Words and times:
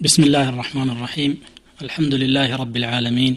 بسم 0.00 0.22
الله 0.24 0.48
الرحمن 0.48 0.90
الرحيم 0.90 1.32
الحمد 1.82 2.14
لله 2.14 2.56
رب 2.56 2.76
العالمين 2.76 3.34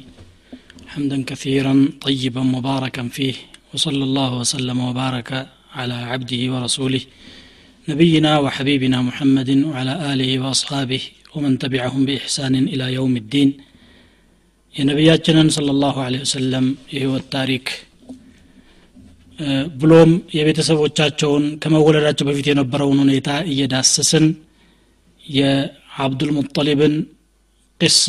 حمدا 0.88 1.24
كثيرا 1.24 1.90
طيبا 2.02 2.42
مباركا 2.42 3.04
فيه 3.08 3.34
وصلى 3.74 4.04
الله 4.04 4.32
وسلم 4.40 4.80
وبارك 4.80 5.48
على 5.74 5.94
عبده 5.94 6.42
ورسوله 6.54 7.02
نبينا 7.90 8.32
وحبيبنا 8.40 8.98
محمد 9.02 9.50
وعلى 9.70 9.94
اله 10.14 10.32
واصحابه 10.40 11.02
ومن 11.36 11.52
تبعهم 11.64 12.02
باحسان 12.06 12.56
الى 12.74 12.86
يوم 12.98 13.14
الدين 13.24 13.50
የነቢያችንን 14.76 15.48
صلى 15.58 15.72
الله 15.76 15.96
عليه 16.08 16.22
وسلم 16.28 16.66
የህይወት 16.94 17.26
ታሪክ 17.36 17.66
ብሎም 19.82 20.12
የቤተሰቦቻቸውን 20.38 21.46
ከመወለዳቸው 21.62 22.26
በፊት 22.30 22.48
የነበረውን 22.52 23.00
ሁኔታ 23.04 23.30
እየዳሰስን 23.52 24.26
የአብዱልሙጠሊብን 25.92 26.94
ቅሳ 27.82 28.06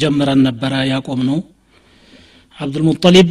ጀምረን 0.00 0.40
ነበረ 0.46 0.72
ያቆም 0.90 1.20
ነው 1.28 1.38
አብዱልሙጠሊብ 2.58 3.28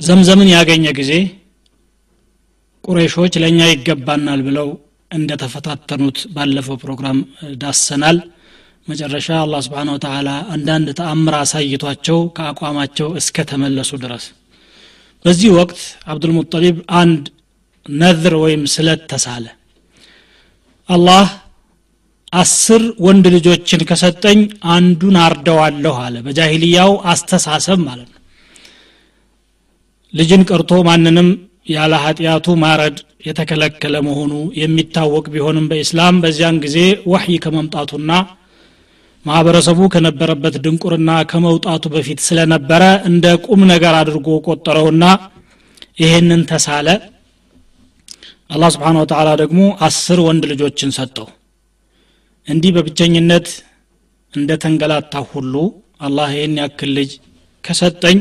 ዘምዘምን 0.00 0.48
ያገኘ 0.54 0.86
ጊዜ 0.98 1.12
ቁረይሾች 2.84 3.34
ለእኛ 3.42 3.60
ይገባናል 3.70 4.40
ብለው 4.46 4.68
እንደተፈታተኑት 5.10 6.18
ባለፈው 6.34 6.76
ፕሮግራም 6.82 7.18
ዳሰናል። 7.62 8.18
መጨረሻ 8.88 9.28
አላህ 9.40 9.60
ስብሓን 9.66 9.90
ወተላ 9.94 10.28
አንዳንድ 10.54 10.88
ተአምር 10.98 11.34
አሳይቷቸው 11.38 12.18
ከአቋማቸው 12.36 13.08
እስከ 13.20 13.44
ተመለሱ 13.50 13.90
ድረስ። 14.04 14.26
በዚህ 15.24 15.50
ወቅት 15.58 15.80
አብዱልሙጠሊብ 16.06 16.76
አንድ 17.00 17.24
ነዝር 17.86 18.34
ወይም 18.44 18.62
ስለት 18.74 19.02
ተሳለ 19.12 19.46
አላህ 20.88 21.26
አስር 22.32 22.82
ወንድ 23.06 23.24
ልጆችን 23.34 23.82
ከሰጠኝ 23.88 24.38
አንዱን 24.74 25.16
አርደዋለሁ 25.24 25.94
አለ። 26.04 26.16
በጃሂልያው 26.26 26.90
አስተሳሰብ 27.12 27.78
ማለት 27.86 28.08
ነው። 28.08 28.22
ልጅን 30.12 30.42
ቀርቶ 30.50 30.72
ማንንም 30.88 31.28
ያለ 31.70 31.94
ኃጢአቱ 32.04 32.46
ማረድ 32.62 32.98
የተከለከለ 33.26 33.96
መሆኑ 34.06 34.32
የሚታወቅ 34.60 35.24
ቢሆንም 35.34 35.66
በኢስላም 35.70 36.20
በዚያን 36.22 36.60
ጊዜ 36.64 36.76
ወህይ 37.12 37.36
ከመምጣቱና 37.44 38.12
ማህበረሰቡ 39.24 39.80
ከነበረበት 39.94 40.54
ድንቁርና 40.64 41.10
ከመውጣቱ 41.30 41.84
በፊት 41.94 42.20
ስለነበረ 42.28 42.82
እንደ 43.08 43.26
ቁም 43.46 43.62
ነገር 43.72 43.94
አድርጎ 44.00 44.28
ቆጠረውና 44.46 45.04
ይሄንን 45.98 46.42
ተሳለ 46.50 46.88
አላህ 48.50 48.68
ስብሓን 48.74 48.98
ወተላ 49.00 49.28
ደግሞ 49.40 49.60
አስር 49.86 50.18
ወንድ 50.26 50.44
ልጆችን 50.52 50.90
ሰጠው። 50.96 51.26
እንዲህ 52.46 52.70
በብቸኝነት 52.76 53.48
እንደ 54.34 54.50
ተንገላታ 54.62 55.14
ሁሉ 55.30 55.54
አላህ 56.00 56.28
ይህን 56.34 56.54
ያክል 56.60 56.90
ልጅ 56.98 57.10
ከሰጠኝ 57.64 58.18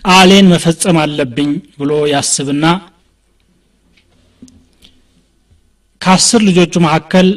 ቃሌን 0.00 0.46
መፈጸም 0.52 0.96
አለብኝ 1.02 1.50
ብሎ 1.78 1.92
ያስብና 2.12 2.64
ከአስር 6.00 6.40
ልጆቹ 6.48 6.74
መካከል 6.86 7.28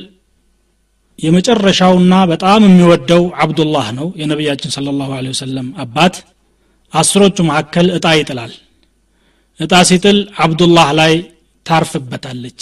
የመጨረሻውና 1.19 2.13
በጣም 2.31 2.61
የሚወደው 2.67 3.23
አብዱላህ 3.43 3.87
ነው። 3.99 4.07
የነቢያችን 4.21 4.73
ስለ 4.75 4.93
ላሁ 4.99 5.11
ወሰለም 5.27 5.67
አባት 5.83 6.15
አስሮቹ 6.93 7.37
መካከል 7.49 7.87
እጣ 7.97 8.07
ይጥላል 8.17 8.53
እጣ 9.59 9.73
ሲጥል 9.89 10.17
አብዱላህ 10.45 10.87
ላይ 10.99 11.13
ታርፍበታለች። 11.65 12.61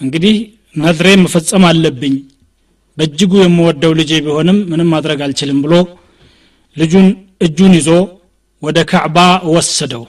እንግዲህ 0.00 0.36
ነድሬ 0.74 1.08
መፈጸም 1.22 1.64
አለብኝ 1.68 2.14
በእጅጉ 2.96 3.32
የምወደው 3.42 3.92
ልጄ 4.00 4.12
ቢሆንም 4.24 4.58
ምንም 4.70 4.88
ማድረግ 4.94 5.20
አልችልም 5.26 5.58
ብሎ 5.64 5.74
ልጁን 6.76 7.06
እጁን 7.46 7.72
ይዞ 7.78 7.88
ወደ 8.62 8.78
ካዕባ 8.90 9.18
ወሰደው። 9.54 10.04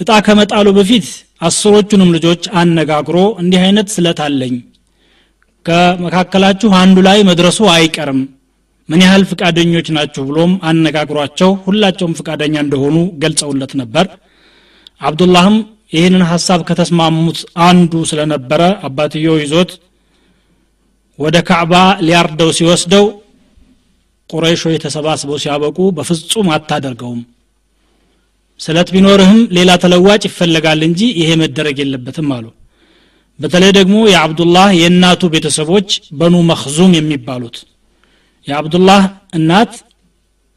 እጣ 0.00 0.10
ከመጣሉ 0.26 0.68
በፊት 0.76 1.06
አስሮቹንም 1.40 2.10
ልጆች 2.16 2.42
አነጋግሮ 2.60 3.18
እንዲህ 3.42 3.60
አይነት 3.64 3.88
ስለት 3.94 4.20
አለኝ 4.24 4.54
ከመካከላችሁ 5.66 6.70
አንዱ 6.80 6.98
ላይ 7.06 7.18
መድረሱ 7.28 7.60
አይቀርም 7.74 8.20
ምን 8.88 9.00
ያህል 9.04 9.22
ፍቃደኞች 9.30 9.88
ናችሁ 9.96 10.22
ብሎም 10.28 10.52
አነጋግሯቸው 10.68 11.50
ሁላቸውም 11.64 12.16
ፍቃደኛ 12.18 12.54
እንደሆኑ 12.64 12.96
ገልጸውለት 13.22 13.72
ነበር 13.80 14.06
አብዱላህም 15.00 15.56
ይህንን 15.92 16.22
ሀሳብ 16.30 16.60
ከተስማሙት 16.68 17.38
አንዱ 17.66 17.92
ስለነበረ 18.10 18.62
አባትየው 18.88 19.36
ይዞት 19.42 19.70
ወደ 21.18 21.36
ካዕባ 21.48 21.74
ሊያርደው 22.06 22.50
ሲወስደው 22.58 23.04
ቁረይሾች 24.30 24.76
ተሰባስበው 24.84 25.38
ሲያበቁ 25.42 25.78
በፍጹም 25.96 26.48
አታደርገውም። 26.56 27.20
ስለት 28.60 28.88
ቢኖርህም 28.94 29.40
ሌላ 29.56 29.70
ተለዋጭ 29.82 30.22
ይፈለጋል 30.28 30.80
እንጂ 30.88 31.00
ይሄ 31.20 31.30
መደረግ 31.42 31.76
የለበትም 31.82 32.28
አሉ። 32.36 32.46
በተለይ 33.38 33.72
ደግሞ 33.78 33.96
የአብዱላህ 34.10 34.68
የእናቱ 34.78 35.22
ቤተሰቦች 35.34 35.88
በኑ 36.18 36.36
መክዙም 36.48 36.92
የሚባሉት 36.98 37.56
የአብዱላህ 38.46 39.02
እናት 39.38 39.72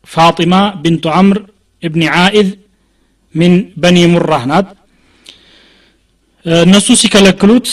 ፋጢማ 0.07 0.53
ቢንቱ 0.83 1.05
አምር 1.19 1.37
እብኒ 1.83 2.03
ዓኢድ 2.17 2.49
ሚን 3.35 3.53
በኒ 3.81 3.97
ሙራህ 4.13 4.43
ናት። 4.51 4.67
እነሱ 6.63 6.87
ሲከለክሉት 7.01 7.67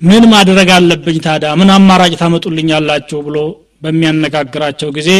ምን 0.00 0.24
ማድረግ 0.32 0.68
አለብኝ 0.76 1.16
ታዲያ? 1.24 1.50
ምን 1.60 1.68
አማራጭ 1.76 2.12
ታመጡልኛላችሁ? 2.20 3.18
ብሎ 3.26 3.36
በሚያነጋግራቸው 3.82 4.88
ጊዜ 4.96 5.10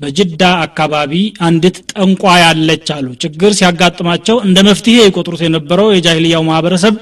በጅዳ 0.00 0.42
አካባቢ 0.64 1.12
አንዲት 1.46 1.76
ጠንቋ 1.92 2.22
ያለች 2.42 2.88
አሉ። 2.96 3.06
ችግር 3.22 3.50
ሲያጋጥማቸው 3.58 4.36
እንደ 4.46 4.58
መፍትሄ 4.68 4.96
የቆጥሩት 5.00 5.42
የነበረው 5.44 5.88
የጃሂልያው 5.94 6.42
ማህበረሰብ 6.48 6.94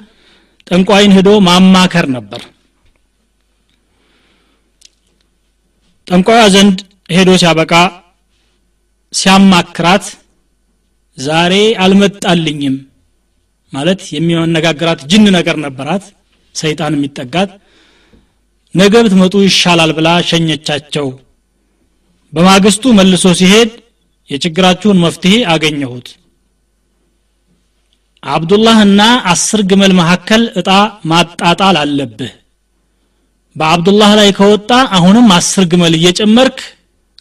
ጠንቋይን 0.67 1.15
ሄዶ 1.17 1.31
ማማከር 1.47 2.07
ነበር። 2.17 2.43
ጠንቋያ 6.07 6.43
ዘንድ 6.55 6.79
ሄዶ 7.11 7.31
ሲያበቃ 7.43 7.73
ሲያማክራት 9.13 10.07
ዛሬ 11.19 11.55
አልመጣልኝም 11.85 12.77
ማለት 13.73 14.01
የሚያነጋግራት 14.17 15.01
ጅን 15.11 15.25
ነገር 15.37 15.57
ነበራት። 15.65 16.05
ሰይጣን 16.55 16.97
የሚጠጋት 16.97 17.51
ነገ 18.75 18.95
ብትመጡ 19.05 19.35
ይሻላል 19.47 19.91
ብላ 19.97 20.09
ሸኘቻቸው። 20.29 21.07
በማግስቱ 22.33 22.93
መልሶ 22.99 23.27
ሲሄድ 23.41 23.71
የችግራችሁን 24.31 25.03
መፍትሄ 25.05 25.35
አገኘሁት። 25.53 26.09
አብዱላህና 28.23 29.01
አስር 29.33 29.61
ግመል 29.71 29.93
መካከል 29.99 30.43
እጣ 30.61 30.69
ማጣጣል 31.11 31.77
አለብህ። 31.83 32.33
በአብዱላህ 33.57 34.11
ላይ 34.21 34.31
ከወጣ 34.39 34.71
አሁንም 34.97 35.29
አስር 35.37 35.65
ግመል 35.73 35.95
እየጨመርክ 35.99 36.59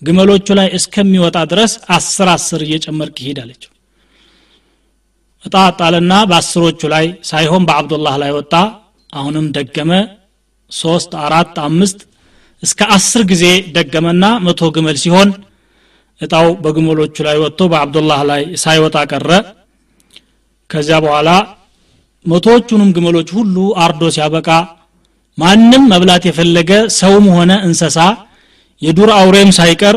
ግመሎቹ 0.02 0.48
ላይ 0.60 0.68
እስከሚወጣ 0.78 1.38
ድረስ 1.52 1.74
አስር 1.98 2.30
አስር 2.34 2.62
እየጨመርክ 2.68 3.18
ይሄድ 3.24 3.40
አለችው 3.44 3.73
እጣ 5.46 5.56
ጣልና 5.80 6.14
በአስሮቹ 6.30 6.82
ላይ 6.94 7.06
ሳይሆን 7.30 7.64
በአብዱላህ 7.70 8.16
ላይ 8.22 8.32
ወጣ። 8.38 8.54
አሁንም 9.14 9.46
ደገመ። 9.56 9.92
ሶስት 10.72 11.12
አራት 11.24 11.56
አምስት 11.66 12.00
እስከ 12.64 12.82
አስር 12.96 13.22
ጊዜ 13.32 13.46
ደገመና 13.76 14.26
መቶ 14.46 14.62
ግመል 14.76 14.98
ሲሆን 15.04 15.30
እጣው 16.22 16.48
በግመሎቹ 16.64 17.16
ላይ 17.28 17.38
ወጥቶ 17.44 17.62
በአብዱላህ 17.72 18.20
ላይ 18.30 18.44
ሳይወጣ 18.64 18.98
ቀረ። 19.12 19.30
ከዚያ 20.70 20.98
በኋላ 21.06 21.30
መቶዎቹንም 22.26 22.90
ግመሎች 22.96 23.30
ሁሉ 23.38 23.56
አርዶ 23.84 24.04
ሲያበቃ 24.16 24.50
ማንም 25.38 25.84
መብላት 25.92 26.24
የፈለገ 26.28 26.72
ሰውም 26.98 27.26
ሆነ 27.36 27.52
እንሰሳ 27.68 27.98
የዱር 28.82 29.10
አውሬም 29.18 29.50
ሳይቀር 29.58 29.96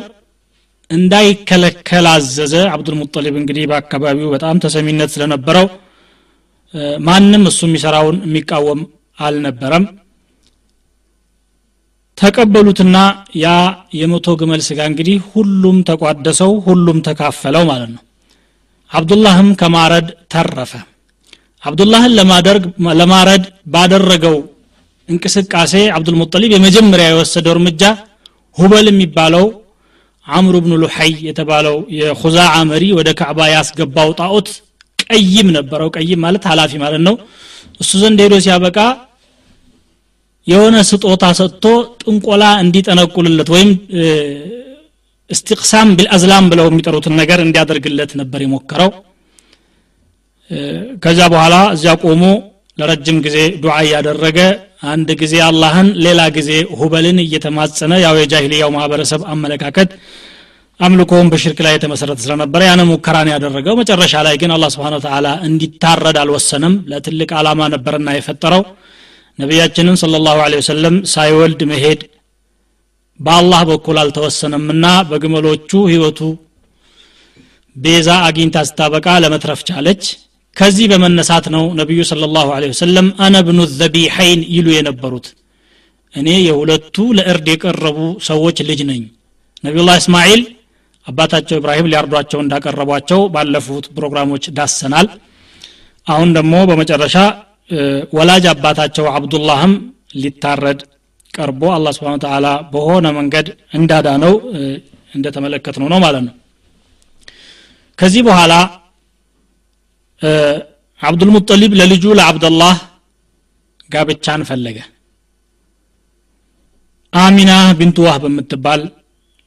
እንዳይከለከል 0.90 2.06
አዘዘ። 2.12 2.54
አብዱልሙጠሊብ 2.74 3.34
እንግዲህ 3.40 3.64
በአካባቢው 3.70 4.28
በጣም 4.34 4.60
ተሰሚነት 4.64 5.10
ስለነበረው 5.14 5.66
ማንም 7.06 7.44
እሱ 7.50 7.60
የሚሰራውን 7.68 8.16
የሚቃወም 8.26 8.80
አልነበረም። 9.18 9.84
ተቀበሉትና 12.18 12.96
ያ 13.36 13.46
የመቶ 13.98 14.28
ግመል 14.40 14.60
ስጋ 14.66 14.80
እንግዲህ 14.90 15.16
ሁሉም 15.32 15.78
ተቋደሰው 15.88 16.52
ሁሉም 16.66 16.98
ተካፈለው 17.08 17.64
ማለት 17.70 17.90
ነው። 17.96 18.02
አብዱላህም 18.90 19.48
ከማረድ 19.60 20.08
ተረፈ። 20.32 20.72
አብዱላህን 21.64 22.12
ለማረድ 23.00 23.44
ባደረገው 23.66 24.36
እንቅስቃሴ 25.08 25.74
አብዱልሙጠሊብ 25.96 26.50
የመጀመሪያ 26.54 27.06
የወሰደው 27.10 27.52
እርምጃ 27.56 27.82
ሁበል 28.56 28.86
የሚባለው 28.90 29.44
አምሩ 30.26 30.54
ብኑ 30.64 30.74
ሉሐይ 30.82 31.12
የተባለው 31.26 31.76
የኹዛዓ 31.98 32.54
መሪ 32.70 32.84
ወደ 32.98 33.08
ካዕባ 33.18 33.40
ያስገባው 33.52 34.08
ጣዖት 34.20 34.48
ቀይም 35.06 35.48
ነበረው። 35.56 35.88
ቀይም 35.96 36.20
ማለት 36.24 36.44
ኃላፊ 36.50 36.72
ማለት 36.84 37.02
ነው። 37.08 37.14
እሱ 37.80 37.90
ዘንድ 38.02 38.20
ሄዶ 38.24 38.34
ሲያበቃ 38.44 38.78
የሆነ 40.46 40.76
ስጦታ 40.90 41.24
ሰጥቶ 41.38 41.64
ጥንቆላ 42.02 42.44
እንዲጠነቁልለት 42.64 43.48
ወይም 43.54 43.70
እስትቅሳም 45.30 45.88
ቢልአዝላም 45.98 46.44
ብለው 46.52 46.66
የሚጠሩትን 46.70 47.14
ነገር 47.20 47.38
እንዲያደርግለት 47.44 48.12
ነበር 48.20 48.40
የሞከረው። 48.44 48.90
ከዛ 51.02 51.20
በኋላ 51.32 51.54
እዚያ 51.74 51.92
ቆሞ 52.02 52.24
ለረጅም 52.78 53.18
ጊዜ 53.24 53.38
ዱዓ 53.62 53.76
እያደረገ 53.86 54.38
አንድ 54.82 55.08
ጊዜ 55.20 55.34
አላህን 55.46 55.88
ሌላ 56.06 56.20
ጊዜ 56.36 56.50
ሁበልን 56.80 57.18
እየተማጸነ 57.22 57.92
ያው 58.04 58.14
የጃሂልያው 58.20 58.70
ማህበረሰብ 58.74 59.20
አመለካከት 59.32 59.90
አምልኮውን 60.80 61.28
በሽርክ 61.32 61.58
ላይ 61.66 61.72
የተመሰረተ 61.74 62.18
ስለነበረ 62.24 62.62
ያን 62.66 62.80
ሙከራን 62.88 63.28
ያደረገው። 63.32 63.74
መጨረሻ 63.80 64.14
ላይ 64.26 64.34
ግን 64.42 64.50
አላ 64.56 64.66
ስብን 64.74 64.96
ተላ 65.04 65.28
እንዲታረድ 65.46 66.16
አልወሰንም 66.22 66.74
ለትልቅ 66.90 67.30
ዓላማ 67.40 67.68
ነበርና 67.74 68.10
የፈጠረው። 68.16 68.62
ነቢያችንን 69.38 69.96
ስለ 70.02 70.20
ላሁ 70.26 70.36
ወሰለም 70.56 70.96
ሳይወልድ 71.12 71.62
መሄድ 71.70 72.02
በአላህ 73.20 73.60
በኩል 73.70 73.96
አልተወሰነምና 74.02 74.86
በግመሎቹ 75.10 75.70
ህይወቱ 75.90 76.20
ቤዛ 77.76 78.10
አግኝታ 78.26 78.58
ስታበቃ 78.68 79.06
ለመትረፍ 79.22 79.60
ቻለች 79.68 80.02
ከዚህ 80.56 80.86
በመነሳት 80.92 81.46
ነው 81.54 81.64
ነቢዩ 81.80 82.00
ስለ 82.10 82.28
ላሁ 82.34 82.48
ወሰለም 82.66 83.08
አነ 83.24 83.36
ብኑ 83.46 83.60
ዘቢሐይን 83.74 84.40
ይሉ 84.54 84.66
የነበሩት። 84.76 85.26
እኔ 86.14 86.28
የሁለቱ 86.46 86.96
ለእርድ 87.16 87.46
የቀረቡ 87.52 87.98
ሰዎች 88.28 88.58
ልጅ 88.68 88.80
ነኝ። 88.90 89.02
ነቢዩላህ 89.64 89.96
እስማኤል 90.02 90.42
አባታቸው 91.06 91.56
ኢብራሂም 91.60 91.88
ሊያርዷቸው 91.90 92.38
እንዳቀረቧቸው 92.44 93.20
ባለፉት 93.34 93.84
ፕሮግራሞች 93.96 94.44
ዳሰናል። 94.58 95.08
አሁን 96.06 96.30
ደግሞ 96.36 96.54
በመጨረሻ 96.70 97.16
ወላጅ 98.16 98.44
አባታቸው 98.52 99.06
አብዱላህም 99.12 99.72
ሊታረድ 100.22 100.80
ቀርቦ 101.34 101.62
አላ 101.76 101.86
ስብን 101.96 102.20
ተላ 102.24 102.46
በሆነ 102.72 103.06
መንገድ 103.16 103.46
እንዳዳነው 103.78 104.34
እንደተመለከት 105.12 105.76
ነው 105.82 105.88
ነው 105.92 105.98
ማለት 106.04 106.22
ነው። 106.28 106.34
ከዚህ 107.98 108.22
በኋላ 108.28 108.54
አብዱልሙጠሊብ 111.00 111.72
ለልጁ 111.78 112.04
ለአብደላህ 112.18 112.76
ጋብቻን 113.90 114.42
ፈለገ። 114.48 114.78
አሚና 117.12 117.50
ቢንቱ 117.78 117.98
ዋህ 118.06 118.16
በምትባል 118.22 118.80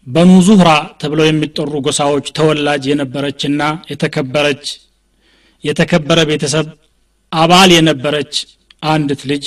በኑ 0.08 0.30
ዙህራ 0.48 0.70
ተብለው 1.02 1.26
የሚጠሩ 1.28 1.74
ጎሳዎች 1.88 2.28
ተወላጅ 2.38 2.84
የነበረችና 2.92 3.62
የተከበረች 3.92 4.64
የተከበረ 5.64 6.20
ቤተሰብ 6.30 6.68
አባል 7.32 7.70
የነበረች 7.76 8.34
አንድት 8.86 9.22
ልጅ 9.32 9.46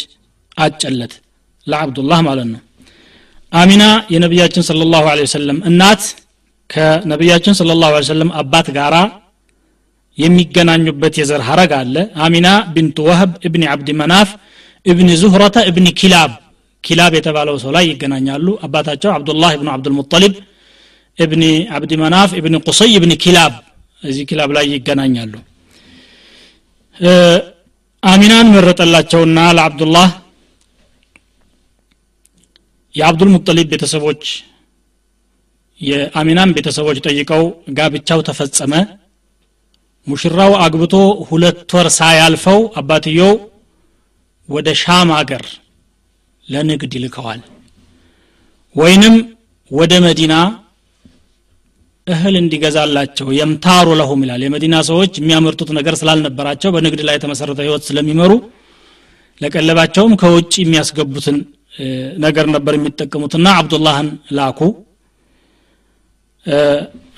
አጨለት 0.59 1.13
ለአብዱላህ 1.67 2.21
ማለት 2.29 2.49
ነው። 2.53 2.61
አሚና 3.53 3.85
የነቢያችን 4.15 4.67
ስለ 4.69 4.83
ላሁ 4.93 5.07
ወሰለም 5.23 5.59
እናት 5.71 6.03
ከነቢያችን 6.71 7.57
ስለ 7.59 7.71
ላሁ 7.81 7.91
ወሰለም 7.97 8.31
አባት 8.41 8.69
ጋራ 8.77 8.97
የሚገናኙበት 10.19 11.15
የዘር 11.21 11.43
ሀረግ 11.49 11.73
አለ። 11.79 11.95
አሚና 12.25 12.49
ቢንቱ 12.75 12.97
ወህብ 13.09 13.31
እብኒ 13.49 13.63
አብዲ 13.73 13.91
መናፍ 14.01 14.31
እብኒ 14.87 15.09
ዙህረተ 15.23 15.57
እብኒ 15.71 15.89
ኪላብ 16.01 16.31
ኪላብ 16.85 17.13
የተባለው 17.19 17.57
ሰው 17.63 17.71
ላይ 17.77 17.85
ይገናኛሉ። 17.91 18.47
አባታቸው 18.67 19.11
አብዱላህ 19.15 19.51
እብኑ 19.57 19.69
አብዱልሙጠሊብ 19.75 20.35
እብኒ 21.19 21.45
አብዲ 21.77 21.93
መናፍ 22.03 22.31
እብኒ 22.39 22.55
ቁሰይ 22.67 22.93
እብኒ 22.99 23.13
ኪላብ 23.25 23.53
እዚህ 24.03 24.25
ኪላብ 24.31 24.51
ላይ 24.57 24.67
ይገናኛሉ። 24.75 25.35
አሚናን 28.03 28.47
መረጠላቸውና 28.55 29.39
ለአብዱላህ 29.57 30.09
የአብዱልሙጠሊብ 32.95 33.67
ቤተሰቦች 33.73 34.25
የአሚናን 35.81 36.51
ቤተሰቦች 36.57 36.99
ጠይቀው 37.07 37.45
ጋብቻው 37.79 38.21
ተፈጸመ 38.29 38.73
ሙሽራው 40.07 40.53
አግብቶ 40.65 40.95
ሁለት 41.29 41.71
ወር 41.77 41.89
ሳያልፈው 41.97 42.61
አባትየው 42.81 43.33
ወደ 44.49 44.69
ሻም 44.81 45.11
አገር 45.19 45.45
ለንግድ 46.47 46.93
ይልከዋል። 46.97 47.41
ወይንም 48.77 49.15
ወደ 49.71 49.93
መዲና 50.05 50.35
እህል 52.07 52.35
እንዲገዛላቸው 52.41 53.29
የምታሩ 53.39 53.89
ለሁም 54.01 54.21
ይላል። 54.25 54.43
የመዲና 54.45 54.77
ሰዎች 54.89 55.13
የሚያመርቱት 55.21 55.71
ነገር 55.79 55.95
ስላልነበራቸው 56.01 56.71
በንግድ 56.75 57.01
ላይ 57.09 57.17
የተመሰረተ 57.19 57.61
ህይወት 57.67 57.83
ስለሚመሩ 57.89 58.33
ለቀለባቸውም 59.41 60.13
ከውጭ 60.21 60.53
የሚያስገቡትን 60.63 61.37
ነገር 62.25 62.47
ነበር 62.55 62.75
የሚጠቀሙትና 62.77 63.49
አብዱላህን 63.61 64.09
ላኩ። 64.39 64.61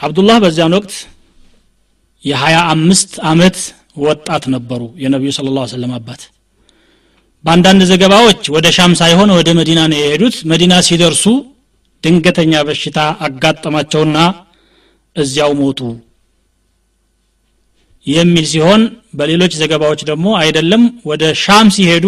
አብዱላህ 0.01 0.37
በዚያን 0.45 0.77
ወቅት 0.79 0.93
የሀያ 2.25 2.57
አምስት 2.75 3.11
አመት 3.31 3.57
ወጣት 4.05 4.45
ነበሩ 4.55 4.83
የነቢዩ 5.03 5.31
ስለ 5.37 5.49
ላ 5.57 5.65
ሰለም 5.73 5.93
አባት። 5.99 6.23
በአንዳንድ 7.45 7.83
ዘገባዎች 7.91 8.43
ወደ 8.55 8.67
ሻም 8.77 8.93
ሳይሆን 9.01 9.31
ወደ 9.37 9.49
መዲና 9.59 9.81
ነው 9.91 9.99
የሄዱት። 10.01 10.37
መዲና 10.53 10.75
ሲደርሱ 10.87 11.25
ድንገተኛ 12.05 12.53
በሽታ 12.69 12.99
አጋጠማቸውና 13.27 14.17
እዚያው 15.17 15.53
ሞቱ 15.61 15.81
የሚል 18.07 18.47
ሲሆን 18.53 18.83
በሌሎች 19.19 19.53
ዘገባዎች 19.61 20.01
ደግሞ 20.11 20.27
አይደለም። 20.41 20.83
ወደ 21.11 21.25
ሻም 21.45 21.69
ሲሄዱ 21.77 22.07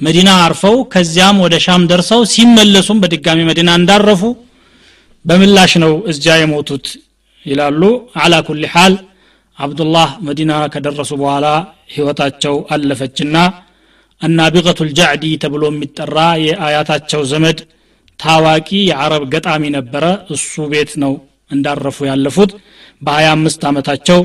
መዲና 0.00 0.30
አርፈው 0.46 0.76
ከዚያም 0.92 1.36
ወደ 1.44 1.54
ሻም 1.66 1.82
ደርሰው 1.90 2.22
ሲመለሱም 2.32 2.98
በድጋሚ 3.02 3.40
መዲና 3.50 3.70
እንዳረፉ 3.80 4.22
በምላሽ 5.24 5.72
ነው 5.84 5.92
እዚያ 6.10 6.34
የሞቱት 6.40 6.86
ይላሉ። 7.46 7.82
አላ 8.22 8.34
ኩል 8.48 8.64
ሓል 8.74 8.94
አብዱላህ 9.58 10.08
መዲና 10.26 10.52
ከደረሱ 10.72 11.12
በኋላ 11.20 11.46
ህይወታቸው 11.94 12.54
አለፈችና 12.74 13.36
አናቢቀቱ 14.22 14.78
ልጃዕዲ 14.90 15.24
ተብሎ 15.42 15.64
የሚጠራ 15.70 16.18
የአያታቸው 16.44 17.22
ዘመድ 17.32 17.58
ታዋቂ 18.20 18.68
የአረብ 18.88 19.24
ገጣሚ 19.34 19.64
ነበረ። 19.76 20.04
እሱ 20.34 20.66
ቤት 20.72 20.92
ነው 21.02 21.12
እንዳረፉ 21.50 21.98
ያለፉት። 22.10 22.52
በሀያ 23.02 23.28
አምስት 23.36 23.62
ዓመታቸው 23.70 24.20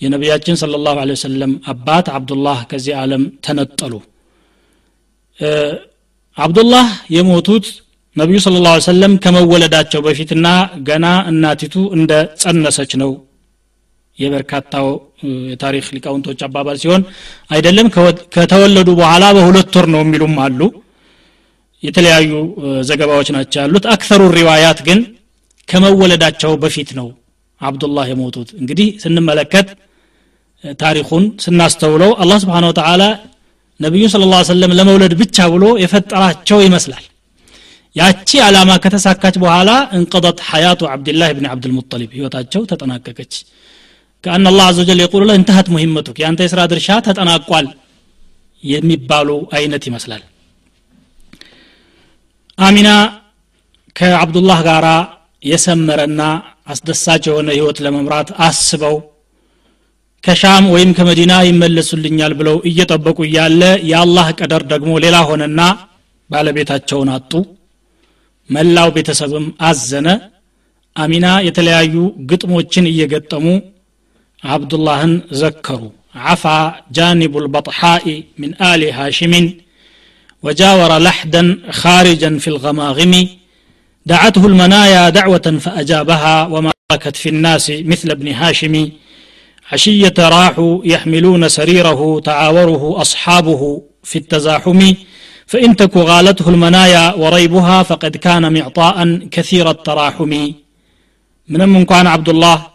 የነቢያችን 0.00 0.58
ስለ 0.60 0.78
ላሁ 0.86 0.96
ወሰለም 1.10 1.52
አባት 1.72 2.06
አብዱላህ 2.16 2.58
ከዚህ 2.70 2.94
ዓለም 3.02 3.22
ተነጠሉ። 3.46 3.92
አብዱላህ 6.38 6.86
የሞቱት 7.16 7.66
ነቢዩ 8.16 8.38
ስለ 8.44 8.56
ላ 8.64 8.70
ሰለም 8.86 9.12
ከመወለዳቸው 9.24 10.00
በፊትና 10.06 10.46
ገና 10.88 11.06
እናቲቱ 11.30 11.74
እንደ 11.96 12.12
ጸነሰች 12.42 12.92
ነው 13.02 13.10
የበርካታው 14.18 14.86
የታሪክ 15.50 15.86
ሊቃውንቶች 15.96 16.40
አባባል 16.46 16.76
ሲሆን 16.82 17.02
አይደለም 17.50 17.88
ከተወለዱ 18.36 18.88
በኋላ 19.00 19.24
በሁለት 19.36 19.74
ወር 19.78 19.86
ነው 19.94 20.00
የሚሉም 20.04 20.34
አሉ። 20.44 20.60
የተለያዩ 21.82 22.30
ዘገባዎች 22.88 23.28
ናቸው 23.36 23.58
ያሉት። 23.62 23.84
አክሰሩ 23.94 24.22
ሪዋያት 24.36 24.78
ግን 24.86 25.00
ከመወለዳቸው 25.68 26.52
በፊት 26.62 26.90
ነው 26.98 27.08
አብዱላህ 27.60 28.06
የሞቱት። 28.10 28.48
እንግዲህ 28.60 28.88
ስንመለከት 29.02 29.68
ታሪኩን 30.80 31.24
ስናስተውለው 31.44 32.10
አላህ 32.22 32.38
ስብሓን 32.42 32.66
ወተላ 32.68 33.02
ነቢዩን 33.80 34.10
ስለ 34.12 34.24
ላ 34.30 34.38
ሰለም 34.48 34.72
ለመውለድ 34.78 35.12
ብቻ 35.20 35.46
ብሎ 35.52 35.64
የፈጠራቸው 35.82 36.58
ይመስላል። 36.66 37.04
ያቺ 37.96 38.30
ዓላማ 38.46 38.70
ከተሳካች 38.84 39.36
በኋላ 39.42 39.70
እንቀضት 39.98 40.38
ሐያቱ 40.48 40.80
ዓብድላህ 40.92 41.30
ብን 41.36 41.46
ዓብድልሙጠሊብ 41.52 42.10
ህይወታቸው 42.16 42.62
ተጠናቀቀች 42.70 43.34
ከአን 44.26 44.46
አላህ 44.50 44.64
አዘ 44.68 44.78
ወጀል 44.82 45.00
የቁሉ 45.02 45.28
እንተሀት 45.34 45.68
ሙሂመቱክ 45.72 46.16
የአንተ 46.20 46.40
የስራ 46.44 46.60
ድርሻ 46.70 46.88
ተጠናቋል 47.06 47.66
የሚባሉ 48.64 49.28
አይነት 49.56 49.82
ይመስላል። 49.88 50.22
አሚና 52.58 52.88
ከአብዱላህ 53.96 54.58
ጋር 54.68 54.86
የሰመረና 55.42 56.22
አስደሳች 56.66 57.24
የሆነ 57.28 57.48
ህይወት 57.56 57.78
ለመምራት 57.84 58.30
አስበው 58.46 58.96
ከሻም 60.24 60.64
ወይም 60.74 60.90
ከመዲና 60.96 61.32
ይመለሱልኛል 61.48 62.32
ብለው 62.38 62.56
እየጠበቁ 62.70 63.18
እያለ 63.26 63.62
የአላህ 63.90 64.28
ቀደር 64.40 64.62
ደግሞ 64.72 64.92
ሌላ 65.04 65.16
ሆነና 65.28 65.60
ባለቤታቸውን 66.30 67.12
አጡ። 67.16 67.32
መላው 68.50 68.88
ቤተሰብም 68.96 69.46
አዘነ። 69.68 70.08
አሚና 70.96 71.28
የተለያዩ 71.46 71.94
ግጥሞችን 72.30 72.90
እየገጠሙ 72.92 73.46
عبد 74.46 74.74
الله 74.74 75.20
زكروا. 75.30 75.90
عفا 76.14 76.74
جانب 76.92 77.38
البطحاء 77.38 78.22
من 78.38 78.62
آل 78.62 78.90
هاشم 78.90 79.52
وجاور 80.42 80.98
لحدا 80.98 81.58
خارجا 81.70 82.38
في 82.38 82.48
الغماغم. 82.48 83.28
دعته 84.06 84.46
المنايا 84.46 85.08
دعوة 85.08 85.58
فأجابها 85.60 86.46
وما 86.46 86.72
ركت 86.92 87.16
في 87.16 87.28
الناس 87.28 87.70
مثل 87.70 88.10
ابن 88.10 88.28
هاشم. 88.28 88.90
عشية 89.72 90.14
راحوا 90.18 90.80
يحملون 90.84 91.48
سريره 91.48 92.20
تعاوره 92.20 93.00
أصحابه 93.00 93.82
في 94.02 94.18
التزاحم. 94.18 94.94
فإن 95.46 95.76
تك 95.76 95.96
غالته 95.96 96.48
المنايا 96.48 97.14
وريبها 97.14 97.82
فقد 97.82 98.16
كان 98.16 98.52
معطاء 98.52 99.18
كثير 99.30 99.70
التراحم. 99.70 100.32
من 101.48 101.60
أمم 101.60 101.84
كان 101.84 102.06
عبد 102.06 102.28
الله 102.28 102.66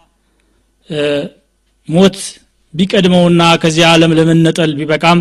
آه، 0.92 1.41
ሞት 1.92 2.18
ቢቀድመውና 2.74 3.42
ከዚህ 3.62 3.84
ዓለም 3.90 4.12
ለመነጠል 4.18 4.72
ቢበቃም 4.80 5.20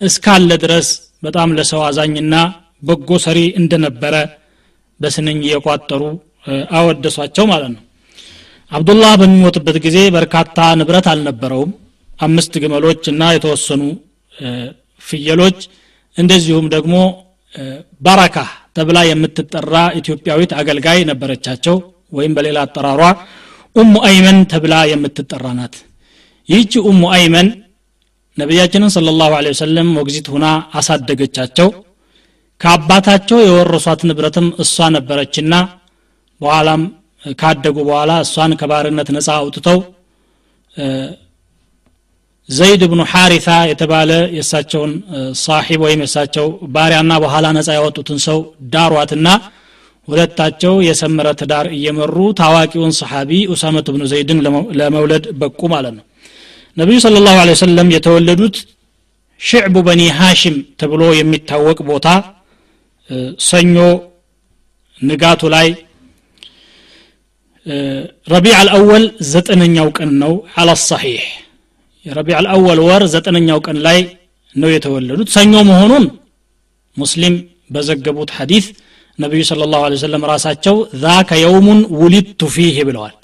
እስካለ 0.00 0.50
ድረስ 0.62 0.88
በጣም 1.26 1.50
ለሰው 1.58 1.80
አዛኝና 1.88 2.34
በጎ 2.82 3.10
ሰሪ 3.24 3.38
እንደነበረ 3.60 4.14
በስንኝ 5.00 5.38
እየቋጠሩ 5.46 6.02
አወደሷቸው 6.78 7.44
ማለት 7.52 7.70
ነው። 7.74 7.82
አብዱላህ 8.72 9.12
በሚሞትበት 9.20 9.76
ጊዜ 9.86 9.98
በርካታ 10.16 10.58
ንብረት 10.80 11.06
አልነበረውም። 11.12 11.70
አምስት 12.20 12.54
ግመሎች 12.62 13.02
እና 13.12 13.22
የተወሰኑ 13.34 13.82
ፍየሎች 15.02 15.58
እንደዚሁም 16.16 16.66
ደግሞ 16.74 16.94
ባረካ 18.02 18.36
ተብላ 18.76 18.98
የምትጠራ 19.08 19.74
ኢትዮጵያዊት 20.00 20.52
አገልጋይ 20.60 21.00
ነበረቻቸው 21.10 21.76
ወይም 22.12 22.34
በሌላ 22.36 22.58
አጠራሯ 22.66 23.02
ኡሙ 23.76 23.94
አይመን 24.08 24.38
ተብላ 24.52 24.74
የምትጠራ 24.90 25.46
ናት 25.58 25.74
ይህቺ 26.48 26.72
ኡሙ 26.88 27.02
አይመን 27.16 27.48
ነቢያችንን 28.36 28.90
ስለ 28.94 29.08
ላሁ 29.20 29.32
ወሰለም 29.48 29.88
ሞግዚት 29.96 30.26
ሁና 30.34 30.46
አሳደገቻቸው። 30.78 31.68
ከአባታቸው 32.60 33.38
የወረሷት 33.42 34.00
ንብረትም 34.08 34.46
እሷ 34.64 34.88
ነበረችና 34.96 35.54
በኋላም 36.40 36.82
ካደጉ 37.34 37.76
በኋላ 37.88 38.12
እሷን 38.24 38.52
ከባርነት 38.60 39.08
ነፃ 39.16 39.28
አውጥተው 39.36 39.78
ዘይድ 42.48 42.82
ብኑ 42.90 43.00
ሐሪታ 43.12 43.50
የተባለ 43.70 44.10
የእሳቸውን 44.36 44.92
ሳሒብ 45.42 45.80
ወይም 45.86 46.00
የእሳቸው 46.02 46.46
ባሪያና 46.74 47.12
በኋላ 47.24 47.46
ነፃ 47.56 47.68
ያወጡትን 47.76 48.18
ሰው 48.26 48.38
ዳሯትና 48.74 49.28
ሁለታቸው 50.08 50.74
የሰመረ 50.86 51.28
ትዳር 51.40 51.66
እየመሩ 51.76 52.16
ታዋቂውን 52.40 52.94
ሰሓቢ 53.00 53.30
ኡሳመት 53.54 53.86
ብኑ 53.94 54.02
ዘይድን 54.12 54.40
ለመውለድ 54.80 55.26
በቁ 55.42 55.60
ማለት 55.74 55.94
ነው 55.98 56.04
ነቢዩ 56.76 56.98
ስለ 57.04 57.16
ላሁ 57.26 57.38
ወሰለም 57.50 57.88
የተወለዱት 57.94 58.56
ሽዕቡ 59.40 59.76
በኒ 59.86 60.02
ሃሽም 60.18 60.56
ተብሎ 60.80 61.02
የሚታወቅ 61.18 61.78
ቦታ 61.90 62.06
ሰኞ 63.48 63.76
ንጋቱ 65.00 65.42
ላይ 65.54 65.68
ረቢዕ 68.32 68.54
አልአወል 68.60 69.04
ዘጠነኛው 69.32 69.88
ቀን 69.98 70.10
ነው 70.22 70.32
አላ 70.60 70.70
ሰሒሕ። 70.88 71.24
የረቢዕ 72.06 72.34
አልአወል 72.40 72.78
ወር 72.86 73.02
ዘጠነኛው 73.14 73.58
ቀን 73.66 73.76
ላይ 73.86 73.98
ነው 74.54 74.70
የተወለዱት። 74.74 75.28
ሰኞ 75.36 75.54
መሆኑን 75.70 76.04
ሙስሊም 76.96 77.34
በዘገቡት 77.74 78.30
ሐዲስ 78.38 78.64
ነቢዩ 79.18 79.42
ስለ 79.50 79.68
ላሁ 79.72 79.82
ሰለም 80.04 80.24
ራሳቸው 80.32 80.76
ዛከ 81.02 81.30
የውሙን 81.42 81.80
ውሊድቱ 82.00 82.42
ፊህ 82.54 82.78
ብለዋል 82.88 83.14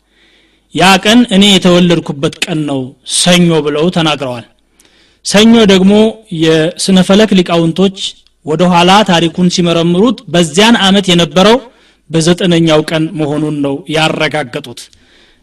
ያ 0.75 0.89
ቀን 1.05 1.21
እኔ 1.35 1.45
የተወለድኩበት 1.53 2.35
ቀን 2.45 2.59
ነው 2.71 2.81
ሰኞ 3.19 3.51
ብለው 3.67 3.87
ተናግረዋል። 3.97 4.47
ሰኞ 5.25 5.55
ደግሞ 5.73 5.93
የስነ 6.43 6.99
ፈለክ 7.09 7.31
ሊቃውንቶች 7.39 7.97
ወደ 8.47 8.63
ኋላ 8.73 8.91
ታሪኩን 9.11 9.49
ሲመረምሩት 9.55 10.19
በዚያን 10.35 10.77
አመት 10.87 11.07
የነበረው 11.11 11.57
በዘጠነኛው 12.11 12.81
ቀን 12.91 13.05
መሆኑን 13.21 13.57
ነው 13.65 13.75
ያረጋገጡት። 13.95 14.81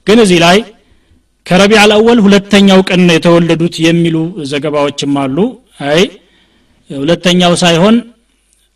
ግን 0.08 0.20
እዚህ 0.24 0.40
ላይ 0.46 0.58
ከረቢዕ 1.46 1.80
አልአወል 1.82 2.20
ሁለተኛው 2.26 2.80
ቀን 2.90 3.02
ነው 3.08 3.16
የተወለዱት 3.18 3.76
የሚሉ 3.86 4.16
ዘገባዎችም 4.52 5.14
አሉ። 5.24 5.38
አይ 5.88 6.02
ሁለተኛው 6.90 7.54
ሳይሆን 7.64 7.96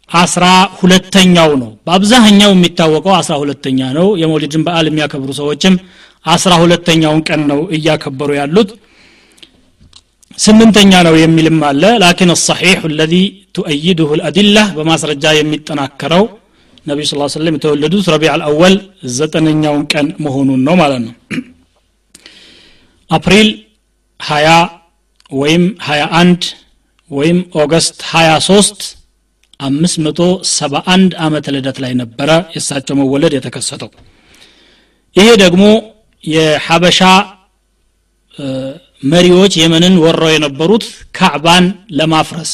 አስራ 0.10 0.46
ሁለተኛው 0.80 1.52
ነው። 1.62 1.72
በአብዛኛው 1.88 2.52
የሚታወቀው 2.54 3.14
አስራ 3.18 3.34
ሁለተኛ 3.42 3.80
ነው። 3.98 4.08
የመውሊድን 4.22 4.64
በዓል 4.68 4.86
የሚያከብሩ 4.90 5.32
ሰዎችም 5.40 5.74
አስራ 6.26 6.54
ሁለተኛውን 6.62 7.22
ቀን 7.30 7.42
ነው 7.52 7.60
እያከበሩ 7.76 8.30
ያሉት። 8.40 8.70
ስምንተኛ 10.38 10.92
ነው 11.08 11.16
የሚልም 11.20 11.60
አለ። 11.70 11.84
ላኪን 12.04 12.32
ሰሒሕ 12.42 12.82
ለዚ 13.00 13.14
ቱአይድሁ 13.58 14.10
ልአድላ 14.20 14.58
በማስረጃ 14.78 15.26
የሚጠናከረው 15.38 16.24
ነቢዩ 16.86 17.06
ስ 17.08 17.34
ስለም 17.34 17.56
የተወለዱት 17.58 18.06
ረቢ 18.14 18.24
አልአወል 18.34 18.76
ዘጠነኛውን 19.18 19.84
ቀን 19.94 20.08
መሆኑን 20.26 20.62
ነው 20.68 20.76
ማለት 20.82 21.02
ነው። 21.06 21.14
አፕሪል 23.10 23.50
20 24.20 24.56
ወይም 25.32 25.64
21 25.88 26.48
ወይም 27.12 27.38
August 27.62 27.98
23 28.12 28.88
571 29.60 31.16
ዓመተ 31.20 31.46
ልደት 31.56 31.78
ላይ 31.84 31.94
ነበረ 32.02 32.30
የእሳቸው 32.56 32.96
መወለድ 33.00 33.34
የተከሰተው። 33.38 33.90
ይሄ 35.16 35.28
ደግሞ 35.44 35.64
የሐበሻ 36.24 37.02
መሪዎች 39.04 39.54
የመንን 39.60 39.94
ወረው 40.04 40.32
የነበሩት 40.34 40.86
ካዕባን 41.18 41.66
ለማፍረስ 41.98 42.52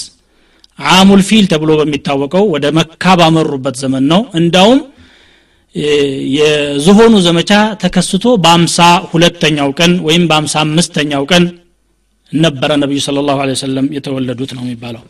عام 0.80 1.22
الفيل 1.28 1.46
ተብሎ 1.52 1.72
በሚታወቀው 1.80 2.44
ወደ 2.54 2.66
መካ 2.78 3.14
ባመሩበት 3.20 3.76
ዘመን 3.84 4.04
ነው። 4.12 4.22
እንዳውም 4.40 4.80
የዝሆኑ 6.38 7.14
ዘመቻ 7.28 7.52
ተከስቶ 7.82 8.26
በአምሳ 8.44 8.78
ሁለተኛው 9.12 9.70
ቀን 9.80 9.94
ወይም 10.08 10.24
በአምሳ 10.30 10.56
አምስተኛው 10.66 11.24
ቀን 11.32 11.46
ነበረ 12.32 12.72
ነቢዩ 12.84 13.00
ስለ 13.06 13.24
ላሁ 13.28 13.40
ሰለም 13.62 13.88
የተወለዱት 13.98 14.52
ነው 14.58 14.64
የሚባለው። 14.66 15.04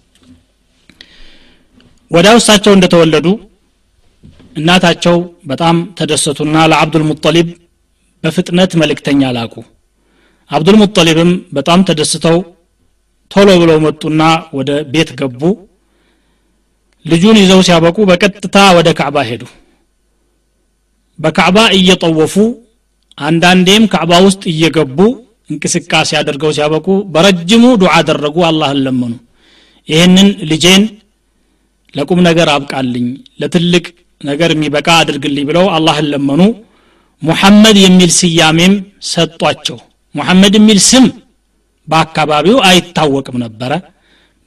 ወዲያው 2.11 2.37
እሳቸው 2.41 2.73
እንደተወለዱ 2.75 3.27
እናታቸው 4.57 5.15
በጣም 5.45 5.77
ተደሰቱና 5.99 6.57
ለአብዱልሙጠሊብ 6.71 7.47
በፍጥነት 8.25 8.71
መልእክተኛ 8.81 9.31
ላኩ። 9.37 9.55
አብዱልሙጠሊብም 10.51 11.31
በጣም 11.57 11.79
ተደስተው 11.87 12.37
ቶሎ 13.31 13.49
ብለው 13.61 13.77
መጡና 13.85 14.21
ወደ 14.57 14.71
ቤት 14.93 15.09
ገቡ። 15.19 15.41
ልጁን 17.05 17.37
ይዘው 17.41 17.61
ሲያበቁ 17.67 17.97
በቀጥታ 18.09 18.57
ወደ 18.77 18.89
ካዕባ 18.99 19.17
ሄዱ። 19.29 19.43
በካዕባ 21.19 21.57
እየጠወፉ 21.77 22.35
አንዳንዴም 23.17 23.83
ካዕባ 23.93 24.13
ውስጥ 24.25 24.43
እየገቡ 24.53 24.97
እንቅስቃሴ 25.49 26.09
አድርገው 26.19 26.51
ሲያበቁ 26.57 26.85
በረጅሙ 27.13 27.63
ዱዓ 27.81 27.91
አደረጉ። 27.99 28.37
አላህን 28.49 28.79
ለመኑ። 28.85 29.13
ይህንን 29.87 30.29
ልጄን 30.51 30.83
ለቁም 31.93 32.19
ነገር 32.27 32.47
አብቃልኝ 32.53 33.05
ለትልቅ 33.41 33.85
ነገር 34.21 34.49
የሚበቃ 34.53 34.87
አድርግልኝ 35.01 35.43
ብለው 35.49 35.65
አላህን 35.75 36.07
ለመኑ 36.13 36.41
ሙሐመድ 37.21 37.77
የሚል 37.83 38.11
ስያሜም 38.19 38.73
ሰጧቸው 39.11 39.77
ሙሐመድ 40.15 40.53
የሚል 40.59 40.79
ስም 40.89 41.05
በአካባቢው 41.87 42.57
አይታወቅም 42.69 43.37
ነበረ 43.43 43.71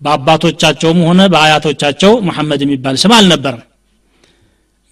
በአባቶቻቸውም 0.01 1.01
ሆነ 1.09 1.21
በአያቶቻቸው 1.33 2.13
ሙሐመድ 2.29 2.61
የሚባል 2.65 2.97
ስም 3.03 3.13
አልነበረም 3.17 3.63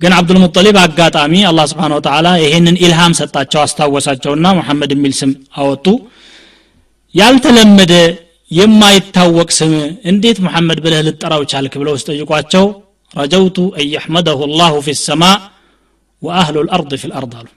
ግን 0.01 0.13
አብዱልሙጠሊብ 0.17 0.77
አጋጣሚ 0.83 1.35
አላህ 1.51 1.67
ስብሓን 1.71 1.93
ወተላ 1.97 2.29
ይሄንን 2.43 2.77
ኢልሃም 2.83 3.13
ሰጣቸው 3.21 3.61
አስታወሳቸውና 3.63 4.47
ሙሐመድ 4.59 4.91
የሚል 4.97 5.13
ስም 5.21 5.31
አወጡ 5.61 5.87
ያልተለመደ 7.15 7.93
የማይታወቅ 8.51 9.49
ስም 9.59 9.73
እንዴት 10.11 10.39
ሙሐመድ 10.47 10.81
ብለህ 10.85 11.01
ልጠራው 11.07 11.43
ቻልክ 11.53 11.75
ብለው 11.81 11.95
ስጠይቋቸው 12.03 12.67
ረጀውቱ 13.15 13.59
አን 13.77 13.87
የሕመደሁ 13.95 14.41
ላሁ 14.61 14.75
ፊ 14.87 14.95
ሰማ 15.01 15.23
ወአህሉ 16.23 16.57
ልአርድ 16.67 16.93
ፊ 17.01 17.09
ልአርድ 17.11 17.33
አሉ 17.41 17.49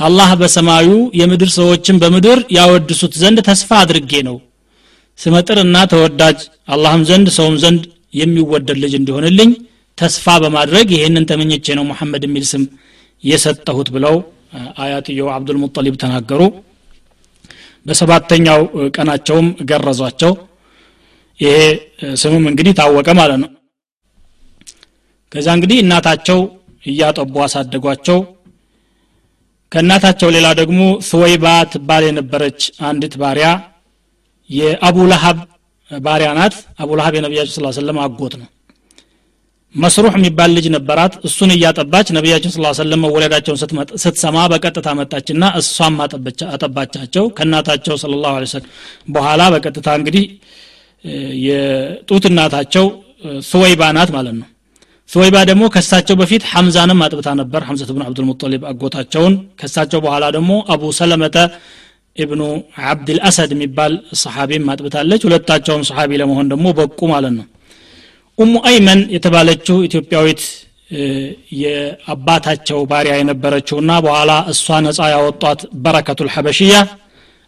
አላህ 0.00 0.30
በሰማዩ 0.40 0.88
የምድር 1.20 1.50
ሰዎችን 1.56 1.96
በምድር 2.02 2.38
ያወድሱት 2.56 3.14
ዘንድ 3.22 3.38
ተስፋ 3.48 3.70
አድርጌ 3.82 4.12
ነው። 4.28 4.36
ስመጥርና 5.18 5.76
ተወዳጅ 5.92 6.38
አላህም 6.74 7.02
ዘንድ 7.10 7.28
ሰውም 7.36 7.56
ዘንድ 7.64 7.82
የሚወደድ 8.14 8.78
ልጅ 8.84 8.92
እንዲሆንልኝ 8.98 9.50
ተስፋ 9.98 10.36
በማድረግ 10.42 10.86
ይህንን 10.96 11.24
ተመኘቼ 11.30 11.66
ነው 11.78 11.84
ሙሐመድ 11.90 12.22
የሚል 12.26 12.44
ስም 12.50 12.62
የሰጠሁት 13.24 13.88
ብለው 13.96 14.16
አያትየው 14.82 15.28
አብዱልሙጠሊብ 15.34 15.96
ተናገሩ። 16.02 16.40
በሰባተኛው 17.86 18.60
ቀናቸውም 18.96 19.46
ገረዟቸው። 19.70 20.32
ይሄ 21.40 21.52
ስምም 22.22 22.44
እንግዲህ 22.50 22.72
ታወቀ 22.80 23.08
ማለት 23.20 23.38
ነው። 23.44 23.50
ከዛ 25.32 25.48
እንግዲህ 25.56 25.78
እናታቸው 25.84 26.38
እያጠቡ 26.84 27.34
አሳደጓቸው 27.44 28.18
ከእናታቸው 29.72 30.28
ሌላ 30.34 30.46
ደግሞ 30.60 30.80
ስወይባ 31.08 31.46
ትባል 31.72 32.04
የነበረች 32.06 32.60
አንዲት 32.88 33.14
ባሪያ 33.20 33.48
የአቡ 34.50 34.96
ለሀብ 35.10 35.38
ባሪያ 35.90 36.30
ናት። 36.38 36.54
አቡ 36.80 36.90
ለሀብ 36.98 37.14
የነቢያችን 37.18 37.54
ስ 37.56 37.78
ሰለም 37.78 37.98
አጎት 38.04 38.34
ነው። 38.40 38.48
መስሩሕ 39.74 40.12
የሚባል 40.18 40.50
ልጅ 40.56 40.66
ነበራት። 40.74 41.12
እሱን 41.28 41.50
እያጠባች 41.56 42.08
ነቢያችን 42.16 42.52
ስለ 42.54 42.72
ሰለም 42.78 43.00
መወለዳቸውን 43.04 43.58
ስትሰማ 44.04 44.36
በቀጥታ 44.52 44.88
መጣችና 45.00 45.44
እሷም 45.60 45.96
አጠባቻቸው። 46.54 47.26
ከእናታቸው 47.36 47.96
ስለ 48.02 48.14
ላሁ 48.24 48.34
በኋላ 49.08 49.42
በቀጥታ 49.54 49.88
እንግዲህ 50.00 50.24
የጡት 51.46 52.24
እናታቸው 52.30 52.86
ሱወይባ 53.46 53.82
ናት 53.96 54.10
ማለት 54.16 54.34
ነው 54.40 54.48
ሱወይባ 55.10 55.36
ደግሞ 55.48 55.62
ከሳቸው 55.74 56.16
በፊት 56.20 56.42
ሐምዛንም 56.50 57.00
አጥብታ 57.04 57.28
ነበር። 57.40 57.60
ሐምዘት 57.68 57.90
ብን 57.94 58.02
አብዱልሙጠሊብ 58.06 58.62
አጎታቸውን 58.70 59.34
ከሳቸው 59.60 60.00
በኋላ 60.04 60.24
ደግሞ 60.36 60.52
አቡ 60.72 60.82
ሰለመተ 60.98 61.36
ኢብኑ 62.16 62.42
አብድልአሰድ 62.86 63.50
የሚባል 63.54 63.92
ሰሓቢም 64.22 64.64
አጥብታለች። 64.72 65.22
ሁለታቸውም 65.26 65.82
ሰሓቢ 65.88 66.10
ለመሆን 66.22 66.48
ደግሞ 66.52 66.66
በቁ 66.78 67.00
ማለት 67.12 67.34
ነው። 67.38 67.46
ኡሙ 68.38 68.54
አይመን 68.68 69.00
የተባለችው 69.14 69.76
ኢትዮጵያዊት 69.88 70.42
የአባታቸው 71.60 72.78
ባሪያ 72.90 73.14
የነበረችውና 73.18 73.92
በኋላ 74.06 74.32
እሷ 74.52 74.78
ነፃ 74.86 75.08
ያወጧት 75.12 75.60
በረከቱ 75.84 76.20
ልሐበሽያ 76.28 76.74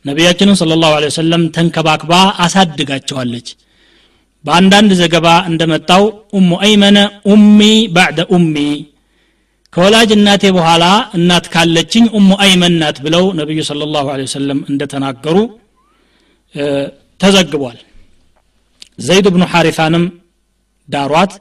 ነቢያችንን 0.05 0.57
ስለ 0.61 0.79
ላሁ 0.83 0.93
ወሰለም 1.05 1.43
ተንከባክባ 1.57 2.13
አሳድጋቸዋለች 2.45 3.49
በአንዳንድ 4.45 4.91
ዘገባ 5.01 5.27
እንደመጣው 5.51 6.05
ኡሙ 6.37 6.51
አይመነ 6.65 6.99
ኡሚ 7.33 7.61
ባዕደ 7.97 8.21
ኡሚ 8.37 8.57
ከወላጅ 9.73 10.11
እናቴ 10.17 10.45
በኋላ 10.57 10.85
እናት 11.17 11.45
ካለችኝ 11.53 12.05
ኡሙ 12.19 12.31
አይመን 12.45 12.75
ናት 12.81 12.97
ብለው 13.05 13.25
ነቢዩ 13.39 13.61
ስለ 13.69 13.87
ላሁ 13.95 14.07
ወሰለም 14.15 14.59
እንደተናገሩ 14.71 15.37
ተዘግቧል። 17.21 17.79
ዘይድ 19.07 19.27
ብኑ 19.35 19.43
ሐሪፋንም 19.53 20.05
ዳሯት። 20.89 21.33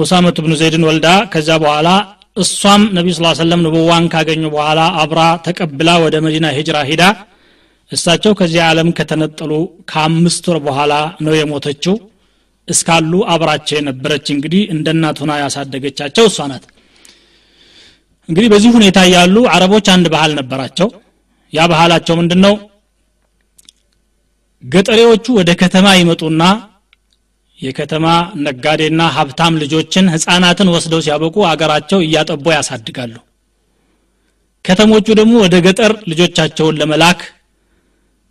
ኡሳመት 0.00 0.36
ብኑ 0.44 0.52
ዘይድን 0.60 0.84
ወልዳ 0.88 1.06
ከዛ 1.32 1.50
በኋላ 1.64 1.88
እሷም 2.36 2.82
ነቢዩ 2.96 3.12
ስ 3.16 3.32
ሰለም 3.40 3.60
ንቡዋን 3.64 4.04
ካገኙ 4.12 4.42
በኋላ 4.54 4.80
አብራ 5.02 5.20
ተቀብላ 5.46 5.90
ወደ 6.04 6.16
መዲና 6.26 6.46
ሂጅራ 6.58 6.76
ሂዳ 6.90 7.02
እሳቸው 7.92 8.32
ከዚህ 8.38 8.60
ዓለም 8.66 8.88
ከተነጠሉ 8.98 9.52
ከአምስት 9.90 10.44
ወር 10.50 10.58
በኋላ 10.66 10.92
ነው 11.24 11.34
የሞተችው። 11.36 11.94
እስካሉ 12.68 13.12
አብራቸው 13.32 13.76
የነበረች 13.78 14.26
እንግዲህ 14.34 14.62
እንደ 14.74 14.88
እናት 14.94 15.16
ሆና 15.22 15.32
ያሳደገቻቸው 15.40 16.24
እሷ 16.30 16.46
ናት። 16.50 16.64
እንግዲህ 18.28 18.48
በዚህ 18.52 18.70
ሁኔታ 18.76 18.98
ያሉ 19.14 19.36
አረቦች 19.54 19.86
አንድ 19.94 20.06
ባህል 20.14 20.32
ነበራቸው። 20.40 20.88
ያ 21.52 21.62
ባህላቸው 21.72 22.14
ምንድን 22.20 22.40
ነው 22.46 22.54
ገጠሬዎቹ 24.62 25.26
ወደ 25.38 25.50
ከተማ 25.60 25.86
ይመጡና 25.98 26.42
የከተማ 27.58 28.06
ነጋዴና 28.44 29.02
ሀብታም 29.16 29.58
ልጆችን 29.62 30.06
ህፃናትን 30.12 30.70
ወስደው 30.74 31.00
ሲያበቁ 31.06 31.36
አገራቸው 31.50 31.98
እያጠቦ 32.06 32.46
ያሳድጋሉ። 32.54 33.14
ከተሞቹ 34.64 35.06
ደግሞ 35.18 35.34
ወደ 35.44 35.56
ገጠር 35.66 35.92
ልጆቻቸውን 36.10 36.78
ለመላክ 36.80 37.20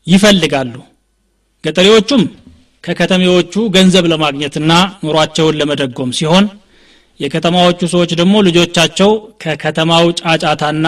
ይፈልጋሉ። 0.10 0.76
ገጠሬዎቹም 1.64 2.24
ከከተሜዎቹ 2.84 3.54
ገንዘብ 3.76 4.06
ለማግኘትና 4.12 4.72
ኑሯቸውን 5.06 5.58
ለመደጎም 5.60 6.12
ሲሆን 6.20 6.46
የከተማዎቹ 7.20 7.80
ሰዎች 7.94 8.12
ደግሞ 8.20 8.36
ልጆቻቸው 8.48 9.10
ከከተማው 9.44 10.06
ጫጫታና 10.22 10.88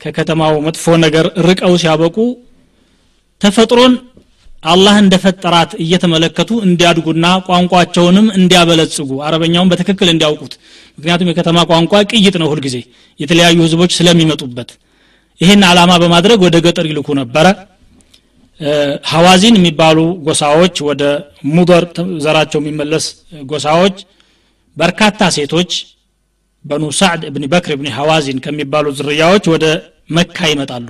ከከተማው 0.00 0.54
መጥፎ 0.66 0.84
ነገር 1.04 1.26
ርቀው 1.48 1.74
ሲያበቁ 1.82 2.16
ተፈጥሮን 3.40 3.92
አላህ 4.62 4.94
እንደፈጠራት 5.02 5.70
እየተመለከቱ 5.84 6.50
እንዲያድጉና 6.66 7.26
ቋንቋቸውንም 7.48 8.26
እንዲያበለጽጉ 8.38 9.10
አረበኛውን 9.26 9.70
በትክክል 9.72 10.08
እንዲያውቁት። 10.12 10.52
ምክንያቱም 10.98 11.30
የከተማ 11.30 11.58
ቋንቋ 11.70 12.02
ቅይጥ 12.12 12.34
ነው 12.42 12.48
ሁልጊዜ 12.52 12.76
የተለያዩ 13.20 13.58
ህዝቦች 13.66 13.92
ስለሚመጡበት። 13.98 14.70
ይህን 15.40 15.62
አላማ 15.70 15.92
በማድረግ 16.02 16.40
ወደ 16.46 16.56
ገጠር 16.66 16.86
ይልኩ 16.90 17.08
ነበረ 17.20 17.46
ሐዋዚን 19.10 19.54
የሚባሉ 19.58 19.98
ጎሳዎች 20.26 20.76
ወደ 20.88 21.02
ሙደር 21.54 21.84
ዘራቸው 22.24 22.60
የሚመለስ 22.62 23.06
ጎሳዎች 23.50 23.96
በርካታ 24.76 25.30
ሴቶች 25.36 25.72
በኑ 26.64 26.84
ሳዕድ 26.98 27.22
እብኒ 27.28 27.44
በክር 27.52 27.72
እብኒ 27.76 27.88
ሐዋዚን 27.96 28.38
ከሚባሉ 28.44 28.86
ዝርያዎች 28.98 29.44
ወደ 29.54 29.64
መካ 30.10 30.48
ይመጣሉ። 30.52 30.86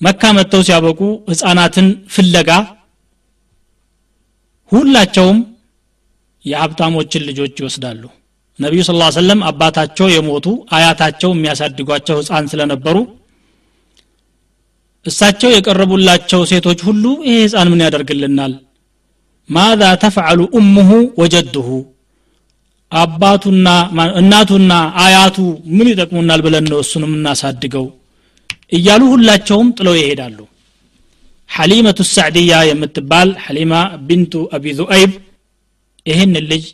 መካ 0.00 0.22
መጥተው 0.36 0.62
ሲያበቁ 0.66 1.00
ህፃናትን 1.30 1.88
ፍለጋ 2.14 2.50
ሁላቸውም 4.72 5.38
የሀብታሞችን 6.44 7.26
ልጆች 7.28 7.54
ይወስዳሉ። 7.60 8.02
ነቢዩ 8.58 8.80
ስ 8.82 8.92
ሰለም 9.16 9.40
አባታቸው 9.48 10.06
የሞቱ 10.14 10.46
አያታቸው 10.76 11.30
የሚያሳድጓቸው 11.34 12.16
ህፃን 12.20 12.46
ስለነበሩ 12.52 12.96
እሳቸው 15.06 15.50
የቀረቡላቸው 15.52 16.40
ሴቶች 16.50 16.80
ሁሉ 16.88 17.04
ይሄ 17.26 17.36
ህፃን 17.44 17.68
ምን 17.72 17.80
ያደርግልናል? 17.86 18.52
ማዛ 19.48 19.82
ተፍዓሉ 20.02 20.40
ኡሙሁ 20.58 20.90
ወጀድሁ? 21.20 21.68
አባቱና 22.92 23.68
እናቱና 24.20 24.72
አያቱ 25.02 25.36
ምን 25.76 25.88
ይጠቅሙናል 25.92 26.40
ብለን 26.46 26.66
ነው 26.72 26.78
እሱን 26.84 27.04
የምናሳድገው? 27.06 27.86
እያሉ 28.76 29.02
ሁላቸውም 29.12 29.68
ጥለው 29.78 29.94
ይሄዳሉ። 30.00 30.38
ሐሊመቱ 31.50 32.00
ሳዕድያ 32.12 32.52
የምትባል 32.68 33.28
ሐሊማ 33.44 33.72
ቢንቱ 34.08 34.34
አቢ 34.56 34.64
ዙአይብ 34.78 35.12
ይህን 36.06 36.34
ልጅ 36.50 36.64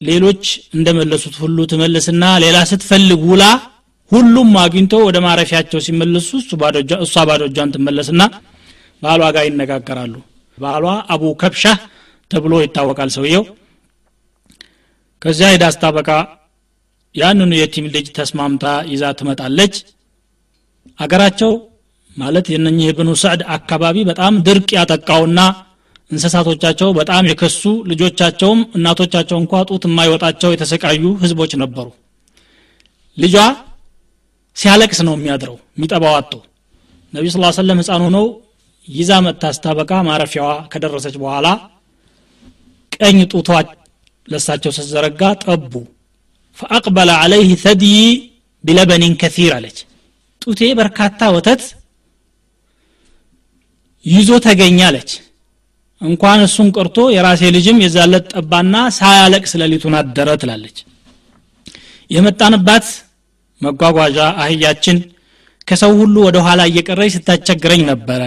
ሌሎች 0.00 0.44
እንደመለሱት 0.76 1.34
ሁሉ 1.42 1.58
ትመልስና 1.70 2.24
ሌላ 2.44 2.56
ስትፈልግ 2.70 3.20
ውላ 3.30 3.44
ሁሉም 4.10 4.50
አግኝቶ 4.60 4.94
ወደ 5.06 5.18
ማረፊያቸው 5.24 5.80
ሲመለሱ 5.86 6.28
እሷ 7.04 7.14
ባዶ 7.28 7.42
እጇን 7.48 7.72
ትመለስና 7.74 8.22
ባሏ 9.02 9.22
ጋር 9.36 9.44
ይነጋገራሉ። 9.48 10.14
ባሏ 10.58 10.84
አቡ 11.14 11.22
ከብሻ 11.40 11.64
ተብሎ 12.30 12.54
ይታወቃል 12.62 13.10
ሰውየው። 13.16 13.44
ከዚያ 15.22 15.48
ሄዳ 15.52 15.64
አስታበቃ 15.70 16.08
ያንኑ 17.14 17.52
የቲም 17.58 17.86
ልጅ 17.94 18.06
ተስማምታ 18.18 18.64
ይዛ 18.90 19.04
ትመጣለች። 19.18 19.76
አገራቸው 20.98 21.52
ማለት 22.16 22.46
የነኚህ 22.52 22.84
የብኑ 22.88 23.10
ሰዕድ 23.22 23.42
አካባቢ 23.56 23.96
በጣም 24.10 24.34
ድርቅ 24.46 24.68
ያጠቃውና 24.78 25.40
እንስሳቶቻቸው 26.10 26.88
በጣም 26.98 27.24
የከሱ 27.30 27.62
ልጆቻቸውም 27.90 28.60
እናቶቻቸው 28.76 29.36
እንኳ 29.42 29.62
ጡት 29.70 29.82
የማይወጣቸው 29.88 30.52
የተሰቃዩ 30.52 31.02
ህዝቦች 31.22 31.52
ነበሩ። 31.62 31.86
ልጇ 33.18 33.36
ሲያለቅስ 34.58 35.00
ነው 35.06 35.14
የሚያድረው 35.16 35.56
የሚጠባው 35.76 36.14
አጥቶ። 36.18 36.32
ነቢዩ 37.12 37.30
ስ 37.34 37.58
ሰለም 37.58 37.80
ህፃን 37.82 38.02
ሆነው 38.06 38.26
ይዛ 38.88 39.10
መጥታ 39.26 39.44
ስታበቃ 39.56 39.92
ማረፊያዋ 40.06 40.50
ከደረሰች 40.72 41.16
በኋላ 41.22 41.46
ቀኝ 42.98 43.18
ጡቷ 43.32 43.48
ለሳቸው 44.28 44.72
ስትዘረጋ 44.76 45.22
ጠቡ። 45.44 45.72
ፈአቅበለ 46.58 47.10
አለይህ 47.22 47.50
ተድይ 47.62 47.98
ቢለበኒን 48.64 49.14
ከሲር 49.20 49.52
አለች። 49.56 49.78
ጡቴ 50.42 50.60
በርካታ 50.78 51.20
ወተት 51.34 51.62
ይዞ 54.04 54.30
ተገኘ 54.46 54.78
አለች። 54.88 55.10
እንኳን 56.00 56.40
እሱን 56.46 56.68
ቀርቶ 56.76 56.98
የራሴ 57.14 57.42
ልጅም 57.56 57.78
የዛለት 57.84 58.26
ጠባና 58.34 58.74
ሳያለቅስ 58.98 59.52
ሌሊቱን 59.62 59.94
አደረ 60.00 60.28
ትላለች። 60.42 60.76
የመጣንባት 62.10 62.86
መጓጓዣ 63.62 64.18
አህያችን 64.42 64.98
ከሰው 65.68 65.92
ሁሉ 66.00 66.16
ወደ 66.26 66.38
ኋላ 66.46 66.60
እየቀረች 66.70 67.10
ስታቸግረኝ 67.14 67.82
ነበረ። 67.90 68.22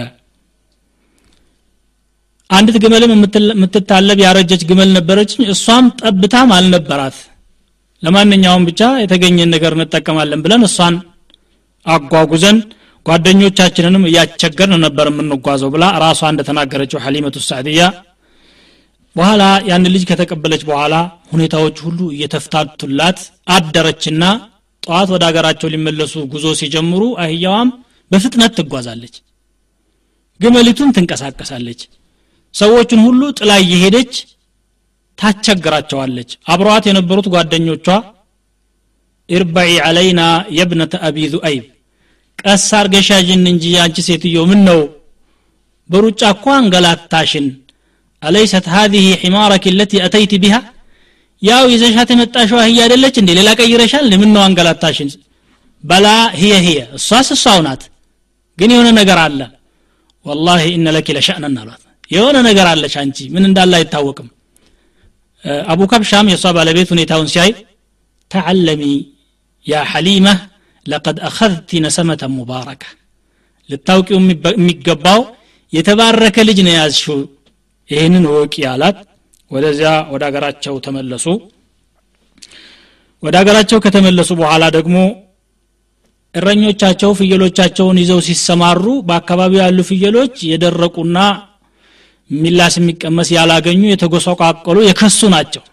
አንዲት 2.50 2.76
ግመልም 2.82 3.12
የምትታለብ 3.52 4.18
ያረጀች 4.24 4.62
ግመል 4.70 4.90
ነበረችኝ። 4.96 5.42
እሷም 5.54 5.86
ጠብታም 6.00 6.50
አልነበራት። 6.56 7.16
ለማንኛውም 8.02 8.66
ብቻ 8.68 8.82
የተገኘን 9.02 9.52
ነገር 9.54 9.72
እንጠቀማለን 9.76 10.40
ብለን 10.44 10.62
እሷን 10.68 10.94
አጓጉዘን 11.86 12.58
ጓደኞቻችንንም 13.06 14.06
እያስቸገርን 14.08 14.82
ነበር 14.84 15.06
የምንጓዘው 15.10 15.70
ብላ 15.74 15.84
ራሷ 16.04 16.20
እንደተናገረችው 16.32 17.02
ሐሊመቱ 17.04 17.36
ሳዕድያ 17.46 17.82
በኋላ 19.16 19.42
ያን 19.68 19.88
ልጅ 19.94 20.02
ከተቀበለች 20.10 20.62
በኋላ 20.68 20.94
ሁኔታዎች 21.32 21.76
ሁሉ 21.86 21.98
እየተፍታቱላት 22.14 23.18
አደረችና 23.56 24.22
ጠዋት 24.82 25.08
ወደ 25.14 25.22
ሀገራቸው 25.28 25.68
ሊመለሱ 25.74 26.14
ጉዞ 26.32 26.46
ሲጀምሩ 26.60 27.02
አህያዋም 27.22 27.68
በፍጥነት 28.10 28.52
ትጓዛለች። 28.58 29.14
ግመሊቱም 30.40 30.92
ትንቀሳቀሳለች። 30.96 31.80
ሰዎችን 32.54 33.00
ሁሉ 33.06 33.20
ጥላ 33.38 33.52
እየሄደች 33.64 34.14
ታስቸግራቸዋለች። 35.18 36.30
አብረዋት 36.52 36.84
የነበሩት 36.88 37.26
ጓደኞቿ 37.34 37.86
ኢርበዒ 39.28 39.72
አለይና 39.86 40.20
የብነተ 40.56 40.94
አቢ 41.08 41.16
ዙአይብ 41.34 41.64
ቀስ 42.42 42.66
አርገሻዥን 42.78 43.44
እንጂ 43.52 43.64
አንቺ 43.82 43.98
ሴትዮ 44.08 44.38
ምን 44.50 44.60
ነው 44.68 44.80
በሩጫ 45.90 46.22
እኳ 46.34 46.44
አንገላታሽን። 46.58 47.46
አለይሰት 48.22 48.66
ሀዚህ 48.74 49.06
ሒማረኪ 49.22 49.64
ለቲ 49.78 49.92
አተይቲ 50.06 50.32
ቢሃ 50.42 50.56
ያው 51.42 51.64
ይዘሻት 51.72 52.08
የመጣሸው 52.12 52.58
አህያ 52.62 52.78
አይደለች 52.84 53.14
እንዴ? 53.20 53.30
ሌላ 53.38 53.48
ቀይረሻል 53.60 54.10
ምን 54.20 54.30
ነው 54.34 54.42
አንገላታሽን? 54.46 55.08
በላ 55.84 56.06
ህየ 56.40 56.54
ህየ 56.66 56.78
እሷስ 56.98 57.28
እሷው 57.36 57.58
ናት። 57.66 57.82
ግን 58.58 58.70
የሆነ 58.74 58.88
ነገር 59.00 59.18
አለ። 59.24 59.40
ወላሂ 60.26 60.64
እነ 60.78 60.88
ለኪ 60.96 61.08
ለሸእነን 61.16 61.56
አሏት። 61.62 61.82
የሆነ 62.10 62.36
ነገር 62.48 62.66
አለች 62.72 62.94
አንቺ። 63.02 63.18
ምን 63.34 63.44
እንዳለ 63.48 63.72
አይታወቅም። 63.78 64.28
አቡ 65.66 65.80
ከብሻም 65.92 66.26
የእሷ 66.30 66.46
ባለቤት 66.56 66.88
ሁኔታውን 66.94 67.28
ሲያይ 67.32 67.50
ተዓለሚ 68.30 68.82
ያ 69.66 69.80
ሐሊማ 69.90 70.26
ለቀድ 70.86 71.18
አኸዝቲ 71.28 71.80
ነሰመተ 71.84 72.22
ሙባረከ። 72.36 72.82
ልታውቂው 73.68 74.18
የሚገባው 74.56 75.20
የተባረከ 75.72 76.36
ልጅ 76.48 76.58
ነው 76.66 76.74
ያዝሽው 76.78 77.18
ይህንን 77.88 78.24
ወቂ 78.34 78.54
አላት 78.72 78.96
ወደዚያ 79.52 79.90
ወደ 80.12 80.22
አገራቸው 80.28 80.74
ተመለሱ። 80.86 81.26
ወደ 83.22 83.34
አገራቸው 83.40 83.78
ከተመለሱ 83.84 84.30
በኋላ 84.40 84.64
ደግሞ 84.76 84.96
እረኞቻቸው 86.34 87.10
ፍየሎቻቸውን 87.18 87.96
ይዘው 88.02 88.20
ሲሰማሩ 88.26 88.84
በአካባቢው 89.08 89.60
ያሉ 89.62 89.80
ፍየሎች 89.90 90.34
የደረቁና 90.50 91.18
ሚላስ 92.30 92.74
የሚቀመስ 92.80 93.28
ያላገኙ 93.36 93.82
የተጎሰቋቀሉ 93.88 94.76
የከሱ 94.86 95.20
ናቸው። 95.34 95.64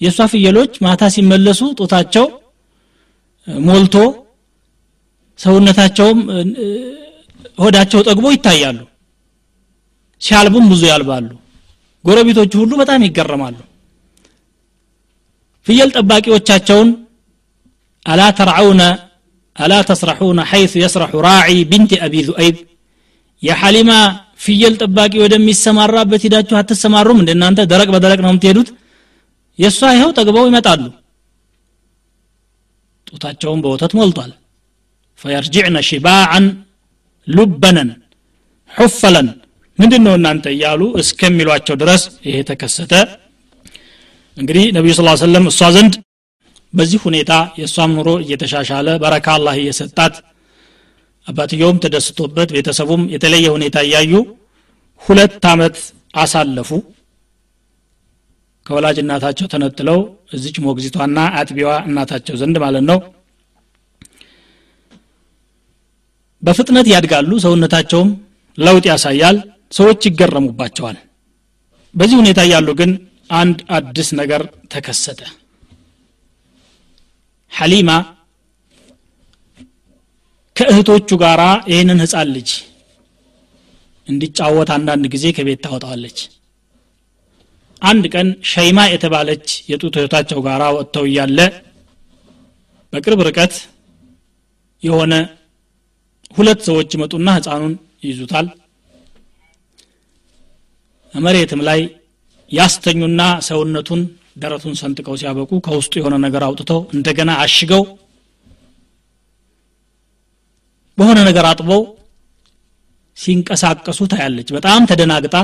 የእሷ 0.00 0.20
ፍየሎች 0.32 0.72
ማታ 0.84 1.04
ሲመለሱ 1.14 1.60
ጡታቸው 1.80 2.26
ሞልቶ 3.66 3.96
ሰውነታቸውም 5.38 6.18
ሆዳቸው 7.58 8.00
ጠግቦ 8.08 8.26
ይታያሉ። 8.34 8.78
ሲያልቡም 10.22 10.66
ብዙ 10.72 10.82
ያልባሉ 10.90 11.26
ጎረቤቶቹ 12.04 12.52
ሁሉ 12.62 12.72
በጣም 12.80 13.00
ይገረማሉ። 13.06 13.56
ፍየል 15.66 15.90
ጠባቂዎቻቸውን 15.96 16.88
አላ 18.06 18.22
ተርዐውነ 18.38 18.82
አላ 19.56 19.74
ተስረሑነ 19.88 20.40
ሐይث 20.50 20.72
የስረሑ 20.82 21.12
ራዒ 21.26 21.50
ቢንቲ 21.70 21.92
አቢ 22.04 22.14
ዙአይብ 22.28 22.56
የሐሊማ 23.42 23.90
ፍየል 24.44 24.74
ጠባቂ 24.82 25.12
ወደሚሰማራበት 25.22 26.22
ሂዳችሁ 26.26 26.56
አትሰማሩም? 26.60 27.18
እንደ 27.22 27.30
እናንተ 27.36 27.60
ደረቅ 27.72 27.88
በደረቅ 27.94 28.18
ነው 28.24 28.30
የምትሄዱት? 28.32 28.68
የእሷ 29.58 29.80
ይኸው 29.96 30.10
ጠግበው 30.18 30.44
ይመጣሉ። 30.48 30.82
ጡታቸውን 33.08 33.60
በወተት 33.64 33.92
ሞልቷል። 33.98 34.32
ፈየርጅዕነ 35.24 35.76
ሽባዓን 35.88 36.46
ሉበነን 37.28 37.90
ሑፈለን 38.72 39.28
ምንድን 39.78 40.02
ነው 40.06 40.14
እናንተ 40.18 40.44
እያሉ 40.54 40.82
እስከሚሏቸው 41.00 41.76
ድረስ 41.82 42.02
ይሄ 42.26 42.36
ተከሰተ? 42.50 42.92
እንግዲህ 44.36 44.64
ነቢዩ 44.76 44.92
ስ 44.96 45.22
ሰለም 45.22 45.44
እሷ 45.50 45.60
ዘንድ 45.76 45.94
በዚህ 46.74 47.00
ሁኔታ 47.06 47.32
የእሷም 47.60 47.90
ኑሮ 47.96 48.10
እየተሻሻለ 48.22 48.88
በረካ 49.02 49.26
አላህ 49.36 49.54
እየሰጣት 49.60 50.14
አባትየውም 51.26 51.78
ተደስቶበት 51.84 52.48
ቤተሰቡም 52.56 53.02
የተለየ 53.14 53.46
ሁኔታ 53.56 53.76
እያዩ 53.86 54.12
ሁለት 55.02 55.44
አመት 55.52 55.76
አሳለፉ። 56.14 56.70
ከወላጅ 58.66 58.98
እናታቸው 59.02 59.46
ተነጥለው 59.52 59.98
እዚች 60.34 60.56
ሞግዚቷና 60.66 61.18
አጥቢዋ 61.38 61.70
እናታቸው 61.88 62.34
ዘንድ 62.40 62.56
ማለት 62.64 62.84
ነው። 62.90 62.98
በፍጥነት 66.42 66.86
ያድጋሉ 66.92 67.32
ሰውነታቸውም 67.44 68.08
ለውጥ 68.58 68.84
ያሳያል 68.90 69.36
ሰዎች 69.74 70.00
ይገረሙባቸዋል። 70.08 70.96
በዚህ 71.94 72.16
ሁኔታ 72.20 72.40
እያሉ 72.46 72.68
ግን 72.80 72.90
አንድ 73.34 73.58
አዲስ 73.76 74.08
ነገር 74.20 74.42
ተከሰተ። 74.72 75.20
ሐሊማ 77.52 77.90
ከእህቶቹ 80.56 81.08
ጋር 81.22 81.40
ይህንን 81.70 82.00
ህፃን 82.04 82.28
ልጅ 82.36 82.50
እንዲጫወት 84.06 84.70
አንዳንድ 84.74 85.04
ጊዜ 85.14 85.26
ከቤት 85.36 85.60
ታወጣዋለች። 85.64 86.18
አንድ 87.82 88.04
ቀን 88.14 88.28
ሸይማ 88.50 88.80
የተባለች 88.90 89.46
የጡት 89.70 89.94
እህታቸው 90.00 90.38
ጋር 90.46 90.62
ወጥተው 90.76 91.04
እያለ 91.08 91.38
በቅርብ 92.92 93.20
ርቀት 93.28 93.54
የሆነ 94.82 95.14
ሁለት 96.36 96.60
ሰዎች 96.68 96.90
ይመጡና 96.96 97.28
ህፃኑን 97.36 97.74
ይይዙታል 98.04 98.46
መሬትም 101.14 101.60
ላይ 101.68 101.80
ያስተኙና 102.50 103.20
ሰውነቱን 103.48 104.00
ደረቱን 104.42 104.74
ሰንጥቀው 104.80 105.14
ሲያበቁ 105.20 105.52
ከውስጡ 105.66 105.92
የሆነ 105.98 106.14
ነገር 106.24 106.42
አውጥተው 106.46 106.80
እንደገና 106.96 107.30
አሽገው 107.42 107.82
በሆነ 110.98 111.18
ነገር 111.28 111.44
አጥበው 111.50 111.82
ሲንቀሳቀሱ 113.16 114.00
ታያለች። 114.12 114.48
በጣም 114.56 114.86
ተደናግጣ 114.90 115.34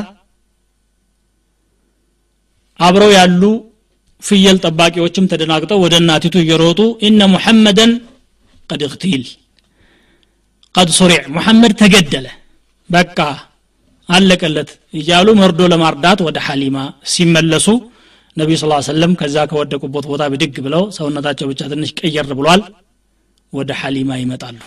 አብረው 2.81 3.11
ያሉ 3.17 3.43
ፍየል 4.23 4.57
ጠባቂዎችም 4.65 5.29
ተደናግጠው 5.33 5.79
ወደ 5.85 5.95
እናቲቱ 6.03 6.35
እየሮጡ 6.43 6.81
ኢነ 7.07 7.21
ሙሐመደን 7.35 7.93
ቀድ 8.71 8.83
እቅቲል 8.87 9.23
ቀድ 10.75 10.89
ሱሪዕ 10.99 11.23
ሙሐመድ 11.37 11.73
ተገደለ። 11.81 12.27
በቃ 12.91 13.19
አለቀለት 14.11 14.71
እያሉ 14.95 15.29
መርዶ 15.41 15.61
ለማርዳት 15.73 16.21
ወደ 16.27 16.39
ሐሊማ 16.47 16.77
ሲመለሱ 17.13 17.67
ነቢዩ 18.37 18.57
ስ 18.61 18.67
ሰለም 18.89 19.13
ከዛ 19.21 19.37
ከወደቁበት 19.51 20.05
ቦታ 20.11 20.23
ብድግ 20.33 20.57
ብለው 20.67 20.83
ሰውነታቸው 20.97 21.47
ብቻ 21.51 21.61
ትንሽ 21.73 21.91
ቀየር 22.01 22.29
ብሏል 22.39 22.63
ወደ 23.53 23.71
ሐሊማ 23.81 24.11
ይመጣሉ። 24.21 24.59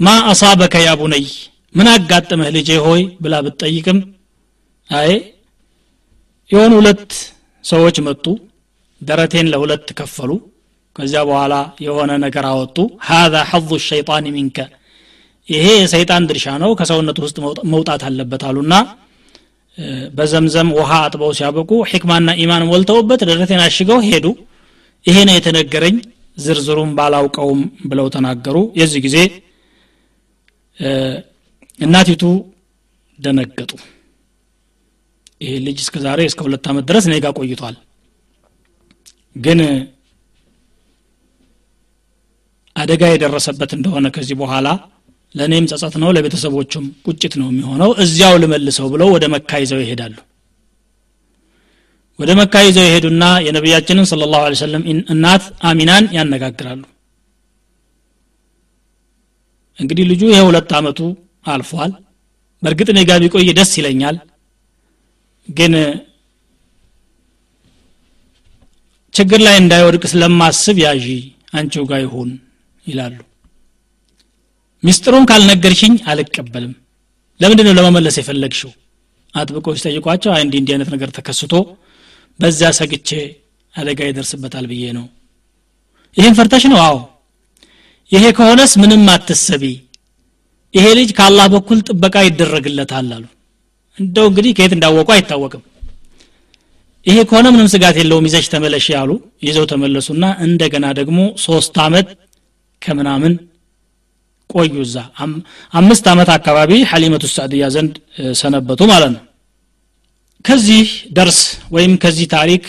ማ 0.00 0.14
አሳበከ 0.30 0.74
ያ 0.86 0.90
ቡነይ 1.00 1.26
ምን 1.74 1.88
አጋጠመህ 1.92 2.48
ልጄ 2.56 2.70
ሆይ 2.86 3.02
ብላ 3.22 3.34
ብትጠይቅም 3.44 3.98
አይ 4.90 5.12
የሆኑ 6.50 6.72
ሁለት 6.80 7.12
ሰዎች 7.64 7.96
መጡ 8.06 8.24
ደረቴን 9.00 9.50
ለሁለት 9.52 9.88
ከፈሉ 9.98 10.30
ከዚያ 10.96 11.20
በኋላ 11.28 11.54
የሆነ 11.86 12.10
ነገር 12.24 12.44
አወጡ። 12.50 12.76
ሃذا 13.08 13.40
ሐظ 13.50 13.70
ሸይጣን 13.88 14.24
ሚንከ 14.36 14.58
ይሄ 15.48 15.66
የሰይጣን 15.76 16.26
ድርሻ 16.30 16.46
ነው 16.62 16.70
ከሰውነቱ 16.78 17.18
ውስጥ 17.26 17.36
መውጣት 17.72 18.02
አለበት 18.08 18.42
አሉና 18.48 18.74
በዘምዘም 20.16 20.68
ውሃ 20.78 20.90
አጥበው 21.04 21.30
ሲያበቁ 21.38 21.70
ሕክማና 21.90 22.30
ኢማን 22.42 22.64
ሞልተውበት 22.70 23.20
ደረቴን 23.30 23.62
አሽገው 23.66 24.00
ሄዱ። 24.08 24.26
ይሄ 25.04 25.16
ነው 25.28 25.34
የተነገረኝ 25.36 25.96
ዝርዝሩም 26.38 26.90
ባላውቀውም 26.98 27.60
ብለው 27.90 28.06
ተናገሩ። 28.14 28.56
የዚህ 28.80 29.00
ጊዜ 29.06 29.16
እናቲቱ 31.78 32.22
ደነገጡ። 33.18 33.72
ይሄ 35.40 35.52
ልጅ 35.66 35.78
እስከ 35.84 35.96
ዛሬ 36.04 36.20
እስከ 36.30 36.40
ሁለት 36.46 36.66
ዓመት 36.70 36.84
ድረስ 36.90 37.04
እኔ 37.08 37.14
ጋር 37.24 37.32
ቆይቷል። 37.40 37.76
ግን 39.36 39.60
አደጋ 42.76 43.02
የደረሰበት 43.10 43.70
እንደሆነ 43.76 44.06
ከዚህ 44.14 44.36
በኋላ 44.40 44.68
ለእኔም 45.34 45.66
ጸጸት 45.70 45.94
ነው 46.02 46.10
ለቤተሰቦቹም 46.16 46.84
ቁጭት 47.06 47.34
ነው 47.40 47.48
የሚሆነው። 47.50 47.90
እዚያው 48.02 48.34
ልመልሰው 48.42 48.86
ብለው 48.94 49.08
ወደ 49.14 49.24
መካ 49.34 49.60
ይዘው 49.62 49.80
ይሄዳሉ። 49.82 50.16
ወደ 52.18 52.30
መካ 52.40 52.54
ይዘው 52.66 52.84
ይሄዱና 52.88 53.24
የነቢያችንን 53.46 54.06
ስለ 54.10 54.28
ላሁ 54.32 54.42
እናት 55.14 55.44
አሚናን 55.70 56.04
ያነጋግራሉ። 56.16 56.82
እንግዲህ 59.78 60.04
ልጁ 60.10 60.22
ይሄ 60.30 60.40
ሁለት 60.48 60.70
አመቱ 60.78 61.00
አልፏል። 61.46 61.92
በእርግጥ 62.62 62.88
እኔ 62.92 63.00
ቢቆይ 63.22 63.50
ደስ 63.58 63.72
ይለኛል። 63.78 64.16
ግን 65.48 65.72
ችግር 69.14 69.40
ላይ 69.46 69.56
እንዳይወድቅ 69.62 70.02
ስለማስብ 70.12 70.76
ያዢ 70.84 71.06
አንቺው 71.54 71.84
ጋር 71.90 72.00
ይሁን 72.04 72.30
ይላሉ 72.84 73.16
ሚስጥሩን 74.82 75.24
ካልነገርሽኝ 75.30 75.94
አልቀበልም። 76.10 76.72
ለምንድን 77.40 77.66
ነው 77.68 77.74
ለመመለስ 77.78 78.16
የፈለግሽው? 78.18 78.70
አጥብቆ 79.34 79.66
ሲጠይቋቸው 79.76 80.30
አይ 80.34 80.42
እንዲህ 80.46 80.72
አይነት 80.74 80.88
ነገር 80.94 81.10
ተከስቶ 81.16 81.52
በዛ 82.38 82.60
ሰግቼ 82.78 83.08
አደጋ 83.74 84.00
ይደርስበታል 84.08 84.64
ብዬ 84.70 84.84
ነው። 84.98 85.06
ይህን 86.16 86.34
ፈርተሽ 86.38 86.64
ነው? 86.72 86.78
አዎ። 86.86 86.96
ይሄ 88.12 88.24
ከሆነስ 88.38 88.72
ምንም 88.82 89.04
አትሰቢ። 89.12 89.64
ይሄ 90.74 90.86
ልጅ 90.98 91.10
ከአላህ 91.16 91.46
በኩል 91.54 91.78
ጥበቃ 91.88 92.16
ይደረግለታል 92.26 93.08
አሉ። 93.16 93.24
እንደው 93.98 94.26
እንግዲህ 94.30 94.52
ከየት 94.56 94.72
እንዳወቁ 94.76 95.08
አይታወቅም። 95.14 95.62
ይሄ 97.06 97.18
ከሆነ 97.28 97.46
ምንም 97.54 97.68
ስጋት 97.72 97.96
የለውም 98.00 98.26
ይዘሽ 98.28 98.46
ተመለሽ 98.52 98.86
ያሉ 98.94 99.10
ይዘው 99.46 99.64
ተመለሱና 99.72 100.24
እንደገና 100.46 100.86
ደግሞ 101.00 101.18
ሶስት 101.44 101.76
አመት 101.84 102.08
ከምናምን 102.82 103.32
ቆዩ 104.52 104.74
እዛ። 104.84 104.96
አምስት 105.74 106.04
አመት 106.12 106.30
አካባቢ 106.36 106.70
ሐሊመቱ 106.90 107.24
ሳዕድያ 107.34 107.64
ዘንድ 107.74 107.94
ሰነበቱ 108.40 108.80
ማለት 108.92 109.12
ነው። 109.16 109.22
ከዚህ 110.44 110.86
ደርስ 111.16 111.38
ወይም 111.74 111.92
ከዚህ 112.02 112.26
ታሪክ 112.34 112.64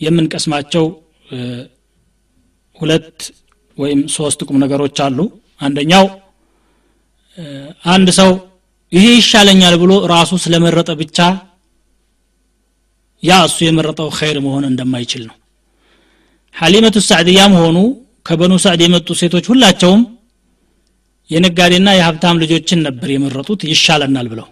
የምንቀስማቸው 0.00 0.84
ሁለት 2.78 3.18
ወይም 3.78 4.00
ሶስት 4.16 4.40
ቁም 4.48 4.56
ነገሮች 4.62 4.96
አሉ። 5.04 5.18
አንደኛው 5.60 6.04
አንድ 7.88 8.08
ሰው 8.18 8.30
ይሄ 8.92 9.06
ይሻለኛል 9.16 9.74
ብሎ 9.82 9.92
ራሱ 10.12 10.32
ስለመረጠ 10.44 10.90
ብቻ 11.00 11.18
ያ 13.22 13.36
እሱ 13.46 13.58
የመረጠው 13.66 14.08
ኸይር 14.18 14.36
መሆን 14.44 14.64
እንደማይችል 14.68 15.22
ነው። 15.28 15.36
ሐሊመቱ 16.54 16.96
ሳዕድያም 17.08 17.52
ሆኑ 17.60 17.78
ከበኑ 18.26 18.52
ሳዕድ 18.64 18.80
የመጡ 18.84 19.08
ሴቶች 19.20 19.44
ሁላቸውም 19.52 20.00
የነጋዴና 21.29 21.89
የሀብታም 21.95 22.39
ልጆችን 22.43 22.79
ነበር 22.87 23.09
የመረጡት 23.13 23.61
ይሻለናል 23.71 24.27
ብለው 24.33 24.47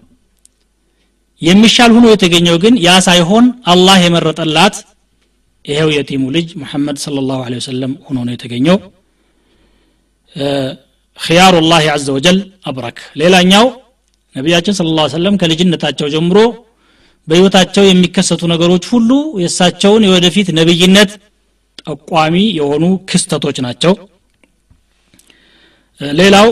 የሚሻል 1.41 1.91
ሆኖ 1.95 2.05
የተገኘው 2.11 2.55
ግን 2.63 2.73
ያ 2.85 2.91
ሳይሆን 3.07 3.45
አላህ 3.73 3.97
የመረጠላት 4.05 4.75
ይሄው 5.65 5.89
የቲሙ 5.95 6.23
ልጅ 6.35 6.47
ሙሐመድ 6.61 6.97
صلى 7.05 7.19
الله 7.23 7.39
عليه 7.45 7.59
وسلم 7.61 7.91
ሆኖ 8.07 8.17
ነው 8.27 8.33
የተገኘው 8.35 8.77
ኺያሩ 11.17 11.55
ላህ 11.71 11.85
አዘ 11.95 12.07
ወጀል 12.17 12.37
አብረክ 12.69 12.99
ሌላኛው 13.21 13.65
ነቢያችን 14.35 14.75
ስለ 14.77 14.87
ላ 14.97 15.05
ሰለም 15.13 15.35
ከልጅነታቸው 15.41 16.07
ጀምሮ 16.13 16.37
በህይወታቸው 17.27 17.83
የሚከሰቱ 17.87 18.41
ነገሮች 18.53 18.83
ሁሉ 18.93 19.11
የእሳቸውን 19.43 20.05
የወደፊት 20.07 20.47
ነብይነት 20.59 21.11
ጠቋሚ 21.83 22.35
የሆኑ 22.59 22.85
ክስተቶች 23.09 23.57
ናቸው 23.65 23.93
ሌላው 26.21 26.47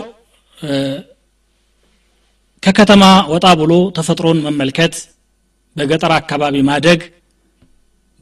ከከተማ 2.62 3.04
ወጣ 3.32 3.46
ብሎ 3.60 3.72
ተፈጥሮን 3.96 4.38
መመልከት 4.46 4.94
በገጠር 5.76 6.12
አካባቢ 6.18 6.56
ማደግ 6.68 7.00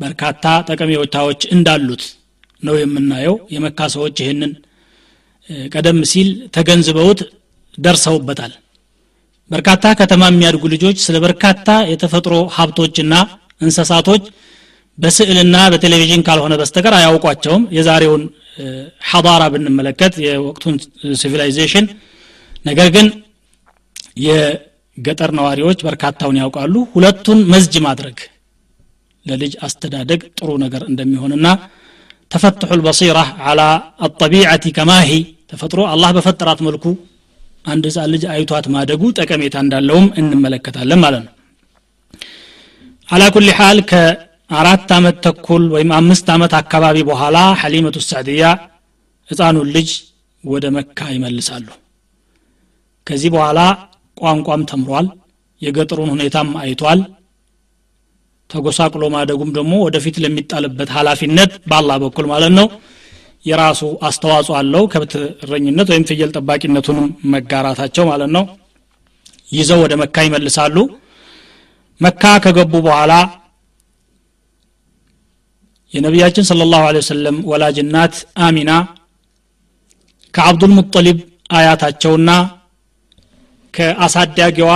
በርካታ 0.01 0.45
ጠቀሜታዎች 0.69 1.41
እንዳሉት 1.55 2.03
ነው 2.63 2.75
የምናየው። 2.81 3.37
የመካ 3.55 3.89
ሰዎች 3.95 4.17
ይህንን 4.23 4.53
ቀደም 5.73 5.99
ሲል 6.11 6.29
ተገንዝበውት 6.57 7.21
ደርሰውበታል። 7.79 8.53
በርካታ 9.51 9.87
ከተማ 10.01 10.23
የሚያድጉ 10.31 10.65
ልጆች 10.75 10.99
ስለ 11.07 11.17
በርካታ 11.25 11.71
የተፈጥሮ 11.93 12.35
ሀብቶችና 12.57 13.15
እንሰሳቶች 13.61 14.23
በስዕልና 14.99 15.57
በቴሌቪዥን 15.73 16.23
ካልሆነ 16.27 16.55
በስተቀር 16.61 16.95
አያውቋቸውም። 16.99 17.63
የዛሬውን 17.77 18.23
ሐዳራ 19.11 19.43
ብንመለከት 19.53 20.15
የወቅቱን 20.25 20.75
civilization 21.21 21.87
ነገር 22.65 22.89
ግን 22.97 23.07
የገጠር 24.25 25.31
ነዋሪዎች 25.39 25.79
በርካታውን 25.87 26.41
ያውቃሉ። 26.43 26.75
ሁለቱን 26.95 27.39
مزج 27.53 27.75
ማድረግ 27.87 28.19
ለልጅ 29.27 29.53
አስተዳደግ 29.67 30.21
ጥሩ 30.39 30.51
ነገር 30.65 30.83
እንደሚሆንና 30.91 31.47
تفتح 32.31 32.71
البصيرة 32.79 33.06
على 33.06 33.19
الطبيعة 33.51 34.65
كما 34.77 34.94
هي 34.94 35.11
ተፈጥሮ 35.53 35.81
አላህ 35.93 36.11
በፈጠራት 36.17 36.61
መልኩ 36.67 36.85
አንድ 37.67 37.85
ህፃን 37.89 38.11
ልጅ 38.15 38.23
አይቷት 38.35 38.67
ማደጉ 38.75 39.03
ጠቀሜታ 39.19 39.57
እንዳለውም 39.65 40.07
እንመለከታለን 40.21 41.01
ማለት 41.05 41.23
ነው። 41.27 41.33
على 43.09 43.23
كل 43.35 43.49
حال 43.59 43.79
ከአራት 43.91 44.91
ዓመት 44.97 45.17
ተኩል 45.27 45.65
ወይም 45.75 45.91
አምስት 45.99 46.27
ዓመት 46.35 46.53
አካባቢ 46.61 46.99
በኋላ 47.11 47.39
ሐሊመቱ 47.61 47.99
ሳዕድያ 48.09 48.45
ህፃኑን 49.29 49.71
ልጅ 49.77 49.91
ወደ 50.45 50.67
መካ 50.77 50.99
ይመልሳሉ 51.17 51.67
ከዚህ 53.07 53.31
በኋላ 53.35 53.61
ቋንቋም 54.17 54.63
ተምሯል 54.71 55.07
የገጠሩን 55.63 56.13
ሁኔታም 56.15 56.49
አይቷል። 56.63 57.01
ተጎሳቅሎ 58.51 59.03
ማደጉም 59.15 59.51
ደግሞ 59.57 59.75
ወደፊት 59.85 60.17
ለሚጣልበት 60.25 60.91
ኃላፊነት 60.97 61.53
በአላህ 61.71 61.97
በኩል 62.05 62.27
ማለት 62.33 62.53
ነው 62.59 62.67
የራሱ 63.45 63.83
አስተዋጽኦ 64.03 64.55
አለው። 64.59 64.83
ከብት 64.93 65.13
እረኝነት 65.45 65.89
ወይም 65.93 66.05
ፍየል 66.11 66.33
ጠባቂነቱንም 66.37 67.07
መጋራታቸው 67.33 68.05
ማለት 68.07 68.31
ነው። 68.37 68.45
ይዘው 69.49 69.81
ወደ 69.85 69.95
መካ 70.03 70.17
ይመልሳሉ። 70.27 70.77
መካ 72.01 72.25
ከገቡ 72.45 72.75
በኋላ 72.87 73.13
የነቢያችን 75.93 76.47
ስለ 76.49 76.63
ላሁ 76.71 76.85
ወሰለም 76.97 77.37
ወላጅ 77.47 77.79
አሚና 78.45 78.71
ከአብዱልሙጠሊብ 80.35 81.19
አያታቸውና 81.53 82.31
ከአሳዳጊዋ 83.75 84.71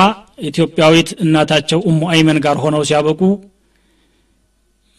ኢትዮጵያዊት 0.49 1.09
እናታቸው 1.25 1.79
ኡሙ 1.89 2.01
አይመን 2.13 2.39
ጋር 2.45 2.57
ሆነው 2.65 2.83
ሲያበቁ 2.89 3.21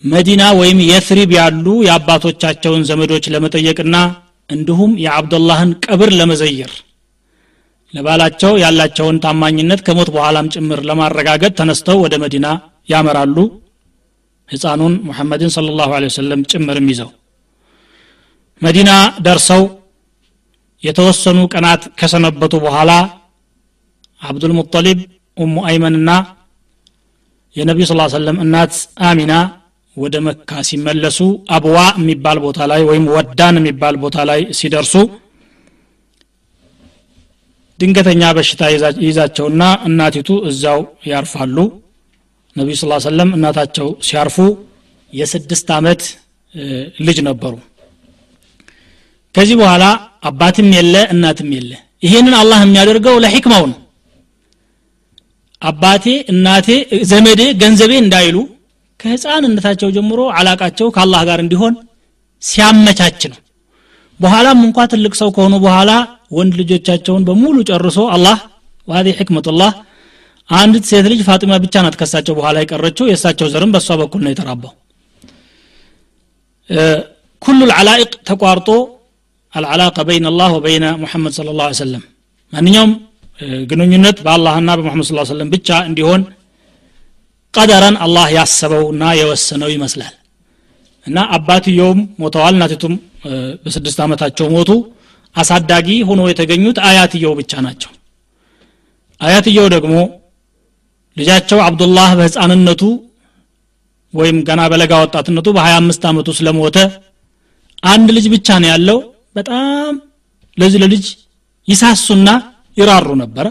መዲና 0.04 0.44
ወይም 0.60 0.80
የትሪብ 0.88 1.32
ያሉ 1.38 1.68
የአባቶቻቸውን 1.86 2.84
ዘመዶች 2.90 3.26
ለመጠየቅና 3.34 3.96
እንዲሁም 4.50 4.92
የአብዱላህን 5.04 5.72
ቀብር 5.86 6.10
ለመዘየር 6.20 6.74
ለባላቸው 7.94 8.54
ያላቸውን 8.62 9.18
ታማኝነት 9.24 9.82
ከሞት 9.88 10.10
በኋላም 10.16 10.50
ጭምር 10.54 10.80
ለማረጋገጥ 10.90 11.52
ተነስተው 11.60 11.98
ወደ 12.04 12.16
መዲና 12.24 12.48
ያመራሉ። 12.90 13.38
ህፃኑን 14.50 14.94
ሙሐመድን 15.08 15.52
ስለ 15.56 15.68
ላሁ 15.80 15.92
ወሰለም 15.98 16.42
ጭምርም 16.52 16.88
ይዘው 16.92 17.10
መዲና 18.62 18.92
ደርሰው 19.26 19.64
የተወሰኑ 20.84 21.40
ቀናት 21.54 21.84
ከሰነበቱ 22.00 22.54
በኋላ 22.66 22.92
አብዱልሙጠሊብ 24.22 25.00
ኡሙ 25.38 25.56
አይመንና 25.70 26.10
የነቢዩ 27.56 27.86
ስ 27.90 27.96
ሰለም 28.16 28.38
እናት 28.44 28.74
አሚና 29.10 29.34
ወደ 29.98 30.16
መካ 30.26 30.52
ሲመለሱ 30.68 31.20
አብዋ 31.56 31.78
የሚባል 32.00 32.38
ቦታ 32.46 32.60
ላይ 32.72 32.82
ወይም 32.90 33.06
ወዳን 33.16 33.56
የሚባል 33.60 33.96
ቦታ 34.04 34.26
ላይ 34.30 34.42
ሲደርሱ 34.60 34.94
ድንገተኛ 37.80 38.24
በሽታ 38.38 38.62
ይዛቸውና 39.08 39.64
እናቲቱ 39.88 40.30
እዛው 40.50 40.80
ያርፋሉ። 41.10 41.58
ነቢዩ 42.56 42.76
ስ 42.80 43.02
ሰለም 43.08 43.32
እናታቸው 43.38 43.90
ሲያርፉ 44.08 44.38
የስድስት 45.14 45.68
ዓመት 45.78 46.02
ልጅ 47.08 47.18
ነበሩ። 47.28 47.54
ከዚህ 49.36 49.58
በኋላ 49.62 49.84
አባትም 50.30 50.70
የለ 50.78 50.96
እናትም 51.14 51.50
የለ። 51.58 51.72
ይሄንን 52.04 52.36
አላህ 52.40 52.60
የሚያደርገው 52.64 53.16
ለሕክማው 53.24 53.64
ነው 53.72 53.78
አባቴ 55.62 56.06
እናቴ 56.32 56.68
ዘመዴ 57.12 57.42
ገንዘቤ 57.62 57.92
እንዳይሉ 58.04 58.38
ከህፃንነታቸው 59.00 59.90
ጀምሮ 59.96 60.20
አላቃቸው 60.38 60.88
ከአላህ 60.96 61.22
ጋር 61.30 61.40
እንዲሆን 61.44 61.74
ሲያመቻች 62.44 63.22
ነው። 63.32 63.40
በኋላም 64.20 64.60
እንኳ 64.68 64.86
ትልቅ 64.92 65.14
ሰው 65.20 65.30
ከሆኑ 65.36 65.56
በኋላ 65.66 65.92
ወንድ 66.32 66.54
ልጆቻቸውን 66.62 67.26
በሙሉ 67.28 67.58
ጨርሶ 67.70 68.00
አላህ 68.16 68.38
ዋዲ 68.88 69.08
ሕክመቱላህ 69.20 69.72
አንዲት 70.50 70.86
ሴት 70.90 71.06
ልጅ 71.12 71.22
ፋጢማ 71.28 71.54
ብቻ 71.64 71.76
ናት 71.86 71.96
ከሳቸው 72.00 72.34
በኋላ 72.38 72.58
የቀረችው። 72.64 73.06
የእሳቸው 73.10 73.48
ዘርም 73.54 73.72
በእሷ 73.74 73.90
በኩል 74.02 74.22
ነው 74.26 74.32
የተራባው። 74.34 74.74
ኩሉ 77.42 77.60
ልዓላኢቅ 77.70 78.12
ተቋርጦ 78.30 78.70
አልዓላቀ 79.54 79.98
በይን 80.08 80.26
አላህ 80.32 80.50
ወበይነ 80.56 80.86
ሙሐመድ 81.02 81.34
ስለ 81.38 81.50
ላ 81.60 81.68
ሰለም 81.80 82.04
ማንኛውም 82.54 82.92
ግንኙነት 83.70 84.18
በአላህና 84.26 84.70
በሙሐመድ 84.78 85.06
ስ 85.08 85.32
ሰለም 85.32 85.50
ብቻ 85.54 85.70
እንዲሆን 85.90 86.22
ቀደረን 87.54 87.96
አላህ 88.06 88.28
ያሰበውና 88.38 89.04
የወሰነው 89.20 89.70
ይመስላል። 89.76 90.16
እና 91.06 91.18
አባትየውም 91.36 92.00
ሞተዋል 92.22 92.54
እናቲቱም 92.58 92.94
በስድስት 93.64 94.00
ዓመታቸው 94.06 94.48
ሞቱ። 94.56 94.72
አሳዳጊ 95.36 95.90
ሆኖ 96.08 96.22
የተገኙት 96.30 96.78
አያትየው 96.88 97.34
ብቻ 97.40 97.62
ናቸው። 97.66 97.92
አያትየው 99.22 99.68
ደግሞ 99.76 99.96
ልጃቸው 101.18 101.60
አብዱላህ 101.68 102.10
በህፃንነቱ 102.20 102.82
ወይም 104.14 104.38
ገና 104.48 104.62
በለጋ 104.72 104.94
ወጣትነቱ 105.04 105.48
በ25 105.58 106.06
ዓመቱ 106.10 106.28
ስለሞተ 106.38 106.78
አንድ 107.84 108.08
ልጅ 108.18 108.26
ብቻ 108.36 108.48
ነው 108.64 108.70
ያለው። 108.74 109.00
በጣም 109.36 109.94
ለዚህ 110.58 110.80
ለልጅ 110.84 111.06
ይሳሱና 111.68 112.30
ይራሩ 112.78 113.08
ነበረ 113.22 113.46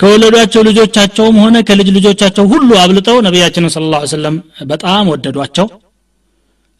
ከወለዷቸው 0.00 0.62
ልጆቻቸውም 0.68 1.36
ሆነ 1.42 1.56
ከልጅ 1.68 1.88
ልጆቻቸው 1.96 2.44
ሁሉ 2.52 2.68
አብልጠው 2.82 3.16
ነቢያችንን 3.26 3.72
ስለ 3.74 3.86
ላ 3.92 4.00
ሰለም 4.12 4.36
በጣም 4.66 5.08
ወደዷቸው። 5.12 5.66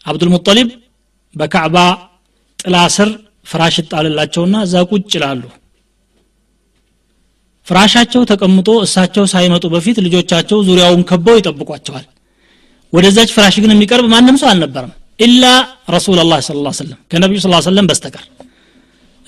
አብዱልሙጠሊብ 0.06 0.68
በካዕባ 1.34 1.76
ጥላ 2.58 2.76
ስር 2.96 3.08
ፍራሽ 3.46 3.76
ይጣልላቸውና 3.80 4.56
እዛ 4.66 4.82
ቁጭ 4.90 5.10
ይላሉ። 5.16 5.42
ፍራሻቸው 7.66 8.22
ተቀምጦ 8.30 8.68
እሳቸው 8.84 9.24
ሳይመጡ 9.32 9.64
በፊት 9.74 9.96
ልጆቻቸው 10.06 10.58
ዙሪያውን 10.68 11.02
ከበው 11.10 11.36
ይጠብቋቸዋል። 11.40 12.06
ወደዛች 12.92 13.30
ፍራሽ 13.36 13.56
ግን 13.62 13.72
የሚቀርብ 13.74 14.06
ማንም 14.12 14.36
ሰው 14.42 14.48
አልነበረም 14.52 14.92
ኢላ 15.20 15.44
ረሱል 15.94 16.20
ላ 16.26 16.38
ስለ 16.46 16.70
ሰለም 16.78 16.98
ከነቢዩ 17.10 17.38
ስ 17.44 17.50
ሰለም 17.66 17.88
በስተቀር። 17.90 18.24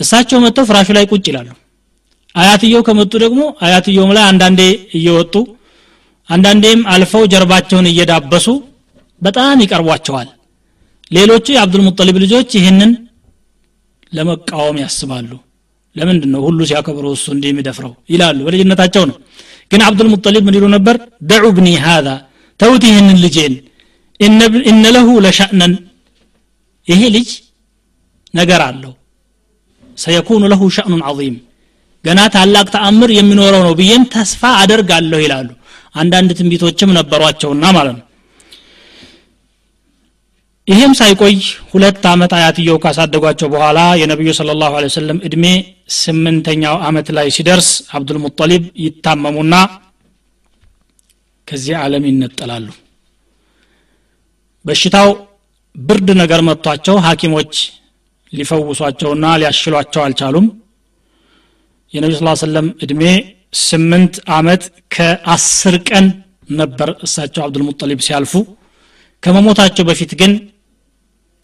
እሳቸው 0.00 0.38
መጥተው 0.44 0.64
ፍራሹ 0.70 0.88
ላይ 0.98 1.04
ቁጭ 1.12 1.24
ይላሉ 1.30 1.48
አያትየው 2.34 2.82
ከመጡ 2.86 3.12
ደግሞ 3.24 3.40
አያትየውም 3.60 4.12
ላይ 4.16 4.24
አንዳንዴ 4.30 4.60
እየወጡ 4.98 5.34
አንዳንዴም 6.28 6.80
አልፈው 6.92 7.22
ጀርባቸውን 7.32 7.86
እየዳበሱ 7.90 8.46
በጣም 9.22 9.62
ይቀርቧቸዋል። 9.64 10.28
ሌሎቹ 11.10 11.46
የአብዱልሙጠሊብ 11.54 12.16
ልጆች 12.24 12.50
ይህንን 12.58 12.90
ለመቃወም 14.12 14.76
ያስባሉ። 14.82 15.30
ለምንድን 15.96 16.30
ነው 16.34 16.40
ሁሉ 16.46 16.58
ሲያከብረው 16.68 17.12
እሱ 17.16 17.26
እንዲህ 17.34 17.48
የሚደፍረው? 17.52 17.92
ይላሉ። 18.12 18.38
በልጅነታቸው 18.46 19.04
ነው። 19.10 19.16
ግን 19.70 19.80
አብዱልሙጠሊብ 19.86 20.42
ምን 20.46 20.56
ይሉ 20.58 20.66
ነበር? 20.76 20.96
ደዑ 21.22 21.44
ብኒ 21.56 21.68
ሃዛ 21.84 22.08
ተውት 22.60 22.82
ይህንን 22.88 23.18
ልጄን። 23.24 23.54
እነ 24.70 24.84
ለሁ 24.96 25.08
ለሻእነን። 25.24 25.74
ይሄ 26.88 27.00
ልጅ 27.16 27.28
ነገር 28.34 28.60
አለው። 28.68 28.92
ሰየኩኑ 29.98 30.42
ለሁ 30.52 30.62
ሸእኑን 30.76 31.02
ዐظም 31.08 31.36
ገና 32.04 32.20
ታላቅ 32.34 32.66
ተአምር 32.74 33.10
የሚኖረው 33.14 33.62
ነው 33.66 33.74
ብዬም 33.78 34.04
ተስፋ 34.14 34.42
አደርጋለሁ 34.60 35.18
ይላሉ። 35.24 35.48
አንዳንድ 35.94 36.30
ትንቢቶችም 36.38 36.94
ነበሯቸውና 36.98 37.64
ማለት 37.76 37.94
ነው። 37.98 38.06
ይህም 40.68 40.92
ሳይቆይ 40.98 41.34
ሁለት 41.70 42.02
ዓመት 42.10 42.32
አያትየው 42.36 42.76
ካሳደጓቸው 42.82 43.48
በኋላ 43.54 43.78
የነቢዩ 44.00 44.30
ስለ 44.38 44.50
ላሁ 44.60 44.74
ወሰለም 44.78 45.18
እድሜ 45.28 45.44
ስምንተኛው 45.96 46.76
ዓመት 46.88 47.08
ላይ 47.16 47.28
ሲደርስ 47.36 47.68
አብዱልሙጠሊብ 47.96 48.64
ይታመሙና 48.84 49.54
ከዚህ 51.48 51.74
ዓለም 51.80 52.04
ይነጠላሉ። 52.10 52.68
በሽታው 54.64 55.08
ብርድ 55.74 56.08
ነገር 56.20 56.40
መጥቷቸው 56.48 56.96
ሐኪሞች 57.06 57.52
ሊፈውሷቸውና 58.32 59.26
ሊያሽሏቸው 59.40 60.02
አልቻሉም 60.04 60.46
የነቢ 61.94 62.12
ስ 62.16 62.42
ሰለም 62.42 62.66
እድሜ 62.84 63.02
ስምንት 63.60 64.14
ዓመት 64.32 64.62
ከአስር 64.94 65.76
ቀን 65.88 66.06
ነበር 66.50 66.88
እሳቸው 67.06 67.42
አብዱልሙጠሊብ 67.44 68.00
ሲያልፉ። 68.06 68.32
ከመሞታቸው 69.22 69.84
በፊት 69.88 70.12
ግን 70.20 70.32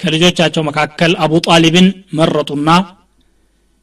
ከልጆቻቸው 0.00 0.62
መካከል 0.68 1.12
አቡ 1.24 1.34
ጣሊብን 1.46 1.86
መረጡና 2.18 2.70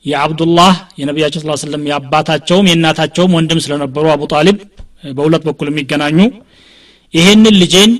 የአብዱላህ 0.06 0.72
የነቢያቸው 1.00 1.42
ስ 1.44 1.60
ስለም 1.62 1.84
የአባታቸውም 1.90 2.68
የእናታቸውም 2.70 3.36
ወንድም 3.38 3.60
ስለነበሩ 3.66 4.06
አቡ 4.14 4.24
ጣሊብ 4.34 4.58
በሁለት 5.14 5.44
በኩል 5.48 5.68
የሚገናኙ 5.72 6.20
ይሄንን 7.14 7.56
ልጄን 7.62 7.92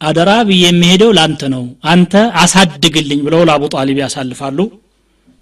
አደራ 0.00 0.30
ብዬ 0.48 0.62
የሚሄደው 0.64 1.10
ለአንተ 1.16 1.42
ነው 1.54 1.62
አንተ 1.92 2.12
አሳድግልኝ 2.42 3.20
ብለው 3.26 3.42
ለአቡ 3.48 3.64
ጣሊብ 3.74 3.98
ያሳልፋሉ። 4.02 4.58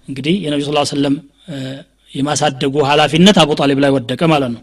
እንግዲህ 0.08 0.34
የነቢ 0.44 0.60
ስ 0.66 0.92
ሰለም 0.92 1.14
የማሳደጉ 2.14 2.74
ኃላፊነት 2.88 3.36
አቡ 3.42 3.50
ጣሊብ 3.60 3.78
ላይ 3.84 3.90
ወደቀ 3.96 4.22
ማለት 4.32 4.50
ነው። 4.54 4.62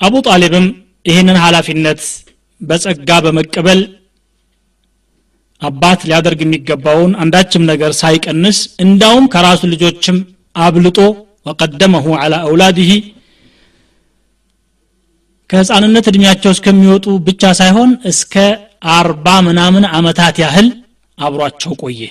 አቡ 0.00 0.14
ጣሊብም 0.28 0.66
ይህንን 1.06 1.38
ኃላፊነት 1.44 2.00
በጸጋ 2.60 3.10
በመቀበል 3.24 3.80
አባት 5.62 6.00
ሊያደርግ 6.08 6.40
የሚገባውን 6.44 7.12
አንዳችም 7.22 7.64
ነገር 7.70 7.90
ሳይቀንስ 7.98 8.58
እንዳውም 8.84 9.24
ከራሱ 9.32 9.62
ልጆችም 9.72 10.18
አብልጦ 10.56 10.98
ወቀደመሁ 11.46 12.06
አላ 12.22 12.34
አውላድህ 12.46 12.90
ከህፃንነት 15.50 16.06
እድሜያቸው 16.10 16.50
እስከሚወጡ 16.54 17.06
ብቻ 17.28 17.44
ሳይሆን 17.60 17.90
እስከ 18.10 18.34
አርባ 18.92 19.26
ምናምን 19.46 19.84
አመታት 19.96 20.36
ያህል 20.42 20.68
አብሯቸው 21.18 21.72
ቆየ። 21.82 22.02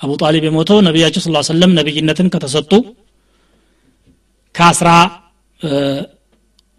አቡ 0.00 0.10
ጣሊብ 0.22 0.44
የሞተው 0.46 0.78
ነቢያቸው 0.86 1.22
ስ 1.24 1.30
ሰለም 1.50 1.70
ነቢይነትን 1.78 2.28
ከተሰጡ 2.34 2.72
ከአስራ 4.54 4.88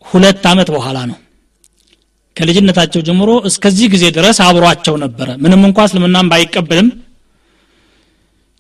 ሁለት 0.05 0.43
ዓመት 0.51 0.69
በኋላ 0.75 0.97
ነው። 1.10 1.17
ከልጅነታቸው 2.36 3.01
ጀምሮ 3.07 3.31
እስከዚህ 3.49 3.88
ጊዜ 3.93 4.05
ድረስ 4.17 4.38
አብሯቸው 4.45 4.95
ነበረ። 5.03 5.29
ምንም 5.43 5.63
እንኳ 5.67 5.79
እስልምናም 5.88 6.29
ባይቀበልም 6.31 6.89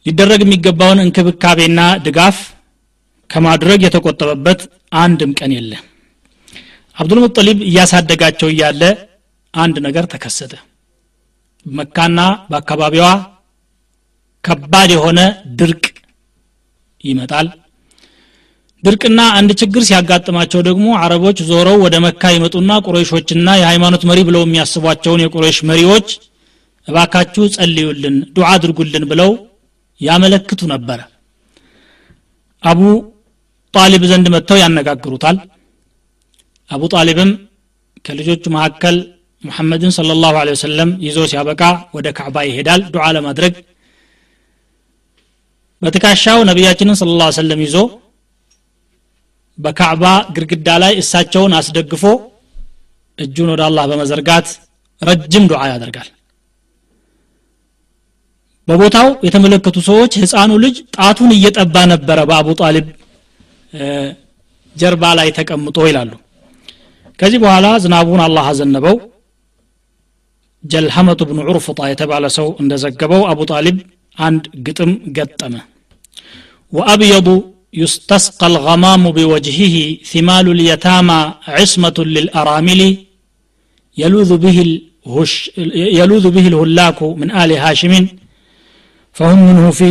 ሊደረግ 0.05 0.41
የሚገባውን 0.43 0.99
እንክብካቤና 1.03 1.79
ድጋፍ 2.05 2.37
ከማድረግ 3.29 3.79
የተቆጠበበት 3.83 4.61
አንድም 4.97 5.31
ቀን 5.39 5.51
የለ 5.55 5.73
አብዱልሙጠሊብ 6.97 7.59
እያሳደጋቸው 7.67 8.49
እያለ 8.53 8.81
አንድ 9.53 9.75
ነገር 9.85 10.05
ተከሰተ። 10.13 10.53
መካና 11.65 12.19
በአካባቢዋ 12.49 13.07
ከባድ 14.43 14.89
የሆነ 14.93 15.19
ድርቅ 15.59 15.83
ይመጣል 17.03 17.47
ድርቅና 18.83 19.21
አንድ 19.37 19.51
ችግር 19.61 19.81
ሲያጋጥማቸው 19.87 20.61
ደግሞ 20.67 20.85
አረቦች 21.01 21.39
ዞረው 21.49 21.77
ወደ 21.83 21.95
መካ 22.05 22.31
ይመጡና 22.35 22.71
ቁረይሾችና 22.85 23.47
የሃይማኖት 23.59 24.03
መሪ 24.09 24.19
ብለው 24.29 24.43
የሚያስቧቸውን 24.45 25.23
የቁረይሽ 25.23 25.57
መሪዎች 25.69 26.07
እባካችሁ 26.87 27.43
ጸልዩልን 27.55 28.15
ዱዓ 28.35 28.47
አድርጉልን 28.55 29.03
ብለው 29.11 29.31
ያመለክቱ 30.01 30.61
ነበረ። 30.73 30.99
አቡ 32.63 32.79
ጣሊብ 33.73 34.03
ዘንድ 34.11 34.27
መጥተው 34.35 34.57
ያነጋግሩታል። 34.61 35.37
አቡ 36.69 36.83
ጣሊብም 36.93 37.31
ከልጆቹ 38.05 38.43
መካከል 38.55 38.95
ሙሐመድን 39.43 39.91
صለ 39.95 40.09
ላሁ 40.23 40.33
ወሰለም 40.51 40.89
ይዞ 41.05 41.19
ሲያበቃ 41.31 41.61
ወደ 41.95 42.07
ካዕባ 42.17 42.37
ይሄዳል። 42.47 42.81
ዱዓ 42.93 43.05
ለማድረግ 43.17 43.53
በትካሻው 45.81 46.39
ነቢያችንን 46.49 46.97
ስለ 46.99 47.11
ላ 47.19 47.29
ሰለም 47.37 47.61
ይዞ 47.65 47.77
በካዕባ 49.61 50.03
ግድግዳ 50.35 50.67
ላይ 50.83 50.93
እሳቸውን 51.01 51.53
አስደግፎ 51.57 52.03
እጁን 53.17 53.49
ወደ 53.53 53.61
አላህ 53.67 53.85
በመዘርጋት 53.91 54.47
ረጅም 55.01 55.45
ዱዓ 55.51 55.61
ያደርጋል። 55.71 56.09
በቦታው 58.67 59.07
የተመለከቱ 59.25 59.77
ሰዎች 59.87 60.13
ህፃኑ 60.21 60.51
ልጅ 60.63 60.75
ጣቱን 60.95 61.31
እየጠባ 61.37 61.75
ነበረ 61.91 62.19
በአቡ 62.29 62.49
ጣሊብ 62.59 62.87
ጀርባ 64.75 65.03
ላይ 65.19 65.29
ተቀምጦ 65.37 65.77
ይላሉ። 65.89 66.11
ከዚህ 67.19 67.39
በኋላ 67.43 67.67
ዝናቡን 67.83 68.21
አላህ 68.25 68.45
አዘነበው። 68.51 68.95
ጀልሐመቱ 70.63 71.21
ብኑ 71.29 71.39
ዑርፍጣ 71.47 71.79
የተባለ 71.91 72.25
ሰው 72.37 72.47
እንደዘገበው 72.61 73.21
አቡ 73.29 73.41
ጣሊብ 73.51 73.77
አንድ 74.17 74.43
ግጥም 74.65 74.91
ገጠመ። 75.17 75.53
ወአብየዱ 76.73 77.27
يستسقى 77.82 78.46
الغمام 78.52 79.02
بوجهه 79.16 79.76
ثمال 80.12 80.46
اليتامى 80.56 81.20
عصمة 81.56 81.96
للأرامل 82.14 82.80
يلوذ 83.96 84.30
به 84.44 84.56
الهش 84.66 85.32
يلوذ 86.00 86.26
به 86.36 86.46
الهلاك 86.52 87.00
من 87.20 87.28
آل 87.42 87.50
هاشم 87.64 87.94
فهم 89.16 89.38
منه 89.48 89.66
في 89.78 89.90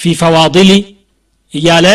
في 0.00 0.10
فواضل 0.22 0.70
እያለ 1.52 1.86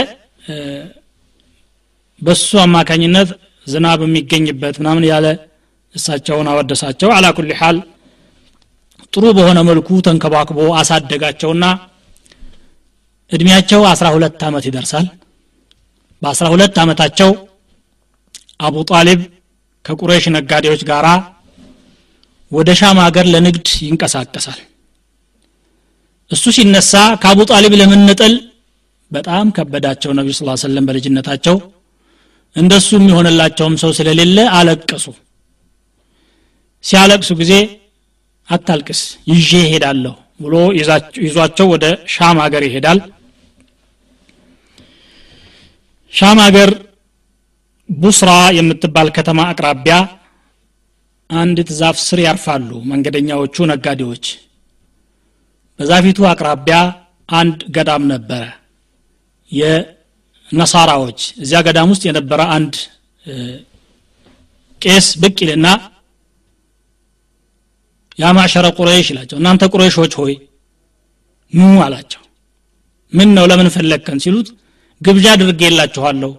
በሱ 2.22 2.50
አማካኝነት 2.65 3.30
ዝናብ 3.72 4.00
የሚገኝበት 4.06 4.76
ምናምን 4.82 5.04
ያለ 5.12 5.28
እሳቸውን 5.96 6.48
አወደሳቸው 6.52 7.10
አላ 7.15 7.28
ኩል 7.38 7.50
ሓል 7.60 7.78
ጥሩ 9.13 9.24
በሆነ 9.38 9.60
መልኩ 9.70 9.88
ተንከባክቦ 10.08 10.60
አሳደጋቸውና 10.82 11.65
እድሜያቸው 13.31 13.81
አስራ 13.91 14.07
ሁለት 14.15 14.41
ዓመት 14.49 14.65
ይደርሳል። 14.69 15.07
በአስራ 16.23 16.47
ሁለት 16.53 16.77
ዓመታቸው 16.83 17.31
አቡ 18.61 18.77
ጣሊብ 18.91 19.21
ከቁረይሽ 19.85 20.27
ነጋዴዎች 20.37 20.83
ጋር 20.91 21.07
ወደ 22.53 22.71
ሻም 22.81 22.99
ሀገር 23.05 23.27
ለንግድ 23.33 23.67
ይንቀሳቀሳል። 23.87 24.59
እሱ 26.31 26.45
ሲነሳ 26.57 26.93
ከአቡ 27.23 27.41
ጣሊብ 27.51 27.73
ለመነጠል 27.81 28.35
በጣም 29.11 29.47
ከበዳቸው 29.57 30.11
ነቢ 30.19 30.29
ስ 30.35 30.61
ሰለም 30.62 30.87
በልጅነታቸው። 30.89 31.57
እንደሱ 32.57 32.89
የሚሆንላቸውም 32.97 33.75
ሰው 33.83 33.91
ስለሌለ 33.99 34.39
አለቀሱ። 34.59 35.05
ሲያለቅሱ 36.85 37.31
ጊዜ 37.41 37.53
አታልቅስ 38.49 39.01
ይዤ 39.31 39.51
ይሄዳለሁ 39.65 40.15
ብሎ 40.41 40.55
ይዟቸው 41.25 41.67
ወደ 41.75 41.85
ሻም 42.15 42.39
ሀገር 42.45 42.62
ይሄዳል 42.69 42.99
ሻም 46.17 46.38
ሀገር 46.44 46.71
ቡስራ 47.88 48.31
የምትባል 48.56 49.08
ከተማ 49.17 49.40
አቅራቢያ 49.50 49.96
አንዲት 51.31 51.71
ዛፍ 51.79 51.96
ስር 52.04 52.19
ያርፋሉ 52.25 52.71
መንገደኛዎቹ 52.90 53.67
ነጋዴዎች። 53.71 54.27
በዛፊቱ 55.79 56.19
አቅራቢያ 56.31 56.77
አንድ 57.29 57.58
ገዳም 57.77 58.04
ነበረ 58.12 58.42
የነሳራዎች። 59.50 61.21
እዚያ 61.42 61.60
ገዳም 61.67 61.90
ውስጥ 61.92 62.04
የነበረ 62.08 62.40
አንድ 62.56 62.75
ቄስ 64.81 65.06
ብቅ 65.23 65.37
ይልና 65.44 65.67
ያ 68.19 68.27
ማዕሸረ 68.37 68.67
ቁረይሽ 68.79 69.06
ይላቸው 69.12 69.37
እናንተ 69.40 69.64
ቁረይሾች 69.73 70.12
ሆይ 70.21 70.35
ኑ 71.52 71.73
አላቸው። 71.87 72.23
ምን 73.12 73.29
ነው 73.37 73.44
ለምን 73.50 73.69
ፈለግከን? 73.75 74.19
ሲሉት 74.25 74.48
ግብዣ 75.01 75.27
አድርጌላችኋለሁ። 75.33 76.33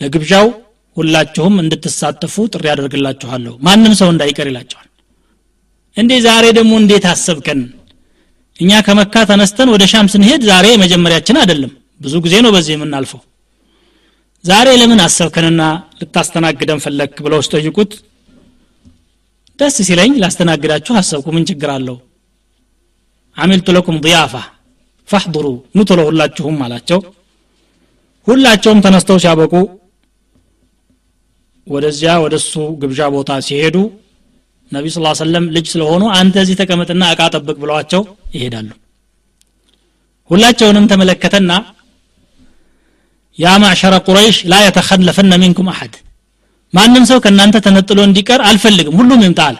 ለግብዣው 0.00 0.46
ሁላችሁም 0.96 1.54
እንድትሳተፉ 1.62 2.34
ጥሪ 2.52 2.64
አደርግላችኋለሁ። 2.72 3.54
ማንም 3.66 3.94
ሰው 4.00 4.08
እንዳይቀር 4.12 4.46
ይላቸዋል። 4.50 4.88
እንዴ 5.96 6.12
ዛሬ 6.26 6.44
ደግሞ 6.58 6.72
እንዴት 6.82 7.04
አሰብከን? 7.12 7.60
እኛ 8.58 8.72
ከመካ 8.86 9.14
ተነስተን 9.30 9.68
ወደ 9.74 9.84
ሻም 9.92 10.06
ስንሄድ 10.12 10.42
ዛሬ 10.50 10.66
መጀመሪያችን 10.82 11.38
አይደለም። 11.40 11.72
ብዙ 12.00 12.14
ጊዜ 12.24 12.34
ነው 12.44 12.50
በዚህ 12.54 12.72
የምናልፈው። 12.76 13.20
ዛሬ 14.44 14.68
ለምን 14.80 15.00
አሰብከንና 15.06 15.62
ልታስተናግደን 16.00 16.80
ፈለክ 16.84 17.14
ብለው 17.24 17.40
ሲጠይቁት 17.46 17.92
ደስ 19.58 19.76
ሲለኝ 19.88 20.12
ላስተናግዳችሁ 20.22 20.94
አሰብኩ። 21.00 21.26
ምን 21.36 21.44
ችግር 21.50 21.70
አለው? 21.76 21.96
አሚልቱ 23.36 23.68
ለኩም 23.76 23.96
ضያፋ 24.04 24.34
ፈሕضሩ 25.08 25.46
ኑ 25.76 25.80
ሁላችሁም 26.02 26.56
አላቸው 26.66 27.00
ሁላቸውም 28.26 28.80
ተነስተው 28.84 29.18
ሲያበቁ 29.22 29.52
ወደዚያ 31.66 32.10
ወደ 32.24 32.34
እሱ 32.40 32.52
ግብዣ 32.82 33.00
ቦታ 33.14 33.30
ሲሄዱ 33.46 33.76
ነቢ 34.70 34.86
ስ 34.94 34.98
ሰለም 35.20 35.44
ልጅ 35.56 35.66
ስለሆኑ 35.72 36.02
አንተ 36.18 36.34
እዚህ 36.44 36.56
ተቀመጥና 36.60 37.02
እቃ 37.14 37.22
ጠብቅ 37.34 37.56
ብለዋቸው 37.62 38.02
ይሄዳሉ። 38.34 38.68
ሁላቸውንም 40.30 40.86
ተመለከተና 40.92 41.50
ያ 43.38 43.52
ማዕሸረ 43.62 43.94
ቁረይሽ 44.06 44.36
ላ 44.52 44.58
የተኸለፈነ 44.64 45.32
ሚንኩም 45.42 45.68
አሐድ 45.72 45.94
ማንም 46.72 47.04
ሰው 47.10 47.18
ከእናንተ 47.24 47.56
ተነጥሎ 47.66 47.98
እንዲቀር 48.06 48.40
አልፈልግም 48.48 48.96
ሁሉም 49.00 49.20
ይምጣል 49.26 49.56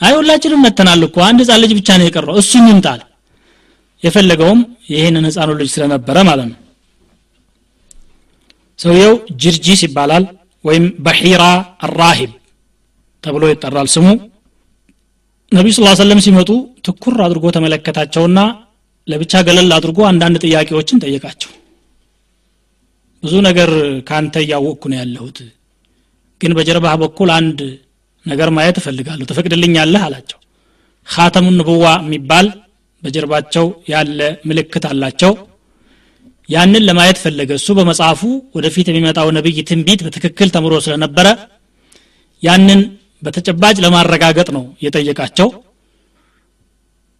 አይ 0.00 0.12
ሁላችንም 0.18 0.62
መተናል 0.66 1.02
እኮ 1.08 1.18
አንድ 1.28 1.40
ህፃን 1.44 1.60
ልጅ 1.64 1.72
ብቻ 1.78 1.88
ነው 2.00 2.06
የቀረው 2.06 2.36
እሱም 2.42 2.66
ይምጣል 2.72 3.00
የፈለገውም 4.02 4.60
ይህንን 4.92 5.26
ህፃኑ 5.30 5.50
ልጅ 5.60 5.68
ስለነበረ 5.74 6.16
ማለት 6.28 6.46
ነው 6.52 6.58
ሰውየው 8.78 9.14
ጅርጂስ 9.42 9.80
ይባላል 9.86 10.24
ወይም 10.64 10.84
በሒራ 11.04 11.42
አራሂብ 11.86 12.32
ተብሎ 13.24 13.44
ይጠራል 13.50 13.88
ስሙ። 13.94 14.06
ነቢዩ 15.52 15.72
ስ 15.76 16.00
ሰለም 16.00 16.20
ሲመጡ 16.24 16.50
ትኩር 16.86 17.16
አድርጎ 17.26 17.46
ተመለከታቸውና 17.56 18.38
ለብቻ 19.08 19.32
ገለል 19.46 19.70
አድርጎ 19.76 19.98
አንዳንድ 20.10 20.36
ጥያቄዎችን 20.44 21.00
ጠየቃቸው። 21.04 21.50
ብዙ 23.22 23.34
ነገር 23.48 23.70
ካንተ 24.08 24.34
እያወቅኩ 24.44 24.82
ነው 24.90 24.98
ያለሁት 25.00 25.38
ግን 26.40 26.52
በጀርባህ 26.58 26.94
በኩል 27.02 27.30
አንድ 27.38 27.60
ነገር 28.26 28.48
ማየት 28.56 28.76
እፈልጋለሁ። 28.80 29.24
ትፈቅድልኛለህ? 29.30 30.02
አላቸው። 30.06 30.38
ካተሙ 31.08 31.46
ንቡዋ 31.56 31.84
የሚባል 32.02 32.46
በጀርባቸው 33.02 33.64
ያለ 33.92 34.18
ምልክት 34.48 34.84
አላቸው 34.90 35.32
ያንን 36.48 36.84
ለማየት 36.88 37.18
ፈለገ። 37.22 37.50
እሱ 37.58 37.68
በመጽሐፉ 37.78 38.20
ወደፊት 38.56 38.86
የሚመጣው 38.90 39.28
ነቢይ 39.36 39.58
ትንቢት 39.70 40.00
በትክክል 40.06 40.48
ተምሮ 40.54 40.74
ስለነበረ 40.86 41.26
ያንን 42.42 42.80
በተጨባጭ 43.22 43.76
ለማረጋገጥ 43.84 44.48
ነው 44.56 44.64
የጠየቃቸው። 44.84 45.48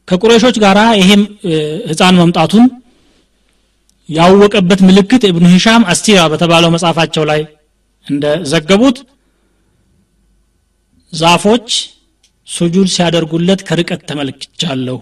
ከቁረሾች 0.09 0.57
ጋር 0.65 0.79
ይሄም 1.01 1.23
ህፃን 1.91 2.17
መምጣቱን 2.21 2.67
ያወቀበት 4.09 4.81
ምልክት 4.89 5.23
እብኑ 5.31 5.47
ሂሻም 5.55 5.83
አስቲራ 5.93 6.21
በተባለው 6.33 6.71
መጽሐፋቸው 6.75 7.25
ላይ 7.31 7.41
እንደ 8.07 8.25
ዘገቡት 8.53 8.99
ዛፎች 11.13 11.69
ሱጁድ 12.49 12.89
ሲያደርጉለት 12.95 13.61
ከርቀት 13.69 14.01
ተመልክቻለሁ 14.09 14.99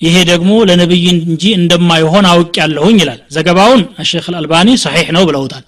ይሄ 0.00 0.16
ደግሞ 0.30 0.50
ለነብይ 0.68 1.04
እንጂ 1.12 1.44
እንደማይሆን 1.58 2.24
አውቅ 2.30 2.54
ያለሁኝ 2.60 2.96
ይላል። 3.02 3.20
ዘገባውን 3.34 3.82
ሼክ 4.10 4.26
አልባኒ 4.40 4.68
ሰሒሕ 4.84 5.08
ነው 5.16 5.22
ብለውታል። 5.28 5.64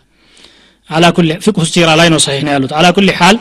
ፍቅሁ 1.47 1.62
ሲራ 1.70 1.91
ላይ 2.01 2.09
ነው 2.14 2.20
ሰሒሕ 2.26 2.43
ነው 2.47 2.53
ያሉት። 2.57 2.72
አላ 2.79 2.87
ኩል 2.97 3.09
ሓል 3.18 3.37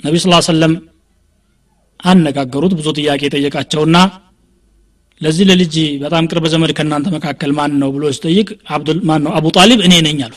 ነቢ 0.00 0.14
ስ 0.22 0.26
ሰለም 0.48 0.72
አነጋገሩት 2.04 2.72
ብዙ 2.78 2.88
ጥያቄ 2.98 3.22
ጠየቃቸውና 3.34 3.96
ለዚህ 5.20 5.44
ለልጅ 5.50 5.74
በጣም 6.02 6.24
ቅርብ 6.30 6.44
ዘመድ 6.52 6.70
ከእናንተ 6.78 7.08
መካከል 7.14 7.50
ማን 7.58 7.72
ነው 7.82 7.90
ብሎ 7.94 8.04
ሲጠይቅ 8.16 8.48
ማን 9.08 9.20
ነው 9.26 9.32
አቡ 9.38 9.46
ጣሊብ 9.56 9.80
እኔ 9.86 9.94
ነኝ 10.06 10.18
አሉ። 10.26 10.34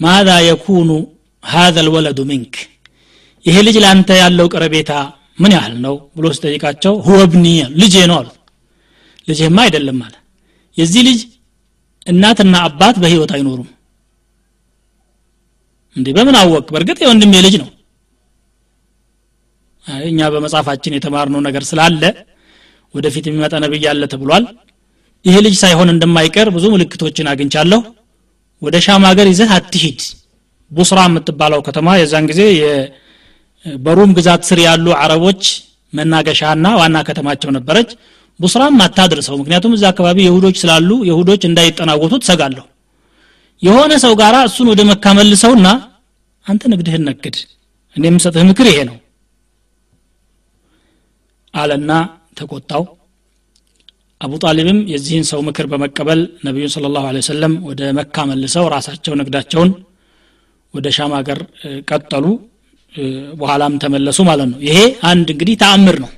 ማዛ 0.00 0.28
የኩኑ 0.46 0.90
ሀዘ 1.44 1.76
ልወለዱ 1.86 2.18
ምንክ 2.30 2.54
ይሄ 3.44 3.56
ልጅ 3.66 3.76
ለአንተ 3.84 4.10
ያለው 4.22 4.46
ቀረቤታ 4.54 4.92
ምን 5.38 5.52
ያህል 5.56 5.74
ነው 5.84 5.94
ብሎ 6.16 6.26
ሲጠይቃቸው 6.36 6.94
ሁወ 7.06 7.20
ብኒ 7.32 7.46
ልጄ 7.80 7.94
ነው 8.10 8.16
አሉት። 8.18 8.36
ልጅህማ 9.28 9.58
አይደለም 9.64 9.98
አለ። 10.06 10.14
የዚህ 10.76 11.02
ልጅ 11.08 11.20
እናትና 12.06 12.54
አባት 12.66 12.96
በህይወት 13.02 13.30
አይኖሩም። 13.36 13.68
እንዲህ 15.96 16.12
በምን 16.16 16.36
አወቅ 16.40 16.66
በእርግጥ 16.72 16.98
የወንድሜ 17.02 17.34
ልጅ 17.46 17.54
ነው። 17.62 17.68
እኛ 20.04 20.20
በመጽሐፋችን 20.32 20.96
የተማርነው 20.96 21.40
ነገር 21.46 21.62
ስላለ 21.68 22.02
ወደፊት 22.94 23.24
የሚመጣ 23.28 23.54
ነብይ 23.64 23.84
አለ 23.90 24.04
ተብሏል። 24.12 24.44
ይሄ 25.24 25.36
ልጅ 25.46 25.54
ሳይሆን 25.62 25.88
እንደማይቀር 25.92 26.48
ብዙ 26.56 26.64
ምልክቶችን 26.74 27.28
አግኝቻለሁ። 27.30 27.80
ወደ 28.62 28.76
ሻም 28.84 29.02
ሀገር 29.08 29.26
ይዘህ 29.30 29.50
አትሂድ። 29.56 30.00
ቡስራ 30.70 31.00
የምትባለው 31.08 31.60
ከተማ 31.66 31.88
የዛን 31.98 32.24
ጊዜ 32.30 32.42
በሩም 33.84 34.10
ግዛት 34.18 34.42
ስር 34.48 34.58
ያሉ 34.64 34.86
አረቦች 34.98 35.42
መናገሻና 35.92 36.66
ዋና 36.80 36.96
ከተማቸው 37.08 37.50
ነበረች። 37.50 37.90
ቡስራም 38.40 38.80
አታድርሰው 38.84 39.36
ምክንያቱም 39.40 39.74
እዛ 39.76 39.84
አካባቢ 39.92 40.18
የሁዶች 40.24 40.56
ስላሉ 40.62 40.90
የሁዶች 41.08 41.42
እንዳይጠናወቱ 41.48 42.14
ትሰጋለሁ 42.22 42.64
የሆነ 43.62 43.92
ሰው 44.04 44.12
ጋር 44.20 44.34
እሱን 44.48 44.68
ወደ 44.72 44.80
መካ 44.90 45.14
መልሰውና 45.18 45.68
አንተ 46.46 46.62
ንግድህን 46.72 47.04
ነግድ 47.08 47.36
እኔ 47.96 48.04
የምሰጥህ 48.06 48.44
ምክር 48.48 48.66
ይሄ 48.66 48.80
ነው 48.84 48.96
አለና 51.54 51.92
ተቆጣው። 52.38 52.82
አቡ 54.20 54.32
ጣሊብም 54.42 54.78
የዚህን 54.92 55.24
ሰው 55.30 55.40
ምክር 55.48 55.66
በመቀበል 55.66 56.20
ነቢዩን 56.44 56.72
ስለ 56.74 56.86
ላሁ 56.88 57.04
ወደ 57.62 57.82
መካ 57.92 58.24
መልሰው 58.30 58.66
ራሳቸው 58.74 59.14
ንግዳቸውን 59.14 59.70
ወደ 60.74 60.88
ሻም 60.90 61.12
ሀገር 61.18 61.40
ቀጠሉ 61.90 62.24
በኋላም 63.38 63.74
ተመለሱ 63.82 64.18
ማለት 64.28 64.48
ነው። 64.52 64.58
ይሄ 64.66 64.78
አንድ 65.10 65.28
እንግዲህ 65.34 65.56
ተአምር 65.62 65.96
ነው። 66.04 66.10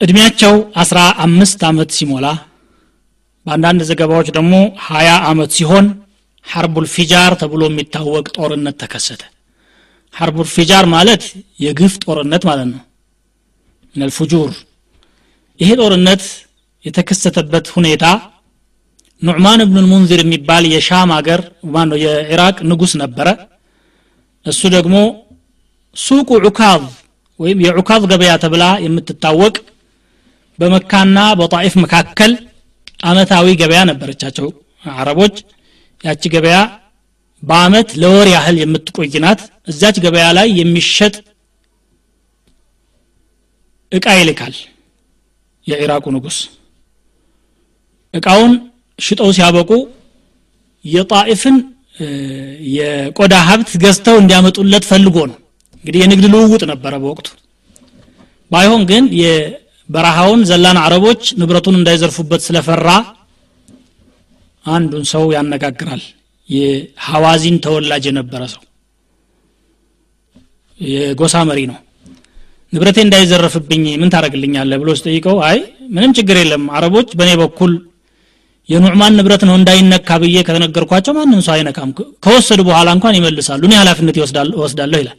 እድሜያቸው 0.00 0.52
አስራ 0.82 0.98
አምስት 1.24 1.60
አመት 1.68 1.90
ሲሞላ 1.96 2.26
በአንዳንድ 3.46 3.80
ዘገባዎች 3.90 4.28
ደግሞ 4.36 4.54
ሀያ 4.86 5.10
አመት 5.30 5.50
ሲሆን 5.58 5.86
حرب 6.46 6.86
الفجار 6.94 7.32
ተብሎ 7.40 7.62
የሚታወቅ 7.68 8.26
ጦርነት 8.36 8.76
ተከሰተ። 8.82 9.22
حرب 10.14 10.48
الفجار 10.54 10.84
ማለት 10.94 11.22
የግፍ 11.60 11.94
ጦርነት 12.04 12.42
ማለት 12.50 12.68
ነው። 12.72 12.82
من 13.94 14.10
الفجور 14.10 14.50
ይሄ 15.60 15.70
ጦርነት 15.80 16.22
የተከሰተበት 16.84 17.66
ሁኔታ 17.76 18.04
ኑዕማን 19.22 19.60
ብኑ 19.66 19.78
ልሙንዚር 19.78 20.20
የሚባል 20.22 20.64
የሻም 20.72 21.10
አገር 21.14 21.40
ማነው 21.72 21.98
የኢራቅ 22.02 22.56
ንጉስ 22.70 22.92
ነበረ። 23.00 23.28
እሱ 24.46 24.60
ደግሞ 24.76 24.96
سوق 25.98 26.30
عكاظ 26.42 26.82
ወይም 27.40 27.58
የዑካዝ 27.64 28.02
ገበያ 28.10 28.32
ተብላ 28.42 28.64
የምትታወቅ 28.84 29.54
በመካና 30.58 31.18
በጣኢፍ 31.40 31.74
መካከል 31.84 32.32
አመታዊ 33.04 33.46
ገበያ 33.60 33.80
ነበረቻቸው 33.90 34.48
አረቦች። 34.84 35.36
ያቺ 36.00 36.22
ገበያ 36.34 36.56
በአመት 37.42 37.88
ለወር 38.02 38.28
ያህል 38.34 38.56
የምትቆይ 38.60 39.14
ናት። 39.24 39.40
እዛች 39.70 39.96
ገበያ 40.04 40.26
ላይ 40.38 40.48
የሚሸጥ 40.58 41.14
እቃ 43.92 44.06
ይልካል 44.18 44.54
የኢራቁ 45.66 46.06
ንጉስ። 46.14 46.38
እቃውን 48.14 48.52
ሽጠው 48.98 49.30
ሲያበቁ 49.36 49.70
የጣኢፍን 50.84 51.56
የቆዳ 52.74 53.34
ሀብት 53.48 53.70
ገዝተው 53.82 54.16
እንዲያመጡለት 54.20 54.84
ፈልጎ 54.90 55.16
ነው 55.30 55.38
እንግዲህ 55.84 56.00
የንግድ 56.02 56.24
ልውውጥ 56.32 56.62
ነበረ 56.70 56.92
በወቅቱ። 57.02 57.28
ባይሆን 58.50 58.82
ግን 58.90 59.04
የበረሃውን 59.20 60.40
ዘላን 60.50 60.78
አረቦች 60.84 61.22
ንብረቱን 61.40 61.76
እንዳይዘርፉበት 61.78 62.42
ስለፈራ 62.46 62.88
አንዱን 64.64 65.04
ሰው 65.12 65.24
ያነጋግራል። 65.36 66.02
የሐዋዚን 66.48 67.56
ተወላጅ 67.64 68.04
የነበረ 68.08 68.42
ሰው። 68.52 68.62
የጎሳ 70.80 71.36
መሪ 71.48 71.60
ነው። 71.70 71.78
ንብረቴ 72.72 72.98
እንዳይዘረፍብኝ 73.04 73.84
ምን 74.00 74.10
ታደረግልኛለ 74.14 74.72
ብሎ 74.80 74.90
ሲጠይቀው 74.98 75.36
አይ 75.48 75.58
ምንም 75.94 76.10
ችግር 76.18 76.36
የለም። 76.40 76.64
አረቦች 76.76 77.08
በእኔ 77.18 77.30
በኩል 77.42 77.72
የኑዕማን 78.68 79.14
ንብረት 79.18 79.42
ነው 79.48 79.54
እንዳይነካ 79.58 80.18
ብዬ 80.22 80.38
ከተነገርኳቸው 80.46 81.12
ማንም 81.18 81.40
ሰው 81.46 81.54
አይነካም። 81.54 81.90
ከወሰዱ 82.24 82.60
በኋላ 82.68 82.88
እንኳን 82.96 83.16
ይመልሳሉ። 83.18 83.62
እኔ 83.68 83.74
ኃላፊነት 83.80 84.16
ይወስዳለሁ 84.20 84.66
ይላል 85.02 85.18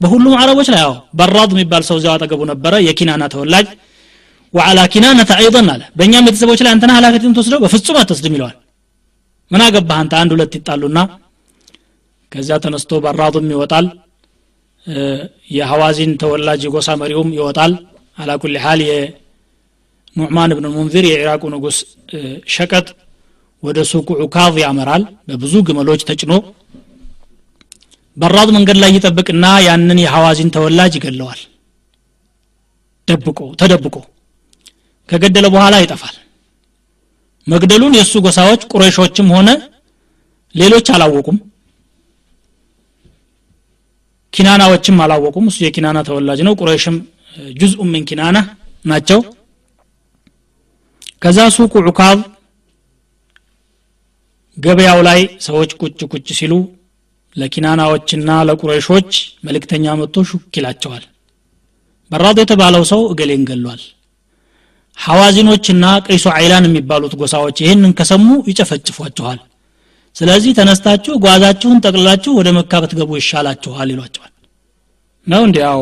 በሁሉም 0.00 0.34
አረቦች 0.40 0.68
ላይ 0.72 0.80
አዎ 0.82 0.94
በራድ 1.18 1.50
የሚባል 1.54 1.82
ሰው 1.88 1.96
እዚያው 1.98 2.14
አጠገቡ 2.16 2.40
ነበረ 2.50 2.74
የኪናና 2.86 3.24
ተወላጅ። 3.34 3.68
ወዓላ 4.54 4.80
ኪናነተ 4.92 5.30
አይضን 5.38 5.68
አለ። 5.72 5.82
በእኛም 5.98 6.26
ቤተሰቦች 6.28 6.60
ላይ 6.64 6.70
አንተና 6.74 6.90
ኃላፊነትን 6.98 7.34
ትወስደው 7.36 7.60
በፍጹም 7.64 7.96
አትወስድም 8.00 8.34
ይለዋል። 8.36 8.56
ምን 9.50 9.62
አገባህ 9.66 9.98
አንተ? 10.02 10.12
አንድ 10.20 10.30
ሁለት 10.34 10.52
ይጣሉና 10.58 10.98
ከዚያ 12.32 12.56
ተነስቶ 12.64 12.92
በራዱም 13.04 13.48
ይወጣል 13.54 13.86
የሐዋዚን 15.56 16.12
ተወላጅ 16.22 16.60
የጎሳ 16.66 16.88
መሪውም 17.00 17.30
ይወጣል። 17.36 17.72
አላኩል 18.18 18.54
ሀል 18.64 18.80
ኑዕማን 20.16 20.50
ብን 20.56 20.66
ሙንዚር 20.74 21.04
የኢራቁ 21.08 21.44
ንጉስ 21.54 21.78
ሸቀጥ 22.54 22.86
ወደ 23.62 23.78
ሱቁ 23.90 24.08
ዑካዝ 24.22 24.54
ያመራል። 24.62 25.02
በብዙ 25.28 25.54
ግመሎች 25.68 26.00
ተጭኖ 26.08 26.32
በራድ 28.16 28.50
መንገድ 28.56 28.76
ላይ 28.82 28.90
ይጠብቅና 28.96 29.46
ያንን 29.66 29.98
የሐዋዚን 30.02 30.52
ተወላጅ 30.54 30.92
ይገለዋል። 30.98 31.40
ደብቆ 33.08 33.40
ተደብቆ 33.60 33.96
ከገደለ 35.08 35.46
በኋላ 35.54 35.74
ይጠፋል። 35.82 36.14
መግደሉን 37.46 37.96
የእሱ 37.96 38.14
ጎሳዎች 38.24 38.62
ቁረይሾችም 38.72 39.28
ሆነ 39.34 39.48
ሌሎች 40.54 40.86
አላወቁም። 40.94 41.36
ኪናናዎችም 44.32 44.96
አላወቁም። 45.04 45.44
እሱ 45.50 45.58
የኪናና 45.64 45.98
ተወላጅ 46.08 46.40
ነው። 46.46 46.54
ቁረይሽም 46.60 46.96
ጁዝኡ 47.60 47.80
ምን 47.90 48.02
ኪናና 48.08 48.36
ናቸው። 48.84 49.20
ከዛ 51.22 51.38
ሱቁ 51.54 51.74
ዑካብ 51.84 52.18
ገበያው 54.58 55.00
ላይ 55.08 55.20
ሰዎች 55.46 55.70
ቁጭ 55.80 56.00
ቁጭ 56.12 56.26
ሲሉ 56.38 56.52
ለኪናናዎችና 57.36 58.30
ለቁረይሾች 58.48 59.10
መልእክተኛ 59.46 59.94
መጥቶ 60.00 60.24
ሹክ 60.30 60.54
ይላቸዋል። 60.58 61.04
በራድ 62.10 62.38
የተባለው 62.42 62.84
ሰው 62.90 63.00
እገሌን 63.12 63.42
ገሏል። 63.48 63.82
ሐዋዚኖችና 64.98 65.84
ቀይሶ 66.06 66.26
አይላን 66.36 66.66
የሚባሉት 66.68 67.14
ጎሳዎች 67.20 67.56
ይህንን 67.62 67.92
ከሰሙ 67.98 68.28
ይጨፈጭፏችኋል 68.50 69.38
ስለዚህ 70.16 70.52
ተነስታችሁ 70.58 71.14
ጓዛችሁን 71.24 71.80
ጠቅልላችሁ 71.84 72.32
ወደ 72.38 72.48
መካ 72.58 72.78
ብትገቡ 72.82 73.10
ይሻላችኋል 73.18 73.88
ይሏቸዋል። 73.92 74.32
ነው 75.26 75.42
እንዲያው 75.46 75.80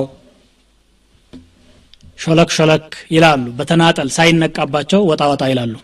ሾለክ 2.19 2.51
ሾለክ 2.57 2.87
ይላሉ። 3.15 3.45
በተናጠል 3.59 4.09
ሳይነቃባቸው 4.17 5.01
ወጣ 5.11 5.23
ወጣ 5.33 5.43
ይላሉ። 5.53 5.75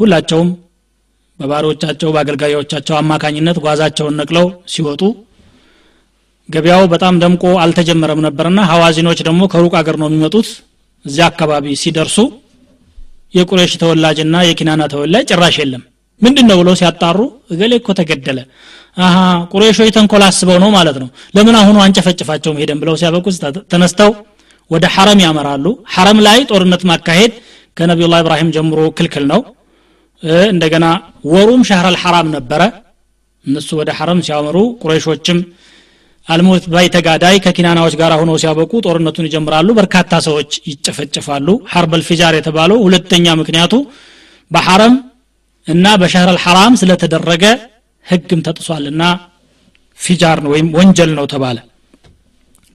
ሁላቸውም 0.00 0.48
በባሮቻቸው 1.40 2.08
በአገልጋዮቻቸው 2.14 2.94
አማካኝነት 2.98 3.56
ጓዛቸውን 3.64 4.18
ነቅለው 4.20 4.46
ሲወጡ 4.72 5.02
ገበያው 6.48 6.82
በጣም 6.92 7.14
ደምቆ 7.22 7.44
አልተጀመረም 7.62 8.20
ነበርና 8.26 8.60
ሐዋዚኖች 8.70 9.20
ደግሞ 9.28 9.42
ከሩቅ 9.52 9.74
አገር 9.80 9.96
ነው 10.02 10.08
የሚመጡት። 10.10 10.48
እዚያ 11.04 11.24
አካባቢ 11.30 11.66
ሲደርሱ 11.82 12.16
የቁሬሽ 13.34 13.72
ተወላጅና 13.82 14.36
የኪናና 14.48 14.82
ተወላጅ 14.92 15.24
ጭራሽ 15.30 15.56
የለም። 15.62 15.82
ምንድን 16.20 16.46
ነው 16.50 16.56
ብለው 16.60 16.74
ሲያጣሩ 16.80 17.18
እገሌ 17.52 17.72
እኮ 17.80 17.90
ተገደለ 17.98 18.38
አሀ 18.96 19.16
ቁሬሾች 19.52 19.88
ተንኮል 19.96 20.22
አስበው 20.26 20.58
ነው 20.62 20.70
ማለት 20.76 20.96
ነው። 21.02 21.08
ለምን 21.36 21.56
አሁኑ 21.60 21.76
አንጨፈጭፋቸውም 21.84 22.58
ሄደን 22.60 22.78
ብለው 22.82 22.94
ሲያበቁ 23.00 23.26
ተነስተው 23.72 24.12
ወደ 24.70 24.84
ሐረም 24.94 25.20
ያመራሉ። 25.24 25.66
ሐረም 25.94 26.18
ላይ 26.26 26.38
ጦርነት 26.50 26.82
ማካሄድ 26.90 27.32
ከነቢዩላህ 27.76 28.20
ኢብራሂም 28.24 28.52
ጀምሮ 28.56 28.80
ክልክል 28.98 29.24
ነው 29.32 29.40
እንደገና 30.50 30.86
ወሩም 31.32 31.62
الشهر 31.68 31.86
الحرام 31.90 32.28
ነበረ። 32.36 32.62
እነሱ 33.44 33.68
ወደ 33.80 33.90
ሐረም 33.98 34.20
ሲያመሩ 34.26 34.56
ቁረይሾችም 34.82 35.38
አልሞት 36.26 36.64
ባይ 36.72 36.86
ተጋዳይ 36.94 37.36
ከኪናናዎች 37.44 37.94
ጋር 38.00 38.12
ሆነው 38.20 38.36
ሲያበቁ 38.42 38.72
ጦርነቱን 38.86 39.26
ይጀምራሉ። 39.28 39.68
በርካታ 39.78 40.12
ሰዎች 40.26 40.50
ይጨፈጨፋሉ 40.70 41.48
حرب 41.72 41.92
الفجار 41.98 42.34
የተባለው 42.38 42.78
ሁለተኛ 42.86 43.26
ምክንያቱ 43.40 43.74
በሐረም 44.50 44.94
እና 45.66 45.86
በሻህር 46.00 46.30
አልሐራም 46.32 46.74
ስለተደረገ 46.80 47.44
ህግም 48.06 48.40
ተጥሷልና 48.46 49.02
ፊጃር 49.98 50.38
ነው 50.44 50.50
ወይም 50.54 50.68
ወንጀል 50.78 51.10
ነው 51.18 51.26
ተባለ። 51.32 51.58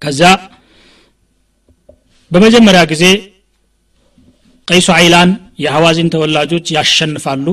ከዚያ 0.01 0.29
በመጀመሪያ 2.31 2.81
ጊዜ 2.91 3.03
ቀይሱ 4.69 4.87
አይላን 4.95 5.29
የሐዋዚን 5.63 6.11
ተወላጆች 6.13 6.67
ያሸንፋሉ። 6.75 7.47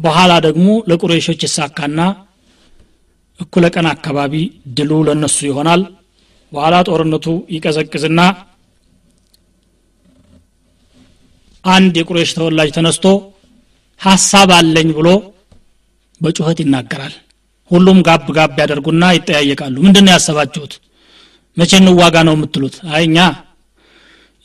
በኋላ 0.00 0.32
ደግሞ 0.46 0.68
ለቁረይሾች 0.90 1.40
ይሳካና 1.46 2.00
እኩለ 3.40 3.66
ቀን 3.74 3.86
አካባቢ 3.92 4.34
ድሉ 4.76 4.92
ለነሱ 5.08 5.38
ይሆናል። 5.48 5.82
በኋላ 6.52 6.76
ጦርነቱ 6.88 7.26
ይቀዘቅዝና 7.54 8.20
አንድ 11.64 11.94
የቁረይሽ 12.00 12.30
ተወላጅ 12.36 12.70
ተነስቶ 12.76 13.06
ሀሳብ 14.00 14.50
አለኝ 14.58 14.88
ብሎ 14.98 15.08
በጩኸት 16.20 16.58
ይናገራል። 16.62 17.14
ሁሉም 17.70 17.98
ጋብ 18.06 18.26
ጋብ 18.36 18.58
ያደርጉና 18.62 19.04
ይጠያየቃሉ። 19.16 19.76
ምንድን 19.84 20.04
ነው 20.06 20.12
ያሰባችሁት? 20.14 20.72
መቼ 21.56 21.72
እንዋጋ 21.80 22.16
ነው 22.28 22.34
የምትሉት? 22.36 22.74
አይ 22.94 23.02
እኛ 23.08 23.18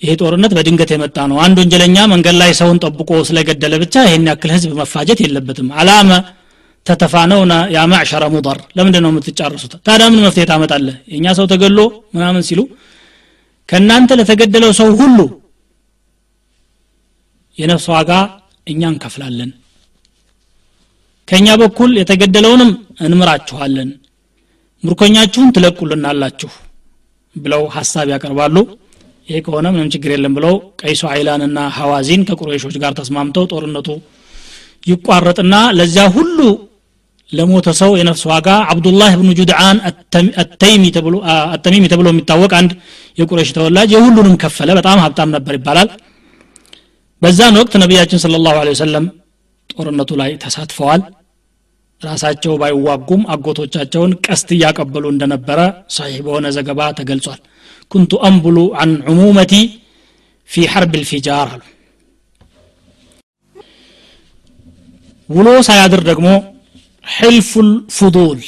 ይሄ 0.02 0.12
ጦርነት 0.22 0.52
በድንገት 0.58 0.90
የመጣ 0.94 1.18
ነው። 1.32 1.38
አንድ 1.44 1.58
ወንጀለኛ 1.62 1.98
መንገድ 2.12 2.36
ላይ 2.42 2.52
ሰውን 2.60 2.80
ጠብቆ 2.84 3.12
ስለገደለ 3.30 3.74
ብቻ 3.84 3.96
ይሄን 4.06 4.28
ያክል 4.30 4.52
ህዝብ 4.56 4.72
መፋጀት 4.80 5.20
የለበትም። 5.24 5.70
አላመ 5.80 6.10
ተተፋነውና 6.86 7.54
ያ 7.74 7.80
ማዕሸረ 7.92 8.24
ሙضር 8.34 8.58
ለምንድን 8.78 9.04
ነው 9.06 9.12
የምትጫርሱት 9.14 9.74
ታዲያ 9.88 10.06
ምን 10.12 10.22
መፍትሄ 10.26 10.44
ታመጣለህ? 10.52 10.96
የእኛ 11.12 11.26
ሰው 11.40 11.46
ተገሎ 11.52 11.80
ምናምን 12.16 12.44
ሲሉ 12.50 12.60
ከእናንተ 13.70 14.12
ለተገደለው 14.20 14.72
ሰው 14.80 14.90
ሁሉ 15.00 15.20
የነፍስ 17.58 17.88
ዋጋ 17.94 18.12
እኛ 18.68 18.82
እንከፍላለን። 18.92 19.52
ከእኛ 21.28 21.48
በኩል 21.62 21.92
የተገደለውንም 22.00 22.70
እንምራችኋለን። 23.06 23.90
ምርኮኛችሁን 24.84 25.50
ትለቁልናላችሁ 25.56 26.52
ብለው 27.36 27.64
ሀሳብ 27.76 28.08
ያቀርባሉ 28.14 28.56
ይሄ 29.28 29.38
ከሆነ 29.46 29.68
ምንም 29.74 29.90
ችግር 29.94 30.10
የለም 30.14 30.34
ብለው 30.38 30.54
ቀይሶ 30.82 31.04
አይላንና 31.14 31.60
ሐዋዚን 31.78 32.22
ከቁረይሾች 32.28 32.76
ጋር 32.84 32.94
ተስማምተው 33.00 33.46
ጦርነቱ 33.52 33.88
ይቋረጥና 34.88 35.56
ለዚያ 35.78 36.06
ሁሉ 36.16 36.40
ለሞተ 37.30 37.70
ሰው 37.80 37.92
የነፍስ 38.00 38.24
ዋጋ 38.32 38.50
አብዱላህ 38.72 39.14
ብኑ 39.20 39.30
ጁድዓን 39.40 39.78
አተሚሚ 41.54 41.84
ተብሎ 41.88 42.06
የሚታወቅ 42.08 42.52
አንድ 42.60 42.72
የቁረይሽ 43.18 43.50
ተወላጅ 43.58 43.90
የሁሉንም 43.96 44.36
ከፈለ። 44.44 44.70
በጣም 44.80 45.02
ሀብታም 45.04 45.34
ነበር 45.36 45.56
ይባላል። 45.58 45.90
በዛን 47.22 47.58
ወቅት 47.62 47.76
ነቢያችን 47.84 48.22
ስለ 48.24 48.40
ላሁ 48.46 48.56
ወሰለም 48.72 49.06
ጦርነቱ 49.70 50.12
ላይ 50.22 50.32
ተሳትፈዋል። 50.44 51.02
ራሳቸው 52.02 52.54
ባይዋጉም 52.62 53.22
አጎቶቻቸውን 53.34 54.12
ቀስት 54.26 54.50
እያቀበሉ 54.56 55.06
እንደነበረ 55.14 55.60
ሰሒህ 55.96 56.20
በሆነ 56.26 56.48
ዘገባ 56.58 56.90
ተገልጿል 57.00 57.40
ኩንቱ 57.92 58.14
አንቡሉ 58.28 58.58
አን 58.82 58.92
ዑሙመቲ 59.12 59.54
ፊ 60.50 60.66
ሐርብ 60.74 60.94
ልፊጃር 61.02 61.50
አሉ 61.54 61.62
ውሎ 65.30 65.48
ሳያድር 65.68 66.02
ደግሞ 66.10 66.28
ሕልፉል 67.06 67.70
ፉዱል 67.98 68.42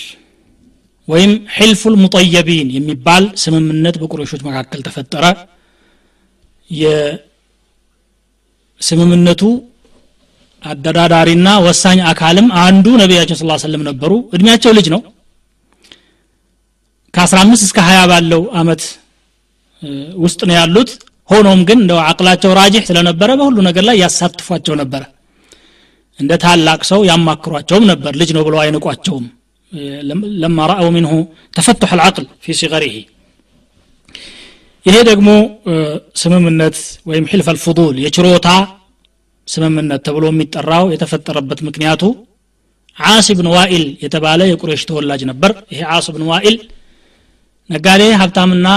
ወይም 1.08 1.32
ሕልፉል 1.56 1.96
ሙጠየቢን 2.04 2.68
የሚባል 2.76 3.24
ስምምነት 3.44 3.96
በቁረሾች 4.02 4.42
መካከል 4.48 4.80
ተፈጠረ 4.88 5.26
የስምምነቱ 8.82 9.42
አደራዳሪና 10.64 11.50
ወሳኝ 11.66 12.00
አካልም 12.12 12.48
አንዱ 12.64 12.88
ነቢያችን 13.02 13.38
ስ 13.40 13.64
ሰለም 13.66 13.84
ነበሩ 13.90 14.12
እድሜያቸው 14.36 14.72
ልጅ 14.78 14.88
ነው 14.96 15.02
ከ15 17.14 17.64
እስከ 17.68 17.78
20 17.86 18.10
ባለው 18.12 18.42
አመት 18.62 18.82
ውስጥ 20.24 20.40
ነው 20.50 20.56
ያሉት። 20.58 20.90
ሆኖም 21.30 21.60
ግን 21.68 21.78
እንደው 21.82 22.00
አቅላቸው 22.06 22.52
ራጅህ 22.60 22.84
ስለነበረ 22.88 23.30
በሁሉ 23.40 23.58
ነገር 23.68 23.84
ላይ 23.90 23.98
ያሳትፏቸው 24.02 24.76
ነበረ 24.80 25.02
እንደ 26.20 26.34
ታላቅ 26.44 26.80
ሰው 26.90 27.02
ያማክሯቸውም 27.10 27.86
ነበር። 27.92 28.14
ልጅ 28.22 28.30
ነው 28.38 28.44
ብለው 28.48 28.60
አይንቋቸውም። 28.64 29.26
ለማ 30.42 30.60
ረአው 30.72 30.88
ሚንሁ 30.96 31.12
ተፈቱሕ 31.54 31.92
አልዓቅል 31.96 32.26
ፊ 32.44 32.56
ሲገሪሂ። 32.60 32.96
ይሄ 34.86 34.96
ደግሞ 35.10 35.30
ስምምነት 36.22 36.78
ወይም 37.10 37.26
ሕልፍ 37.32 37.48
አልፍضል 37.54 37.96
የችሮታ 38.04 38.50
ስምምነት 39.48 40.02
ተብሎ 40.08 40.26
የሚጠራው 40.32 40.86
የተፈጠረበት 40.94 41.60
ምክንያቱ 41.68 42.04
ዓስ 42.98 43.28
ብን 43.38 43.48
ዋኢል 43.54 43.86
የተባለ 44.04 44.42
የቁሬሽ 44.50 44.82
ተወላጅ 44.90 45.22
ነበር። 45.30 45.52
ይሄ 45.74 45.82
ዓስ 45.94 46.08
ብን 46.16 46.24
ዋኢል 46.30 46.58
ነጋዴ 47.70 48.04
ሀብታምና 48.22 48.68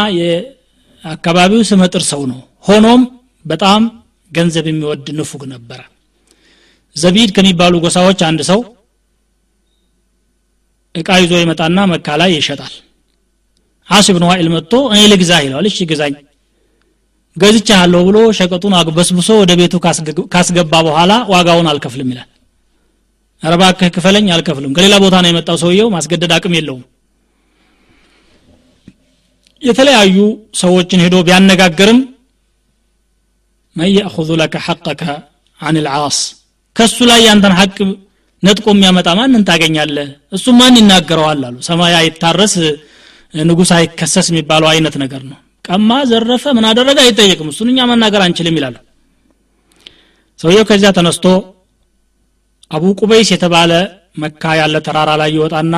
የአካባቢው 1.04 1.62
ስመጥር 1.70 2.02
ሰው 2.10 2.22
ነው። 2.30 2.38
ሆኖም 2.64 3.02
በጣም 3.44 3.82
ገንዘብ 4.32 4.66
የሚወድ 4.70 5.06
ንፉግ 5.18 5.42
ነበረ። 5.52 5.80
ዘቢድ 6.96 7.30
ከሚባሉ 7.36 7.74
ጎሳዎች 7.84 8.20
አንድ 8.28 8.40
ሰው 8.50 8.60
እቃ 10.94 11.08
ይዞ 11.22 11.32
ይመጣና 11.42 11.78
መካ 11.92 12.16
ላይ 12.20 12.30
ይሸጣል። 12.36 12.72
አስ 13.88 14.06
ብን 14.14 14.24
ዋኢል 14.28 14.48
መጥቶ 14.54 14.72
እኔ 14.92 15.00
ልግዛ 15.12 15.32
ይለዋል። 15.44 15.66
እሺ 15.70 15.78
ግዛኝ 15.90 16.14
ገዝቻለሁ 17.36 18.00
ብሎ 18.08 18.18
ሸቀጡን 18.38 18.74
አግበስብሶ 18.78 19.28
ወደ 19.42 19.52
ቤቱ 19.60 19.74
ካስገባ 20.34 20.72
በኋላ 20.86 21.12
ዋጋውን 21.32 21.68
አልከፍልም 21.70 22.10
ይላል። 22.12 22.28
ረባክህ 23.42 23.90
ክፈለኝ 23.94 24.26
አልከፍልም። 24.34 24.74
ከሌላ 24.76 24.94
ቦታ 25.04 25.14
ነው 25.22 25.30
የመጣው 25.30 25.56
ሰውየው 25.62 25.88
ማስገደድ 25.94 26.32
አቅም 26.36 26.54
የለውም 26.58 26.82
የተለያዩ 29.62 30.16
ሰዎችን 30.60 31.02
ሄዶ 31.04 31.16
ቢያነጋግርም 31.26 31.98
መን 33.76 33.90
የእኹዙ 33.96 34.30
ለከ 34.40 34.54
ሐቀከ 34.66 35.02
አን 35.60 35.76
ልዓስ 35.84 36.18
ከሱ 36.76 36.96
ላይ 37.10 37.20
ያንተን 37.26 37.54
ሐቅ 37.58 37.76
ነጥቆ 38.42 38.66
የሚያመጣ 38.74 39.08
ማንን 39.18 39.42
ታገኛለህ? 39.48 40.06
እሱ 40.36 40.46
ማን 40.58 40.76
ይናገረዋል 40.80 41.42
አሉ። 41.48 41.56
ሰማይ 41.68 41.94
አይታረስ 41.98 42.54
ንጉሥ 43.34 43.70
አይከሰስ 43.76 44.26
የሚባለው 44.30 44.68
አይነት 44.72 44.94
ነገር 45.02 45.22
ነው። 45.30 45.38
ቀማ 45.64 45.90
ዘረፈ 46.10 46.44
ምን 46.56 46.64
አደረገ 46.70 46.98
አይጠየቅም። 47.04 47.50
እሱን 47.52 47.68
እኛ 47.72 47.86
መናገር 47.90 48.22
አንችልም 48.26 48.56
ይላሉ። 48.58 48.76
ሰውየው 50.40 50.66
ከዚያ 50.70 50.90
ተነስቶ 50.98 51.26
አቡ 52.70 52.84
ቁበይስ 53.00 53.30
የተባለ 53.34 53.72
መካ 54.22 54.42
ያለ 54.60 54.76
ተራራ 54.86 55.10
ላይ 55.20 55.30
ይወጣና 55.36 55.74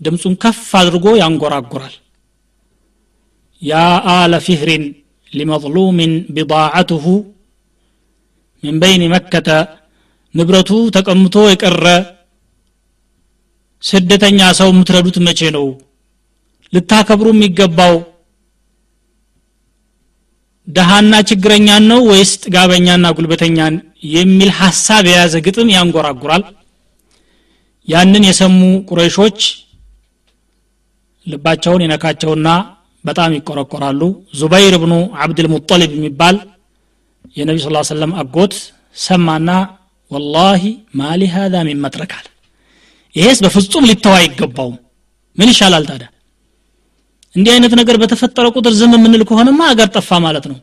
ድምፁን 0.00 0.34
ከፍ 0.42 0.62
አድርጎ 0.80 1.06
ያንጎራጉራል 1.20 1.94
يا 3.64 3.86
آل 4.20 4.32
فهر 4.46 4.68
لمظلوم 5.32 5.98
بضاعته 6.36 7.06
من 8.62 8.74
بين 8.84 9.02
مكة 9.14 9.48
ንብረቱ 10.34 10.70
ተቀምቶ 10.94 11.34
የቀረ 11.50 11.84
ስደተኛ 13.82 14.40
ሰው 14.58 14.68
የምትረዱት 14.72 15.16
መቼ 15.26 15.40
ነው? 15.56 15.66
ልታከብሩ 16.72 17.26
የሚገባው 17.34 17.94
ደሃና 20.68 21.12
ችግረኛን 21.30 21.84
ነው 21.90 22.00
ወይስ 22.10 22.30
ጥጋበኛና 22.44 23.06
ጉልበተኛን 23.16 23.74
የሚል 24.14 24.50
ሐሳብ 24.60 25.04
የያዘ 25.10 25.34
ግጥም 25.46 25.70
ያንጎራጉራል። 25.76 26.44
ያንን 27.88 28.24
የሰሙ 28.28 28.58
ቁረይሾች 28.90 29.38
ልባቸውን 31.26 31.84
የነካቸውና 31.84 32.48
በጣም 33.04 33.30
ይቆረቆራሉ። 33.36 34.00
ዙበይር 34.34 34.74
ብኑ 34.82 34.92
አብድልሙጠሊብ 35.22 35.92
የሚባል 35.96 36.36
የነቢ 37.36 37.58
ስ 37.62 37.88
ሰለም 37.90 38.12
አጎት 38.22 38.54
ሰማና 38.98 39.50
ወላሂ 40.10 40.62
ማሊ 40.94 41.22
ሀዛ 41.34 41.54
ሚን 41.68 41.78
መትረካል 41.84 42.26
ይሄስ 43.14 43.38
በፍጹም 43.44 43.86
ሊተው 43.90 44.14
አይገባውም። 44.18 44.76
ምን 45.38 45.48
ይሻላል 45.52 45.84
ታዲያ? 45.88 46.08
እንዲህ 47.34 47.52
አይነት 47.54 47.72
ነገር 47.80 47.96
በተፈጠረ 48.02 48.46
ቁጥር 48.56 48.72
ዝም 48.80 48.92
የምንል 48.96 49.22
ከሆነማ 49.28 49.60
አገር 49.70 49.88
ጠፋ 49.96 50.18
ማለት 50.26 50.44
ነው። 50.50 50.58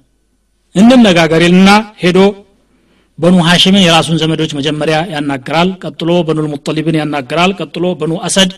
እንነጋገር 0.76 1.42
ይልና 1.46 1.70
ሄዶ 2.04 2.20
በኑ 3.20 3.36
ሐሽምን 3.48 3.84
የራሱን 3.86 4.20
ዘመዶች 4.22 4.52
መጀመሪያ 4.60 4.98
ያናግራል። 5.14 5.70
ቀጥሎ 5.84 6.12
በኑ 6.28 6.38
ልሙጠሊብን 6.46 6.98
ያናግራል። 7.02 7.52
ቀጥሎ 7.60 7.86
በኑ 8.00 8.14
አሰድ 8.28 8.52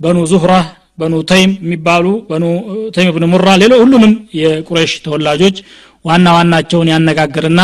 በኑ 0.00 0.18
ዙህራ 0.30 0.52
በኑ 0.98 1.14
ተይም 1.30 1.52
የሚባሉ 1.62 2.06
በኑ 2.28 2.44
ተይም 2.96 3.08
ብን 3.14 3.24
ሙራ 3.32 3.48
ሌሎ 3.62 3.74
ሁሉንም 3.82 4.12
የቁረሽ 4.40 4.92
ተወላጆች 5.04 5.56
ዋና 6.04 6.26
ዋናቸውን 6.36 6.90
ያነጋግርና 6.92 7.60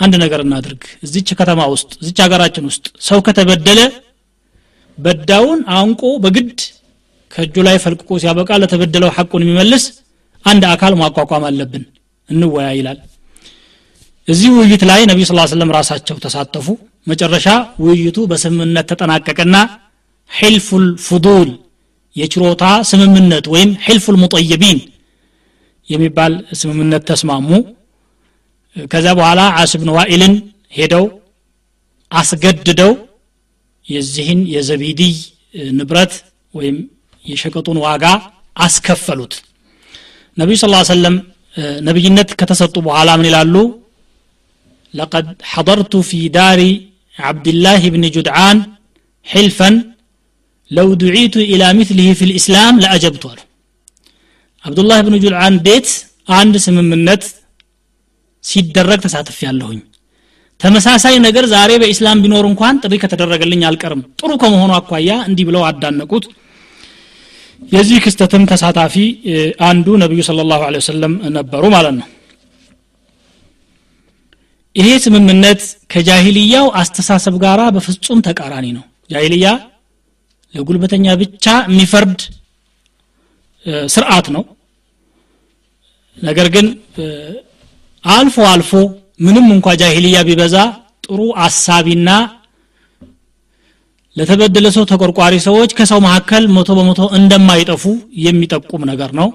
አንድ 0.00 0.14
ነገር 0.22 0.40
እናድርግ። 0.44 0.82
እዚች 1.06 1.28
ከተማ 1.40 1.60
ውስጥ 1.72 1.90
እዚች 2.02 2.18
ሀገራችን 2.24 2.64
ውስጥ 2.70 2.86
ሰው 3.08 3.18
ከተበደለ 3.26 3.80
በዳውን 4.98 5.60
አንቆ 5.76 6.02
በግድ 6.24 6.58
ከእጁ 7.30 7.56
ላይ 7.66 7.76
ፈልቅቆ 7.84 8.18
ሲያበቃ 8.22 8.50
ለተበደለው 8.62 9.10
ሐቁን 9.16 9.44
የሚመልስ 9.44 9.84
አንድ 10.44 10.62
አካል 10.72 10.92
ማቋቋም 11.00 11.44
አለብን። 11.48 11.84
እንወያ 12.28 12.68
ይላል። 12.78 12.98
እዚህ 14.28 14.50
ውይይት 14.58 14.82
ላይ 14.90 15.00
ነቢዩ 15.10 15.24
ስ 15.30 15.46
ስለም 15.52 15.72
ራሳቸው 15.76 16.16
ተሳተፉ። 16.24 16.66
መጨረሻ 17.06 17.46
ውይይቱ 17.84 18.18
በስምምነት 18.30 18.86
ተጠናቀቀና 18.90 19.56
ሒልፉል 20.30 20.86
ፉዱል 21.06 21.50
የችሮታ 22.16 22.64
ስምምነት 22.90 23.46
ወይም 23.54 23.70
ሕልፉል 23.86 24.16
ሙጠይቢን 24.22 24.78
የሚባል 25.88 26.32
ስምምነት 26.60 27.02
ተስማሙ 27.10 27.48
ከዛ 28.92 29.06
በኋላ 29.18 29.40
አስብን 29.62 29.90
ዋኢልን 29.96 30.34
ሄደው 30.78 31.04
አስገድደው 32.10 32.92
የዚህን 33.86 34.40
የዘቢድይ 34.54 35.14
ንብረት 35.78 36.12
ወይም 36.54 36.76
የሸቀጡን 37.24 37.78
ዋጋ 37.86 38.04
አስከፈሉት 38.56 39.34
ነቢዩ 40.36 40.56
ስ 40.60 40.66
ሰለም 40.92 41.16
ነቢይነት 41.88 42.30
ከተሰጡ 42.40 42.76
በኋላ 42.86 43.10
ምን 43.18 43.26
ይላሉ 43.30 43.54
ለቀድ 44.94 45.26
ሐضርቱ 45.52 45.94
ፊ 46.08 46.20
ዳሪ 46.36 46.60
ዓብድላህ 47.16 47.82
ብን 47.94 48.04
ጁድዓን 48.16 48.58
ሕልፈን 49.26 49.74
ለው 50.70 50.88
ዱዒቱ 51.00 51.34
ኢላ 51.46 51.64
ሚትሊህ 51.78 52.10
ፊ 52.18 52.28
ልእስላም 52.30 52.76
ለአጀብቱ 52.82 53.24
አሉ 53.32 53.40
አብዱላህ 54.64 55.00
ብን 55.06 55.16
ጁልአን 55.24 55.56
ቤት 55.66 55.88
አንድ 56.32 56.54
ስምምነት 56.66 57.24
ሲደረግ 58.44 59.00
ተሳትፍ 59.04 59.38
ያለሁኝ 59.42 59.80
ተመሳሳይ 60.60 61.14
ነገር 61.18 61.44
ዛሬ 61.46 61.70
በኢስላም 61.82 62.20
ቢኖር 62.24 62.44
እንኳን 62.50 62.74
ጥሪ 62.82 62.94
ከተደረገልኝ 63.02 63.62
አልቀርም። 63.64 64.02
ጥሩ 64.20 64.30
ከመሆኑ 64.42 64.72
አኳያ 64.76 65.10
እንዲህ 65.28 65.44
ብለው 65.48 65.62
አዳነቁት። 65.64 66.24
የዚህ 67.72 67.98
ክስተትም 68.04 68.42
ተሳታፊ 68.46 68.94
አንዱ 69.60 69.86
ነቢዩ 69.96 70.20
ስለ 70.22 70.42
ላሁ 70.42 70.62
ነበሩ 71.30 71.62
ማለት 71.70 71.94
ነው። 72.00 72.08
ይሄ 74.76 74.88
ስምምነት 74.98 75.60
ከጃሂልያው 75.92 76.66
አስተሳሰብ 76.74 77.34
ጋራ 77.38 77.62
በፍጹም 77.70 78.20
ተቃራኒ 78.20 78.66
ነው። 78.72 78.84
ጃሂልያ 79.10 79.48
ለጉልበተኛ 80.54 81.06
ብቻ 81.22 81.44
የሚፈርድ 81.68 82.20
ስርዓት 83.94 84.26
ነው። 84.34 84.42
ነገር 86.18 86.48
ግን 86.54 86.66
አልፎ 88.04 88.36
አልፎ 88.52 88.70
ምንም 89.26 89.46
እንኳ 89.54 89.68
ጃሂልያ 89.80 90.18
ቢበዛ 90.28 90.56
ጥሩ 91.06 91.20
አሳቢና 91.44 92.10
ለተበደለ 94.16 94.66
ሰው 94.74 94.84
ተቆርቋሪ 94.90 95.34
ሰዎች 95.46 95.70
ከሰው 95.78 96.00
መካከል 96.04 96.44
መቶ 96.56 96.70
በመቶ 96.78 97.00
እንደማይጠፉ 97.18 97.84
የሚጠቁም 98.26 98.82
ነገር 98.90 99.10
ነው። 99.20 99.28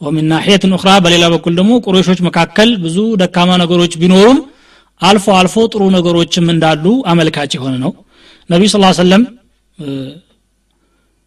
ወሚን 0.00 0.26
ናሕየትን 0.32 0.72
እኽራ 0.76 0.90
በሌላ 1.04 1.24
በኩል 1.32 1.52
ደግሞ 1.58 1.72
ቁረሾች 1.84 2.20
መካከል 2.28 2.70
ብዙ 2.84 2.98
ደካማ 3.22 3.50
ነገሮች 3.62 3.92
ቢኖሩም 4.02 4.38
አልፎ 5.00 5.26
አልፎ 5.38 5.56
ጥሩ 5.72 5.82
ነገሮችም 5.96 6.46
እንዳሉ 6.54 6.84
አመልካች 7.12 7.52
የሆነ 7.56 7.74
ነው። 7.84 7.92
ነቢዩ 8.50 8.68
ስ 8.72 8.78
ሰለም 9.00 9.22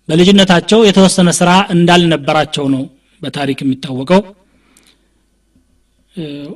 በልጅነታቸው 0.10 0.80
የተወሰነ 0.88 1.30
ስራ 1.38 1.52
እንዳልነበራቸው 1.76 2.66
ነው 2.74 2.84
በታሪክ 3.22 3.60
የሚታወቀው። 3.64 4.22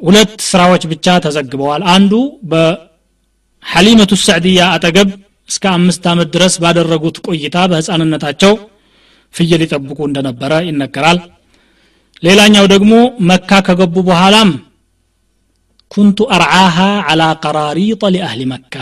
ሁለት 0.02 0.34
ስራዎች 0.50 0.84
ብቻ 0.92 1.16
ተዘግበዋል። 1.26 1.84
አንዱ 1.94 2.14
በሐሊመቱ 2.52 4.12
ሰዕድያ 4.24 4.60
አጠገብ 4.74 5.10
እስከ 5.50 5.64
አምስት 5.78 6.04
ዓመት 6.12 6.30
ድረስ 6.36 6.56
ባደረጉት 6.64 7.18
ቆይታ 7.28 7.58
በህፃንነታቸው 7.72 8.54
ፍየል 9.34 9.62
ይጠብቁ 9.66 10.00
እንደነበረ 10.10 10.54
ይነገራል። 10.68 11.20
ሌላኛው 12.24 12.66
ደግሞ 12.74 12.94
መካ 13.30 13.60
ከገቡ 13.68 13.96
በኋላም 14.08 14.52
ኩንቱ 15.92 16.20
አርዓሃ 16.36 16.78
አላ 17.12 17.24
ቀራሪጠ 17.44 18.04
ሊአህሊ 18.16 18.42
መካ 18.54 18.74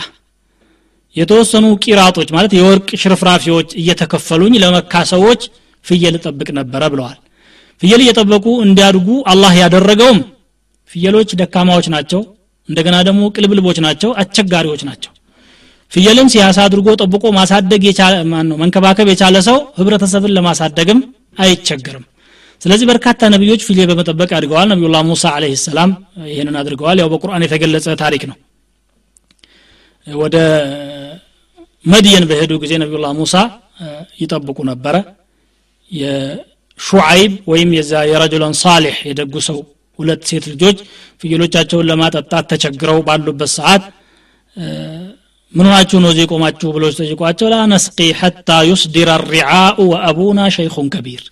የተወሰኑ 1.16 1.66
ቂራጦች 1.84 2.30
ማለት 2.36 2.54
የወርቅ 2.58 2.90
ሽርፍራፊዎች 3.02 3.70
እየተከፈሉኝ 3.82 4.56
ለመካ 4.64 5.04
ሰዎች 5.14 5.42
ፍየል 5.86 6.16
ጠብቅ 6.26 6.50
ነበረ 6.60 6.84
ብለዋል። 6.94 7.18
ፍየል 7.82 8.02
እየጠበቁ 8.04 8.46
እንዲያድጉ 8.66 9.08
አላህ 9.32 9.54
ያደረገውም 9.62 10.20
ፍየሎች 10.92 11.30
ደካማዎች 11.40 11.88
ናቸው 11.96 12.22
እንደገና 12.70 12.96
ደግሞ 13.08 13.24
ቅልብልቦች 13.36 13.78
ናቸው 13.86 14.10
አስቸጋሪዎች 14.22 14.82
ናቸው። 14.90 15.12
ፍየልን 15.92 16.28
ሲያሳ 16.34 16.58
አድርጎ 16.68 16.88
ጠብቆ 17.02 17.26
ማሳደግ 17.38 17.82
የቻለ 17.88 18.14
ነው 18.50 18.58
መንከባከብ 18.62 19.08
የቻለ 19.12 19.38
ሰው 19.48 19.58
ህብረተሰብን 19.80 20.34
ለማሳደግም 20.38 21.00
አይቸግርም 21.40 22.06
ስለዚህ 22.62 22.86
በርካታ 22.90 23.30
ነቢዮች 23.34 23.62
ፍየል 23.68 23.88
በመጠበቅ 23.90 24.30
አድገዋል 24.38 24.68
ነቢዩላ 24.72 25.00
ሙሳ 25.10 25.34
አለህ 25.36 25.54
ሰላም 25.66 25.92
ይህንን 26.30 26.56
አድርገዋል። 26.62 27.00
ያው 27.02 27.10
በቁርአን 27.14 27.46
የተገለጸ 27.46 27.88
ታሪክ 28.04 28.24
ነው 28.30 28.38
ወደ 30.08 30.38
መድየን 31.86 32.26
በሄዱ 32.30 32.52
ጊዜ 32.64 32.74
ነቢዩላ 32.82 33.08
ሙሳ 33.18 33.34
ይጠብቁ 34.22 34.58
ነበረ። 34.70 34.96
የሹዓይብ 35.92 37.34
ወይም 37.52 37.70
የዛ 37.78 37.94
የረጁለን 38.12 38.54
ሳሌሕ 38.62 38.96
የደጉ 39.10 39.36
ሰው 39.48 39.58
ሁለት 40.00 40.22
ሴት 40.30 40.46
ልጆች 40.52 40.78
ፍየሎቻቸውን 41.22 41.88
ለማጠጣት 41.90 42.46
ተቸግረው 42.52 42.98
ባሉበት 43.08 43.52
ሰዓት 43.58 43.84
ምን 45.54 45.68
ሆናችሁ 45.68 45.98
ነው 46.04 46.10
እዚህ 46.14 46.26
ቆማችሁ 46.34 46.70
ብሎ 46.76 46.86
ሲጠይቋቸው 46.94 47.48
ላ 47.54 47.58
ነስቂ 47.72 48.00
ሐታ 48.20 48.50
ዩስዲር 48.70 49.10
ሪዓኡ 49.30 49.78
ወአቡና 49.92 50.40
ሸይኹን 50.56 50.88
ከቢር። 50.94 51.24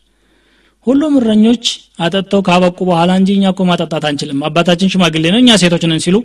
ሁሉም 0.88 1.14
እረኞች 1.20 1.66
አጠጥተው 2.00 2.42
ካበቁ 2.48 2.80
በኋላ 2.90 3.12
እንጂ 3.20 3.30
እኛ 3.38 3.46
እኮ 3.54 3.62
ማጠጣት 3.70 4.06
አንችልም 4.10 4.40
አባታችን 4.48 4.92
ሽማግሌ 4.94 5.26
ነው 5.34 5.40
እኛ 5.44 5.52
ሴቶች 5.62 5.84
ነን 5.92 6.02
ሲሉ 6.06 6.18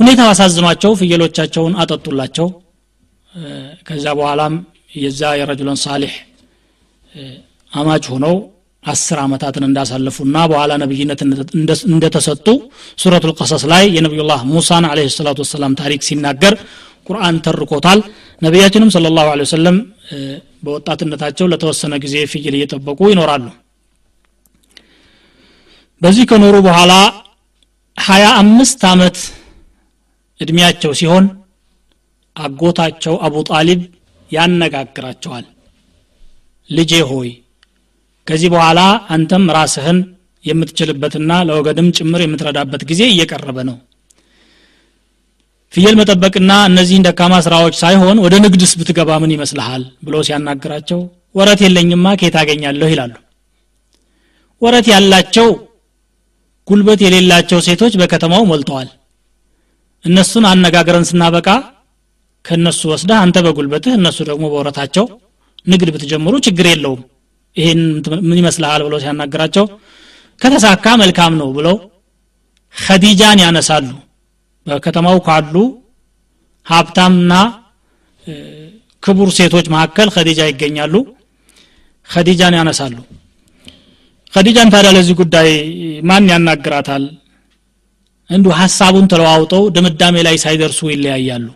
ሁኔታው 0.00 0.28
አሳዝኗቸው 0.32 0.92
ፍየሎቻቸውን 1.00 1.74
አጠጡላቸው። 1.82 2.48
ከዛ 3.88 4.06
በኋላም 4.18 4.54
የዛ 4.96 5.22
የረጁለን 5.38 5.78
ሳሌሕ 5.84 6.12
አማች 7.72 8.04
ሆነው 8.12 8.34
አስር 8.84 9.18
ዓመታትን 9.24 9.64
እንዳሳለፉና 9.68 10.36
በኋላ 10.50 10.72
ነብይነት 10.82 11.20
እንደተሰጡ 11.88 12.46
ሱረቱ 12.98 13.24
ልቀሰስ 13.30 13.62
ላይ 13.72 13.84
የነቢዩላህ 13.96 14.40
ሙሳን 14.52 14.84
አለ 14.90 15.00
ሰላቱ 15.16 15.38
ወሰላም 15.44 15.72
ታሪክ 15.80 16.00
ሲናገር 16.08 16.54
ቁርአን 17.06 17.36
ተርኮታል። 17.46 18.00
ነቢያችንም 18.42 18.90
ስለ 18.94 19.06
ላሁ 19.16 19.28
ወሰለም 19.42 19.76
በወጣትነታቸው 20.64 21.46
ለተወሰነ 21.52 21.94
ጊዜ 22.04 22.16
ፍየል 22.32 22.54
እየጠበቁ 22.58 23.00
ይኖራሉ። 23.12 23.46
በዚህ 26.02 26.24
ከኖሩ 26.30 26.56
በኋላ 26.66 26.92
ሀያ 27.98 28.26
አምስት 28.42 28.80
ዓመት 28.90 29.16
እድሜያቸው 30.40 30.92
ሲሆን 30.98 31.24
አጎታቸው 32.36 33.14
አቡ 33.26 33.36
ጣሊብ 33.50 33.80
ያነጋግራቸዋል። 34.30 35.46
ልጄ 36.70 36.92
ሆይ 37.10 37.28
ከዚህ 38.26 38.48
በኋላ 38.54 38.80
አንተም 39.14 39.44
ራስህን 39.56 39.98
የምትችልበትና 40.44 41.30
ለወገንም 41.48 41.86
ጭምር 41.96 42.20
የምትረዳበት 42.24 42.82
ጊዜ 42.90 43.02
እየቀረበ 43.12 43.58
ነው። 43.68 43.76
ፍየል 45.72 45.94
መጠበቅና 46.00 46.52
እነዚህን 46.68 47.06
ደካማ 47.06 47.34
ስራዎች 47.46 47.74
ሳይሆን 47.80 48.20
ወደ 48.24 48.34
ንግድስ 48.44 48.72
ብትገባ 48.78 49.10
ምን 49.22 49.32
ይመስልሃል? 49.34 49.82
ብሎ 50.06 50.14
ሲያናግራቸው 50.26 51.00
ወረት 51.34 51.60
የለኝማ 51.64 52.06
ኬት 52.20 52.36
አገኛለሁ? 52.40 52.86
ይላሉ። 52.92 53.14
ወረት 54.62 54.86
ያላቸው 54.92 55.48
ጉልበት 56.68 57.00
የሌላቸው 57.04 57.58
ሴቶች 57.66 57.92
በከተማው 58.00 58.42
ሞልተዋል 58.50 58.88
እነሱን 60.04 60.44
አነጋግረን 60.50 61.06
ስናበቃ 61.08 61.48
ከእነሱ 62.44 62.80
ወስደህ 62.92 63.18
አንተ 63.22 63.36
በጉልበትህ 63.46 63.94
እነሱ 63.98 64.18
ደግሞ 64.28 64.44
በወረታቸው 64.52 65.06
ንግድ 65.66 65.88
ብትጀምሩ 65.94 66.34
ችግር 66.46 66.66
የለውም። 66.70 67.00
ይሄን 67.56 67.80
ምን 68.28 68.38
ይመስልሃል 68.40 68.82
ብለው 68.86 68.98
ሲያናግራቸው 69.02 69.64
ከተሳካ 70.40 70.86
መልካም 71.02 71.32
ነው 71.40 71.48
ብለው 71.56 71.76
ኸዲጃን 72.74 73.38
ያነሳሉ። 73.44 73.88
በከተማው 74.66 75.18
ካሉ 75.26 75.54
ሀብታምና 76.66 77.32
ክቡር 79.02 79.28
ሴቶች 79.38 79.66
መካከል 79.74 80.08
ኸዲጃ 80.16 80.40
ይገኛሉ። 80.50 80.94
ኸዲጃን 82.08 82.54
ያነሳሉ። 82.58 82.96
ኸዲጃን 84.32 84.70
ታዲያ 84.74 84.90
ለዚህ 84.96 85.14
ጉዳይ 85.20 85.48
ማን 86.02 86.26
ያናግራታል 86.32 87.04
እንዲሁ 88.30 88.52
ሀሳቡን 88.60 89.06
ተለዋውጠው 89.12 89.62
ድምዳሜ 89.76 90.16
ላይ 90.26 90.36
ሳይደርሱ 90.42 90.80
ይለያያሉ። 90.92 91.46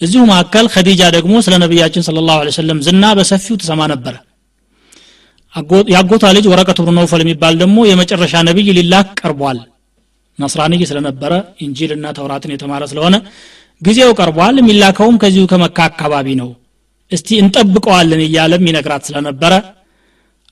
እዚሁ 0.00 0.22
መካከል 0.30 0.66
ኸዲጃ 0.74 1.02
ደግሞ 1.16 1.34
ስለ 1.46 1.54
ነቢያችን 1.64 2.04
ስለ 2.06 2.18
ላሁ 2.28 2.52
ሰለም 2.58 2.78
ዝና 2.86 3.04
በሰፊው 3.18 3.56
ትሰማ 3.62 3.80
ነበረ 3.92 4.14
የአጎቷ 5.92 6.24
ልጅ 6.36 6.44
ወረቀት 6.52 6.78
ብኑ 6.80 6.94
ነውፈል 6.98 7.20
የሚባል 7.24 7.54
ደግሞ 7.62 7.78
የመጨረሻ 7.86 8.34
ነቢይ 8.48 8.68
ሊላክ 8.76 9.08
ቀርቧል። 9.20 9.58
ነስራንይ 10.38 10.82
ስለነበረ 10.90 11.32
ኢንጂልና 11.64 12.06
ተውራትን 12.18 12.52
የተማረ 12.54 12.82
ስለሆነ 12.92 13.16
ጊዜው 13.82 14.10
ቀርቧል። 14.18 14.56
የሚላከውም 14.60 15.16
ከዚሁ 15.22 15.44
ከመካ 15.52 15.78
አካባቢ 15.90 16.28
ነው። 16.40 16.50
እስቲ 17.10 17.28
እንጠብቀዋለን 17.42 18.20
እያለም 18.26 18.66
ይነግራት 18.70 19.02
ስለነበረ 19.08 19.52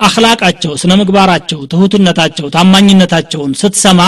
አክላቃቸው 0.01 0.73
ስነ 0.83 0.93
ምግባራቸው 1.01 1.61
ትሁትነታቸው 1.73 2.47
ታማኝነታቸውን 2.57 3.53
ስትሰማ 3.61 4.01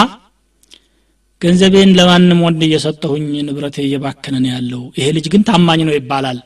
ገንዘቤን 1.40 1.90
ለማንም 1.98 2.40
ወንድ 2.46 2.62
እየሰጠሁኝ 2.66 3.26
ንብረቴ 3.46 3.76
እየባከነ 3.84 4.44
ያለው። 4.52 4.82
ይሄ 4.98 5.06
ልጅ 5.16 5.26
ግን 5.32 5.42
ታማኝ 5.48 5.80
ነው 5.88 5.94
ይባላል። 5.96 6.38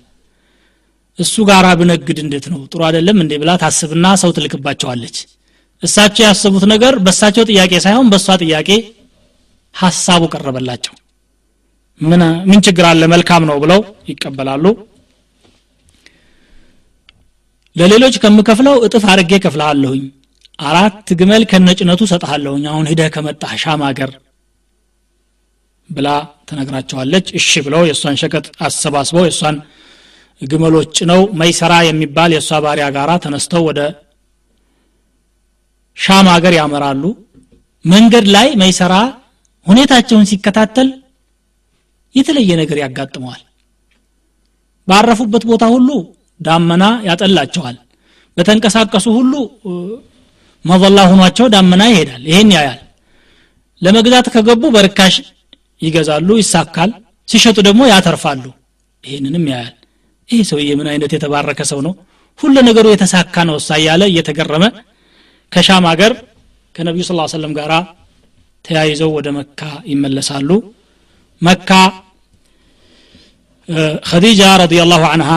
እሱ 1.19 1.35
ጋር 1.49 1.65
ብነግድ 1.81 2.19
እንዴት 2.23 2.47
ነው? 2.53 2.61
ጥሩ 2.73 2.81
አይደለም 2.89 3.19
እንዴ 3.25 3.33
ብላ 3.43 3.51
ታስብና 3.63 4.07
ሰው 4.23 4.31
ትልክባቸዋለች። 4.37 5.17
እሳቸው 5.83 6.25
ያሰቡት 6.27 6.65
ነገር 6.73 6.95
በእሳቸው 7.05 7.45
ጥያቄ 7.51 7.73
ሳይሆን 7.85 8.09
በእሷ 8.13 8.37
ጥያቄ 8.43 8.69
ሀሳቡ 9.75 10.23
ቀረበላቸው። 10.33 10.95
ምን 12.01 12.59
ችግር 12.67 12.85
አለ? 12.91 13.03
መልካም 13.15 13.43
ነው 13.51 13.57
ብለው 13.65 13.81
ይቀበላሉ። 14.11 14.65
ለሌሎች 17.77 18.15
ከምከፍለው 18.23 18.77
እጥፍ 18.87 19.05
አድርጌ 19.13 19.33
ከፍልሃለሁኝ 19.45 20.03
አራት 20.59 21.09
ግመል 21.21 21.43
ከነጭነቱ 21.51 22.03
ሰጥሃለሁኝ 22.11 22.65
አሁን 22.73 22.87
ሂደህ 22.91 23.09
ከመጣህ 23.15 23.53
ሻም 23.63 23.81
አገር 23.89 24.11
ብላ 25.89 26.09
ትነግራቸዋለች። 26.49 27.27
እሺ 27.39 27.51
ብለው 27.67 27.83
የእሷን 27.89 28.17
ሸቀጥ 28.21 28.47
አሰባስበው 28.67 29.25
የእሷን 29.27 29.57
ግመሎች 30.43 30.89
ጭነው 30.99 31.21
መይሰራ 31.41 31.75
የሚባል 31.87 32.31
የእሷ 32.35 32.59
ባሪያ 32.65 32.87
ጋራ 32.97 33.11
ተነስተው 33.25 33.63
ወደ 33.69 33.81
ሻም 35.97 36.27
ሀገር 36.33 36.55
ያመራሉ። 36.59 37.03
መንገድ 37.85 38.27
ላይ 38.35 38.49
መይሰራ 38.63 38.95
ሁኔታቸውን 39.67 40.29
ሲከታተል 40.31 40.89
የተለየ 42.15 42.51
ነገር 42.61 42.79
ያጋጥመዋል። 42.83 43.43
ባረፉበት 44.89 45.45
ቦታ 45.51 45.65
ሁሉ 45.75 45.89
ዳመና 46.41 46.85
ያጠላቸዋል። 47.07 47.77
በተንቀሳቀሱ 48.37 49.07
ሁሉ 49.19 49.33
መዘላ 50.65 50.99
ሁኗቸው 51.11 51.47
ዳመና 51.55 51.83
ይሄዳል። 51.91 52.23
ይሄን 52.31 52.51
ያያል። 52.57 52.81
ለመግዛት 53.83 54.27
ከገቡ 54.35 54.63
በርካሽ 54.75 55.15
ይገዛሉ 55.81 56.29
ይሳካል 56.41 56.91
ሲሸጡ 57.29 57.57
ደግሞ 57.69 57.83
ያተርፋሉ። 57.93 58.45
ይህንንም 59.05 59.45
ያያል። 59.53 59.75
ይህ 60.29 60.43
ሰውዬ 60.51 60.71
ምን 60.79 60.89
አይነት 60.93 61.11
የተባረከ 61.17 61.61
ሰው 61.71 61.81
ነው? 61.87 61.93
ሁሉ 62.39 62.55
ነገሩ 62.69 62.87
የተሳካ 62.91 63.35
ነው 63.49 63.57
እሳ 63.61 63.69
እያለ 63.81 64.03
እየተገረመ 64.11 64.65
ከሻም 65.53 65.85
ሀገር 65.91 66.13
ከነቢዩ 66.75 67.03
ስ 67.07 67.13
ሰለም 67.35 67.53
ጋር 67.59 67.73
ተያይዘው 68.65 69.11
ወደ 69.17 69.29
መካ 69.37 69.61
ይመለሳሉ። 69.87 70.51
መካ 71.43 71.71
ኸዲጃ 74.09 74.41
ረዲላሁ 74.63 75.03
አንሃ 75.11 75.31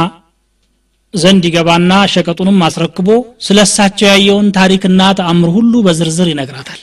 ዘንድ 1.13 1.43
ይገባና 1.47 1.91
ሸቀጡንም 2.13 2.57
አስረክቦ 2.65 3.09
ስለ 3.45 3.57
እሳቸው 3.67 4.07
ያየውን 4.09 4.47
ታሪክና 4.57 5.01
ተአምር 5.19 5.49
ሁሉ 5.55 5.73
በዝርዝር 5.85 6.27
ይነግራታል። 6.31 6.81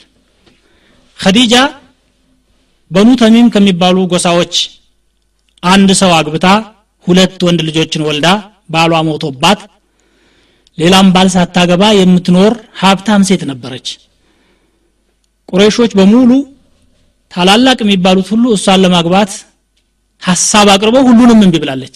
ኸዲጃ 1.19 1.53
በኑ 2.95 3.09
ተሚም 3.21 3.47
ከሚባሉ 3.53 3.97
ጎሳዎች 4.11 4.55
አንድ 5.63 5.89
ሰው 6.01 6.11
አግብታ 6.17 6.47
ሁለት 7.07 7.39
ወንድ 7.47 7.61
ልጆችን 7.67 8.05
ወልዳ 8.07 8.27
ባሏ 8.69 8.93
ሞቶባት 9.07 9.59
ሌላም 10.77 11.07
ባል 11.15 11.27
ሳታገባ 11.33 11.83
የምትኖር 11.95 12.53
ሀብታም 12.79 13.25
ሴት 13.29 13.43
ነበረች። 13.51 13.87
ቁረይሾች 15.49 15.91
በሙሉ 15.99 16.31
ታላላቅ 17.31 17.77
የሚባሉት 17.83 18.27
ሁሉ 18.33 18.45
እሷን 18.55 18.81
ለማግባት 18.83 19.31
ሀሳብ 20.21 20.67
አቅርበው 20.73 21.03
ሁሉንም 21.09 21.39
እንቢ 21.45 21.55
ብላለች። 21.63 21.95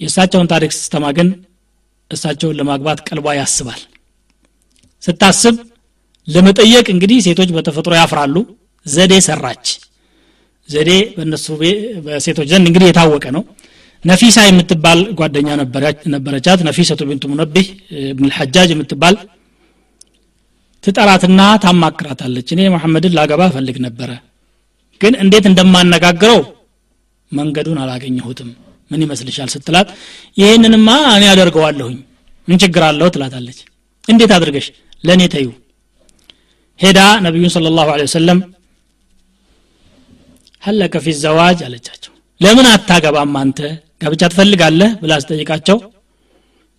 የእሳቸውን 0.00 0.50
ታሪክ 0.52 0.70
ስትሰማ 0.76 1.06
ግን 1.18 1.28
እሳቸውን 2.10 2.58
ለማግባት 2.58 2.98
ቀልቧ 3.06 3.26
ያስባል። 3.38 3.80
ስታስብ 5.02 5.56
ለመጠየቅ 6.28 6.86
እንግዲህ 6.94 7.18
ሴቶች 7.26 7.50
በተፈጥሮ 7.56 7.92
ያፍራሉ። 7.98 8.36
ዘዴ 8.86 9.14
ሰራች። 9.26 9.66
ዘዴ 10.68 10.90
በእነሱ 11.16 11.46
በሴቶች 12.06 12.46
ዘንድ 12.52 12.66
እንግዲህ 12.70 12.88
የታወቀ 12.90 13.24
ነው። 13.36 13.42
ነፊሳ 14.04 14.38
የምትባል 14.46 15.00
ጓደኛ 15.18 15.48
ነበረቻት። 16.14 16.60
ነፊሰቱ 16.68 17.00
ቢንቱ 17.08 17.24
ሙነቢህ 17.32 17.66
ብን 18.16 18.26
ልሐጃጅ 18.30 18.68
የምትባል 18.74 19.14
ትጠራትና 20.84 21.40
ታማክራታለች። 21.64 22.48
እኔ 22.54 22.62
መሐመድን 22.74 23.14
ላገባ 23.18 23.42
ፈልግ 23.54 23.76
ነበረ 23.86 24.10
ግን 25.00 25.14
እንዴት 25.22 25.44
እንደማነጋግረው 25.50 26.40
መንገዱን 27.32 27.78
አላገኘሁትም። 27.82 28.50
ምን 28.90 29.00
ይመስልሻል? 29.04 29.48
ስትላት 29.54 29.88
ይህንንማ 30.36 30.88
እኔ 31.16 31.24
አደርገዋለሁኝ። 31.32 31.96
ምን 32.48 32.58
ችግር 32.62 32.82
አለው? 32.88 33.08
ትላታለች። 33.14 33.58
እንዴት 34.08 34.32
አድርገሽ? 34.36 34.66
ለእኔ 35.04 35.22
ተዩ 35.34 35.46
ሄዳ 36.80 36.98
ነቢዩን 37.24 37.50
ስለ 37.54 37.66
ላሁ 37.76 37.88
ወሰለም 38.00 38.38
ሀለከ 40.62 40.94
ፊ 41.04 41.14
ዘዋጅ 41.22 41.58
አለቻቸው። 41.66 42.12
ለምን 42.40 42.66
አታገባም 42.72 43.34
አንተ? 43.40 43.58
ጋብቻ 44.02 44.22
ትፈልጋለህ? 44.32 44.90
ብላ 45.02 45.12
ስጠይቃቸው 45.22 45.78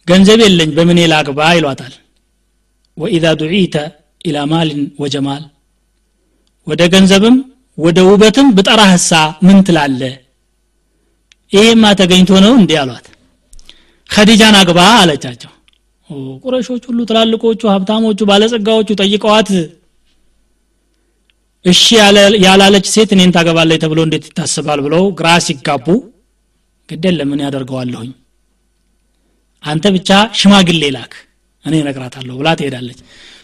ገንዘብ 0.08 0.40
የለኝ 0.46 0.70
በምን 0.78 1.00
ላግባ 1.12 1.40
ይሏታል። 1.58 1.94
ወኢዛ 2.98 3.26
ዱዒተ 3.40 3.76
ኢላ 4.22 4.38
ማልን 4.52 4.82
ወጀማል 5.02 5.44
ወደ 6.68 6.82
ገንዘብም 6.94 7.36
ወደ 7.78 7.98
ውበትም 8.10 8.48
ብጠራህሳ 8.58 9.12
ምን 9.46 9.58
ትላለ 9.68 10.02
ይሄማ 11.52 11.84
ተገኝቶ 12.00 12.32
ነው 12.46 12.54
እንዲህ 12.60 12.78
አሏት። 12.82 13.06
ከዲጃን 14.10 14.56
አግባ 14.62 14.80
አለቻቸው። 15.02 15.52
ቁረሾች 16.44 16.84
ሁሉ 16.90 17.00
ትላልቆቹ 17.10 17.62
ሀብታሞቹ 17.74 18.20
ባለጸጋዎቹ 18.30 18.90
ጠይቀዋት 19.02 19.50
እሺ 21.68 21.84
ያላለች 22.46 22.86
ሴት 22.94 23.10
እኔን 23.16 23.32
ታገባለች 23.36 23.80
ተብሎ 23.84 24.00
እንዴት 24.08 24.26
ይታስባል 24.30 24.80
ብለው 24.86 25.04
ግራ 25.20 25.30
ሲጋቡ 25.46 25.86
ግደን 26.90 27.16
ለምን 27.20 27.40
ያደርገዋለሁኝ 27.46 28.12
አንተ 29.64 29.86
ብቻ 29.96 30.10
ሽማግሌ 30.40 30.84
ላክ 30.96 31.14
እኔ 31.66 31.74
እነግራታለሁ 31.84 32.36
ብላ 32.40 32.50
ትሄዳለች። 32.60 33.00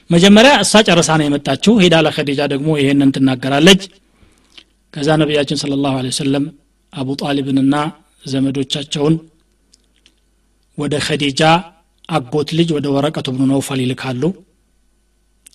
መጀመሪያ 0.10 0.52
እሷ 0.64 0.82
ጨርሳ 0.88 1.10
ነው 1.20 1.26
የመጣችው። 1.28 1.74
ሄዳ 1.84 1.96
ለኸዲጃ 2.06 2.42
ደግሞ 2.54 2.70
ይሄንን 2.80 3.12
ትናገራለች። 3.16 3.82
ከዛ 4.94 5.10
ነቢያችን 5.22 5.60
ስለ 5.62 5.74
ላሁ 5.84 5.94
ወሰለም 6.02 6.46
አቡ 6.94 7.10
ጣሊብንና 7.22 7.76
ዘመዶቻቸውን 8.24 9.16
ወደ 10.78 10.96
ኸዲጃ 11.08 11.42
አጎት 12.10 12.50
ልጅ 12.58 12.70
ወደ 12.76 12.88
ወረቀቱ 12.96 13.28
ብኑ 13.36 13.44
ነውፈል 13.52 13.80
ይልካሉ። 13.84 14.24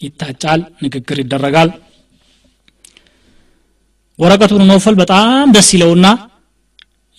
ይታጫል 0.03 0.61
ንግግር 0.85 1.19
ይደረጋል 1.23 1.71
ወረቀቱ 4.20 4.52
ብኑ 4.58 4.66
ነውፈል 4.72 4.96
በጣም 5.02 5.46
ደስ 5.56 5.70
ይለውና 5.76 6.08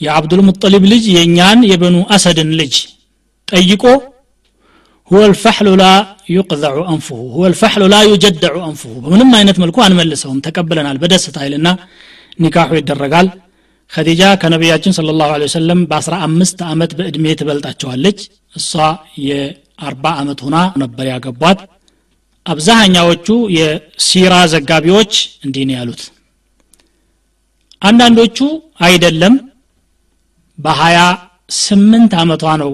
የአብዱልሙጠሊብ 0.01 0.85
ልጅ 0.93 1.05
የእኛን 1.17 1.61
የበኑ 1.71 1.97
አሰድን 2.17 2.51
ልጅ 2.61 2.75
ጠይቆ 3.49 3.85
هو 5.11 5.23
الفحل 5.31 5.67
لا 5.83 5.95
يقذع 6.37 6.75
أنفه 6.95 7.19
هو 7.37 7.43
الفحل 7.51 7.83
لا 7.95 8.01
يجدع 8.13 8.53
أنفه 8.71 8.93
በምንም 9.05 9.31
አይነት 9.39 9.57
መልኩ 9.63 9.77
አንመልሰውም 9.87 10.39
ተቀብለናል 10.47 10.97
በደስታ 11.03 11.37
ይልና 11.47 11.69
ኒካሑ 12.45 12.71
ይደረጋል 12.81 13.27
ከዲጃ 13.91 14.23
ከነቢያችን 14.43 14.95
ስለ 14.99 15.09
ላሁ 15.21 15.31
ወሰለም 15.45 15.81
በአስራ 15.91 16.15
አምስት 16.29 16.59
ዓመት 16.71 16.93
በዕድሜ 16.99 17.35
ትበልጣቸዋለች 17.41 18.19
እሷ 18.55 18.73
የአርባ 19.27 20.05
ዓመት 20.23 20.41
ሆና 20.47 20.57
ነበር 20.83 21.07
ያገቧት 21.13 21.61
አብዛኛዎቹ 22.47 23.29
የሲራ 23.59 24.35
ዘጋቢዎች 24.55 25.13
እንዲህ 25.47 25.65
ነው 25.69 25.77
ያሉት 25.81 26.03
አንዳንዶቹ 27.82 28.38
አይደለም። 28.86 29.36
በሀያ 30.58 31.00
ስምንት 31.60 32.14
ዓመቷ 32.22 32.44
ነው 32.62 32.72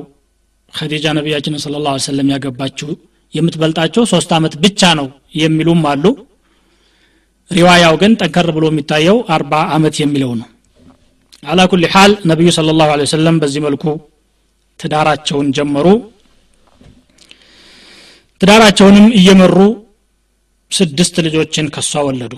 ከዲጃ 0.74 1.06
ነቢያችንን 1.18 1.62
ስለ 1.66 1.76
ላ 1.84 1.94
ሰለም 2.08 2.32
ያገባችው። 2.34 2.90
የምትበልጣቸው 3.34 4.04
ሶስት 4.12 4.32
ዓመት 4.38 4.54
ብቻ 4.64 4.82
ነው 5.00 5.08
የሚሉም 5.36 5.82
አሉ። 5.92 6.06
ሪዋያው 7.52 7.96
ግን 8.02 8.12
ጠንከር 8.22 8.48
ብሎ 8.56 8.66
የሚታየው 8.72 9.18
አርባ 9.36 9.54
ዓመት 9.76 9.96
የሚለው 10.02 10.32
ነው። 10.42 10.48
አላ 11.44 11.62
ኩል 11.72 11.84
ሓል 11.94 12.12
ነቢዩ 12.32 12.50
ስለ 12.58 12.74
ላሁ 12.80 12.92
ወሰለም 13.04 13.36
በዚህ 13.42 13.62
መልኩ 13.66 13.84
ትዳራቸውን 14.80 15.48
ጀመሩ። 15.58 15.88
ትዳራቸውንም 18.42 19.08
እየመሩ 19.20 19.58
ስድስት 20.72 21.16
ልጆችን 21.26 21.66
ከሷ 21.76 22.02
ወለዱ 22.08 22.34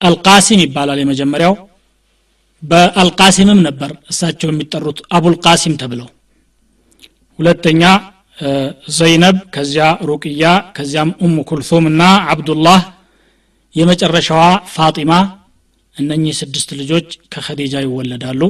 አልቃሲም 0.00 0.60
ይባላል 0.64 0.98
የመጀመሪያው። 1.00 1.54
በአልቃሲምም 2.62 3.60
ነበር 3.66 3.90
እሳቸው 4.12 4.48
የሚጠሩት 4.50 4.98
አቡልቃሲም 5.12 5.74
ተብለው። 5.82 6.08
ሁለተኛ 7.38 7.82
ዘይነብ 8.96 9.36
ከዚያ 9.54 9.86
ሩቅያ 10.08 10.44
ከዚያም 10.76 11.10
ኡሙ 11.24 11.36
ኩልሱም 11.48 11.84
እና 11.90 12.02
አብዱላህ 12.32 12.80
የመጨረሻዋ 13.74 14.42
ፋጢማ። 14.74 15.12
እነኚህ 15.96 16.34
ስድስት 16.40 16.68
ልጆች 16.80 17.08
ከኸዲጃ 17.32 17.74
ይወለዳሉ። 17.84 18.42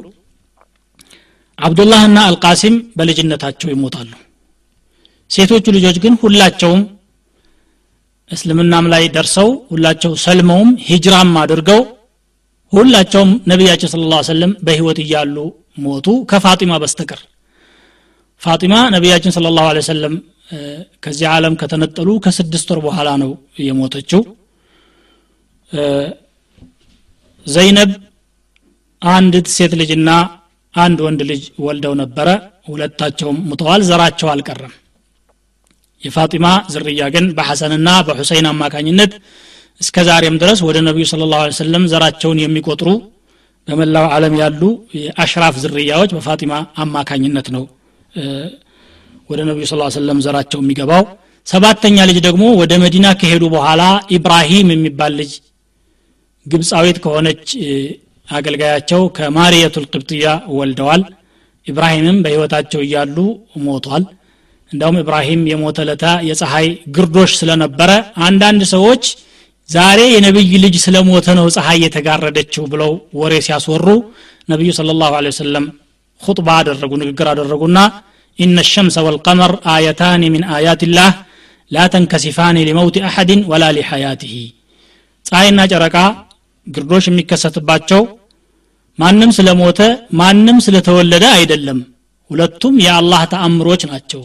አብዱላህና 1.59 2.19
አልቃሲም 2.29 2.75
በልጅነታቸው 2.99 3.69
ይሞታሉ። 3.73 4.11
ሴቶቹ 5.31 5.67
ልጆች 5.77 5.97
ግን 6.05 6.15
ሁላቸውም 6.23 6.83
እስልምናም 8.31 8.87
ላይ 8.93 9.05
ደርሰው 9.15 9.49
ሁላቸው 9.71 10.13
ሰልመውም 10.25 10.71
ሂጅራም 10.89 11.33
አድርገው 11.43 11.81
ሁላቸውም 12.73 13.31
ነቢያችን 13.51 13.91
ስለ 13.93 14.03
ላ 14.11 14.19
ሰለም 14.29 14.53
በህይወት 14.63 14.99
እያሉ 15.05 15.37
ሞቱ 15.79 16.09
ከፋጢማ 16.31 16.73
በስተቀር። 16.83 17.21
ፋጢማ 18.43 18.75
ነቢያችን 18.95 19.35
ስለ 19.37 19.49
ላሁ 19.57 19.81
ሰለም 19.89 20.15
ከዚህ 21.05 21.27
ዓለም 21.33 21.55
ከተነጠሉ 21.61 22.11
ከስድስት 22.25 22.69
ወር 22.73 22.81
በኋላ 22.87 23.09
ነው 23.23 23.31
የሞተችው። 23.61 24.23
ዘይነብ 27.47 27.91
አንዲት 29.03 29.47
ሴት 29.57 29.75
ልጅና 29.81 30.11
አንድ 30.75 30.99
ወንድ 31.07 31.21
ልጅ 31.31 31.43
ወልደው 31.67 31.95
ነበረ። 32.03 32.29
ሁለታቸውም 32.69 33.39
ሙተዋል። 33.51 33.83
ዘራቸው 33.89 34.29
አልቀረም 34.33 34.73
የፋጢማ 36.05 36.47
ዝርያ 36.73 37.05
ግን 37.15 37.25
በሐሰንና 37.37 37.89
በሁሰይን 38.07 38.47
አማካኝነት 38.53 39.13
እስከ 39.81 39.97
ዛሬም 40.09 40.37
ድረስ 40.43 40.59
ወደ 40.69 40.79
ነቢዩ 40.87 41.05
ስለ 41.11 41.25
ላሁ 41.33 41.43
ሰለም 41.59 41.85
ዘራቸውን 41.93 42.39
የሚቆጥሩ 42.43 42.89
በመላው 43.69 44.07
ዓለም 44.15 44.35
ያሉ 44.41 44.63
የአሽራፍ 44.99 45.55
ዝርያዎች 45.63 46.11
በፋጢማ 46.17 46.53
አማካኝነት 46.85 47.49
ነው 47.57 47.65
ወደ 49.31 49.41
ነቢዩ 49.49 49.65
ስ 49.71 49.77
ሰለም 49.97 50.19
ዘራቸው 50.25 50.61
የሚገባው። 50.63 51.03
ሰባተኛ 51.47 51.99
ልጅ 52.09 52.19
ደግሞ 52.27 52.45
ወደ 52.61 52.73
መዲና 52.83 53.07
ከሄዱ 53.21 53.45
በኋላ 53.55 53.83
ኢብራሂም 54.17 54.69
የሚባል 54.75 55.13
ልጅ 55.21 55.31
ግብፃዊት 56.47 56.99
ከሆነች 57.05 57.47
አገልጋያቸው 58.29 59.03
ከማርየቱል 59.17 59.85
ቅብጥያ 59.93 60.27
ወልደዋል። 60.59 61.03
ኢብራሂምም 61.67 62.19
በህይወታቸው 62.25 62.81
እያሉ 62.87 63.17
ሞቷል 63.65 64.05
እንዳውም 64.73 64.99
ኢብራሂም 65.01 65.43
የሞተ 65.51 65.79
ለታ 65.89 66.05
የፀሐይ 66.29 66.67
ግርዶሽ 66.97 67.33
ስለነበረ 67.41 67.91
አንዳንድ 68.27 68.63
ሰዎች 68.75 69.05
ዛሬ 69.69 70.01
የነቢይ 70.13 70.53
ልጅ 70.65 70.77
ስለሞተ 70.85 71.27
ነው 71.39 71.47
ፀሐይ 71.57 71.79
የተጋረደችው 71.85 72.65
ብለው 72.73 72.93
ወሬ 73.21 73.35
ሲያስወሩ 73.47 73.87
ነቢዩ 74.49 74.71
ስለ 74.79 74.95
ላሁ 75.03 75.13
ሁጥባ 76.21 76.49
አደረጉ 76.61 76.93
ንግግር 77.03 77.27
አደረጉና 77.33 77.79
ኢነ 78.39 78.59
ሸምሰ 78.71 78.97
ወልቀመር 79.07 79.53
አየታን 79.75 80.23
ሚን 80.35 80.43
አያት 80.57 80.83
ላህ 80.97 81.13
ላ 81.71 81.85
ተንከሲፋን 81.93 82.57
ሊመውት 82.69 82.97
አሐድን 83.09 83.41
ወላ 83.51 83.65
ሊሐያትህ 83.77 84.33
ፀሐይና 85.25 85.61
ጨረቃ 85.73 85.97
ግርዶሽ 86.67 87.05
የሚከሰትባቸው 87.11 88.03
ማንም 88.99 89.31
ስለሞተ 89.37 89.81
ማንም 90.21 90.59
ስለተወለደ 90.67 91.25
አይደለም 91.37 91.79
ሁለቱም 92.31 92.75
የአላህ 92.85 93.23
ተአምሮች 93.33 93.83
ናቸው 93.91 94.23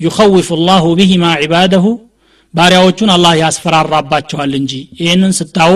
ዩኸውፍ 0.00 0.48
ላሁ 0.68 0.84
ቢሂማ 0.98 1.24
ዒባደሁ 1.42 1.84
ባሪያዎቹን 2.54 3.10
አላህ 3.14 3.32
ያስፈራራባቸዋል 3.42 4.52
እንጂ። 4.58 4.72
ይህንን 5.00 5.32
ስታው 5.38 5.72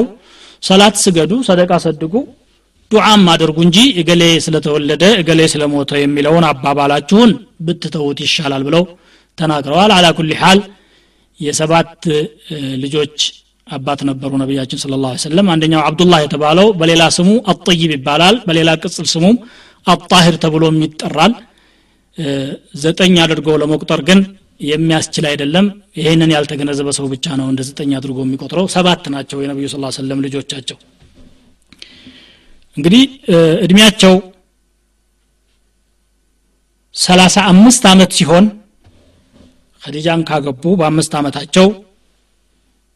ሰላት 0.63 0.97
ስገዱ 1.05 1.33
ሰደቃ 1.49 1.73
ሰድጉ 1.85 2.15
ዱዓም 2.91 3.25
አድርጉ 3.33 3.59
እንጂ 3.67 3.79
እገሌ 4.01 4.23
ስለተወለደ 4.45 5.05
እገሌ 5.21 5.41
ስለሞተ 5.53 5.91
የሚለውን 6.03 6.45
አባባላችሁን 6.51 7.31
ብትተውት 7.67 8.19
ይሻላል 8.25 8.63
ብለው 8.69 8.85
ተናግረዋል። 9.39 9.93
አላ 9.97 10.07
ኩል 10.19 10.31
ሓል 10.41 10.61
የሰባት 11.41 12.05
ልጆች 12.85 13.17
አባት 13.67 14.01
ነበሩ 14.09 14.31
ነቢያችን 14.43 14.81
ስለ 14.83 14.95
ላ 15.03 15.09
ሰለም 15.25 15.49
አንደኛው 15.55 15.83
አብዱላህ 15.89 16.21
የተባለው 16.25 16.69
በሌላ 16.81 17.03
ስሙ 17.17 17.31
አጠይብ 17.53 17.91
ይባላል። 17.97 18.37
በሌላ 18.49 18.71
ቅጽል 18.83 19.07
ስሙም 19.15 19.37
አጣሂር 19.87 20.37
ተብሎም 20.45 20.79
ይጠራል 20.85 21.33
ዘጠኝ 22.83 23.15
አድርገው 23.25 23.57
ለመቁጠር 23.63 24.01
ግን 24.09 24.21
የሚያስችል 24.61 25.25
አይደለም። 25.31 25.67
ይህንን 25.99 26.31
ያልተገነዘበ 26.35 26.89
ሰው 26.97 27.07
ብቻ 27.13 27.27
ነው 27.41 27.47
እንደ 27.53 27.61
ዘጠኝ 27.69 27.91
አድርጎ 27.99 28.19
የሚቆጥረው። 28.25 28.67
ሰባት 28.75 29.05
ናቸው 29.15 29.39
የነቢዩ 29.43 29.67
ስ 29.73 29.93
ሰለም 29.99 30.23
ልጆቻቸው። 30.27 30.79
እንግዲህ 32.77 33.03
እድሜያቸው 33.65 34.15
ሰላሳ 36.95 37.39
አምስት 37.51 37.85
ዓመት 37.91 38.11
ሲሆን 38.19 38.45
ከዲጃን 39.83 40.23
ካገቡ 40.29 40.63
በአምስት 40.79 41.13
ዓመታቸው 41.19 41.67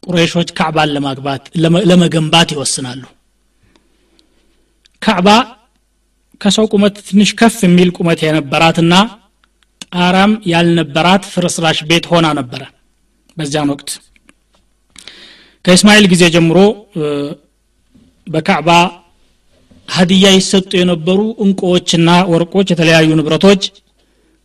ቁረይሾች 0.03 0.49
ካዕባን 0.57 0.89
ለማግባት 0.95 1.43
ለመገንባት 1.89 2.49
ይወስናሉ። 2.55 3.03
ካዕባ 5.01 5.29
ከሰው 6.41 6.65
ቁመት 6.73 6.95
ትንሽ 7.07 7.29
ከፍ 7.39 7.57
የሚል 7.65 7.89
ቁመት 7.97 8.19
የነበራትና 8.25 8.93
ጣራም 9.87 10.31
ያልነበራት 10.51 11.23
ፍርስራሽ 11.33 11.79
ቤት 11.89 12.05
ሆና 12.11 12.27
ነበረ 12.39 12.61
በዚያን 13.37 13.71
ወቅት። 13.73 13.89
ከእስማኤል 15.65 16.05
ጊዜ 16.13 16.23
ጀምሮ 16.35 16.57
በካዕባ 18.27 18.69
ሀዲያ 19.87 20.27
ይሰጡ 20.35 20.71
የነበሩ 20.79 21.19
እንቁዎችና 21.45 22.09
ወርቆች 22.31 22.67
የተለያዩ 22.71 23.09
ንብረቶች 23.19 23.63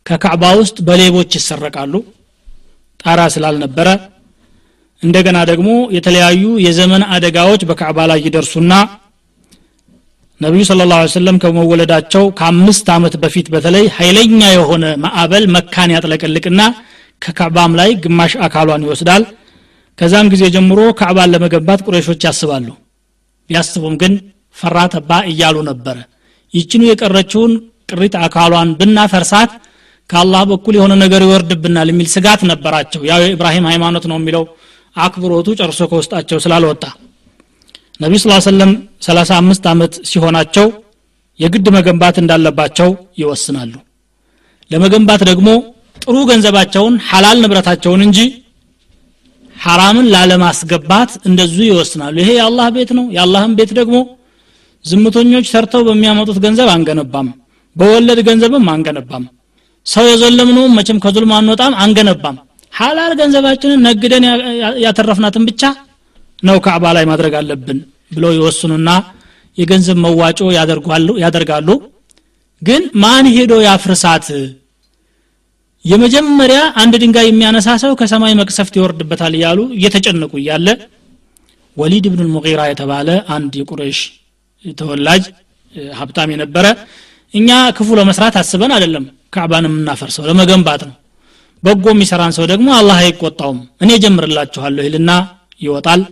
ከካዕባ 0.07 0.45
ውስጥ 0.61 0.78
በሌቦች 0.86 1.30
ይሰረቃሉ። 1.39 1.95
ጣራ 3.01 3.20
ስላልነበረ 3.34 3.89
እንደገና 5.03 5.39
ደግሞ 5.51 5.68
የተለያዩ 5.97 6.45
የዘመን 6.64 7.03
አደጋዎች 7.16 7.62
በካዕባ 7.68 8.07
ላይ 8.11 8.20
ይደርሱና 8.26 8.72
ነቢዩ 10.41 10.62
ስለ 10.68 10.82
ላ 10.91 10.97
ሰለም 11.14 11.36
ከመወለዳቸው 11.43 12.24
ከአምስት 12.39 12.86
ዓመት 12.97 13.14
በፊት 13.22 13.47
በተለይ 13.55 13.84
ኃይለኛ 13.97 14.41
የሆነ 14.53 14.84
ማዕበል 15.05 15.45
መካን 15.55 15.93
ያጥለቀልቅና 15.95 16.61
ከካዕባም 17.22 17.72
ላይ 17.80 17.91
ግማሽ 18.05 18.32
አካሏን 18.47 18.84
ይወስዳል። 18.86 19.22
ከዛም 19.99 20.28
ጊዜ 20.32 20.43
ጀምሮ 20.57 20.80
ካዕባን 21.01 21.32
ለመገንባት 21.32 21.80
ቁረሾች 21.86 22.20
ያስባሉ። 22.28 22.68
ቢያስቡም 23.51 23.95
ግን 24.03 24.12
ፈራ 24.57 24.78
ተባ 24.95 25.11
እያሉ 25.32 25.57
ነበረ። 25.70 25.97
ይችኑ 26.55 26.82
የቀረችውን 26.89 27.53
ቅሪት 27.91 28.14
አካሏን 28.26 28.70
ብናፈርሳት 28.78 29.51
ከአላህ 30.11 30.43
በኩል 30.51 30.74
የሆነ 30.78 30.93
ነገር 31.03 31.22
ይወርድብናል 31.26 31.89
የሚል 31.93 32.09
ስጋት 32.14 32.41
ነበራቸው። 32.51 33.03
ያው 33.11 33.20
የኢብራሂም 33.24 33.68
ሃይማኖት 33.70 34.05
ነው 34.11 34.16
የሚለው 34.20 34.45
አክብሮቱ 34.97 35.49
ጨርሶ 35.61 35.80
ከውስጣቸው 35.91 36.39
ስላልወጣ 36.45 36.84
ነቢ 38.01 38.12
ስ 38.18 38.36
ሰለም 38.46 38.70
35 39.05 39.64
ዓመት 39.70 39.94
ሲሆናቸው 40.11 40.66
የግድ 41.40 41.66
መገንባት 41.76 42.16
እንዳለባቸው 42.22 42.88
ይወስናሉ። 43.20 43.72
ለመገንባት 44.70 45.22
ደግሞ 45.30 45.49
ጥሩ 46.03 46.16
ገንዘባቸውን 46.30 46.94
ሐላል 47.09 47.38
ንብረታቸውን 47.42 48.03
እንጂ 48.07 48.18
ሐራምን 49.57 50.07
ላለማስገባት 50.14 51.11
እንደዚሁ 51.28 51.62
ይወስናሉ። 51.68 52.14
ይሄ 52.22 52.30
የአላህ 52.36 52.66
ቤት 52.76 52.90
ነው። 52.99 53.07
የአላህን 53.16 53.55
ቤት 53.59 53.70
ደግሞ 53.78 53.96
ዝምተኞች 54.84 55.46
ሰርተው 55.53 55.82
በሚያመጡት 55.88 56.38
ገንዘብ 56.44 56.68
አንገነባም። 56.74 57.28
በወለድ 57.76 58.20
ገንዘብም 58.28 58.66
አንገነባም። 58.74 59.24
ሰው 59.86 60.05
የዘለምነውም 60.11 60.76
መቼም 60.78 60.99
ከዙልም 61.05 61.32
አንወጣም 61.36 61.74
አንገነባም። 61.82 62.36
ሐላል 62.72 63.12
ገንዘባችንን 63.20 63.82
ነግደን 63.86 64.24
ያተረፍናትን 64.84 65.44
ብቻ 65.49 65.62
ነው 66.43 66.57
ካዕባ 66.64 66.84
ላይ 66.97 67.05
ማድረግ 67.11 67.34
አለብን 67.39 67.78
ብለው 68.12 68.32
ይወስኑና 68.36 68.91
የገንዘብ 69.59 69.97
መዋጮ 70.05 70.39
ያደርጋሉ። 71.24 71.68
ግን 72.62 72.82
ማን 73.03 73.26
ሄዶ 73.34 73.53
ያፍርሳት? 73.66 74.26
የመጀመሪያ 75.84 76.61
አንድ 76.80 76.95
ድንጋይ 77.03 77.26
የሚያነሳ 77.28 77.68
ሰው 77.82 77.93
ከሰማይ 78.01 78.32
መቅሰፍት 78.41 78.74
ይወርድበታል 78.78 79.34
እያሉ 79.39 79.59
እየተጨነቁ 79.76 80.32
እያለ 80.41 80.68
ወሊድ 81.76 82.07
ብን 82.12 82.30
ሙጊራ 82.34 82.61
የተባለ 82.68 83.09
አንድ 83.34 83.53
የቁረይሽ 83.61 84.01
ተወላጅ 84.78 85.24
ሀብታም 85.95 86.30
የነበረ 86.34 86.66
እኛ 87.34 87.49
ክፉ 87.76 87.89
ለመስራት 87.99 88.36
አስበን 88.41 88.72
አይደለም 88.76 89.05
ካዕባን 89.34 89.66
የምናፈርሰው 89.68 90.24
ለመገንባት 90.28 90.82
ነው። 90.89 90.95
በጎ 91.62 91.84
የሚሰራን 91.95 92.32
ሰው 92.36 92.45
ደግሞ 92.53 92.68
አላህ 92.78 92.97
አይቆጣውም። 93.03 93.61
እኔ 93.82 93.91
ጀምርላችኋለሁ 94.05 94.82
ይልና 94.89 95.11
ይወጣል 95.61 96.03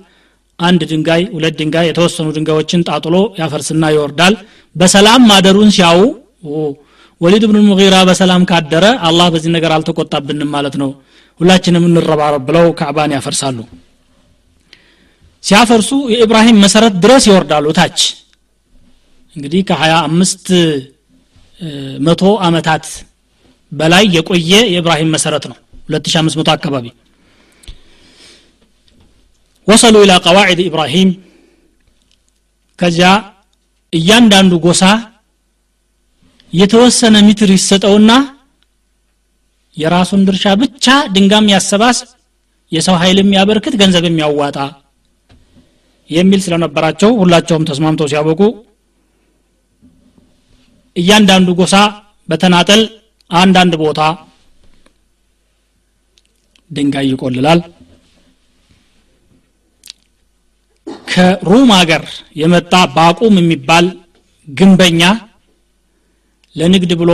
አንድ 0.58 0.82
ድንጋይ 0.90 1.22
ሁለት 1.34 1.54
ድንጋይ 1.60 1.86
የተወሰኑ 1.88 2.26
ድንጋዮችን 2.36 2.84
ጣጥሎ 2.88 3.16
ያፈርስና 3.40 3.84
ይወርዳል። 3.94 4.34
በሰላም 4.76 5.22
ማደሩን 5.30 5.70
ሲያው 5.76 5.98
ወሊድ 7.20 7.44
ብን 7.50 7.58
ሙጊራ 7.68 7.96
በሰላም 8.08 8.42
ካደረ 8.50 8.86
አላህ 9.08 9.26
በዚህ 9.34 9.50
ነገር 9.56 9.70
አልተቆጣብንም 9.76 10.50
ማለት 10.56 10.74
ነው። 10.82 10.90
ሁላችንም 11.40 11.84
እንረባረብ 11.88 12.42
ብለው 12.48 12.66
ካዕባን 12.78 13.14
ያፈርሳሉ። 13.16 13.58
ሲያፈርሱ 15.44 15.90
የኢብራሂም 16.12 16.58
መሰረት 16.64 16.94
ድረስ 17.04 17.24
ይወርዳሉ 17.28 17.66
ታች። 17.78 17.98
እንግዲህ 19.36 19.60
ከሀያ 19.68 19.94
አምስት 20.08 20.46
መቶ 22.06 22.22
አመታት 22.46 22.86
በላይ 23.72 24.04
የቆየ 24.16 24.52
የኢብራሂም 24.66 25.12
መሰረት 25.16 25.44
ነው። 25.50 25.56
2500 25.88 26.52
አካባቢ 26.56 26.86
ወሰሉ 29.66 29.96
ኢላ 30.04 30.12
ቀዋዒድ 30.24 30.60
ኢብራሂም። 30.64 31.10
ከዚያ 32.78 33.08
እያንዳንዱ 33.92 34.52
ጎሳ 34.64 34.82
የተወሰነ 36.52 37.16
ሜትር 37.26 37.50
ይሰጠውና 37.56 38.10
የራሱን 39.76 40.20
ድርሻ 40.28 40.44
ብቻ 40.60 40.84
ድንጋም 41.14 41.46
ያሰባስ 41.54 41.98
የሰው 42.72 42.96
ኃይል 43.00 43.18
የሚያበርክት 43.20 43.74
ገንዘብ 43.80 44.04
የሚያዋጣ 44.08 44.58
የሚል 46.10 46.40
ስለነበራቸው 46.44 47.10
ሁላቸውም 47.20 47.66
ተስማምተው 47.70 48.08
ሲያበቁ 48.12 48.40
እያንዳንዱ 50.96 51.48
ጎሳ 51.60 51.74
በተናጠል 52.28 52.82
አንዳንድ 53.30 53.74
ቦታ 53.82 54.00
ድንጋይ 56.70 57.06
ይቆልላል 57.12 57.60
ከሩም 61.16 61.70
ሀገር 61.76 62.02
የመጣ 62.40 62.72
ባቁም 62.94 63.34
የሚባል 63.40 63.86
ግንበኛ 64.48 65.02
ለንግድ 66.56 66.92
ብሎ 67.00 67.12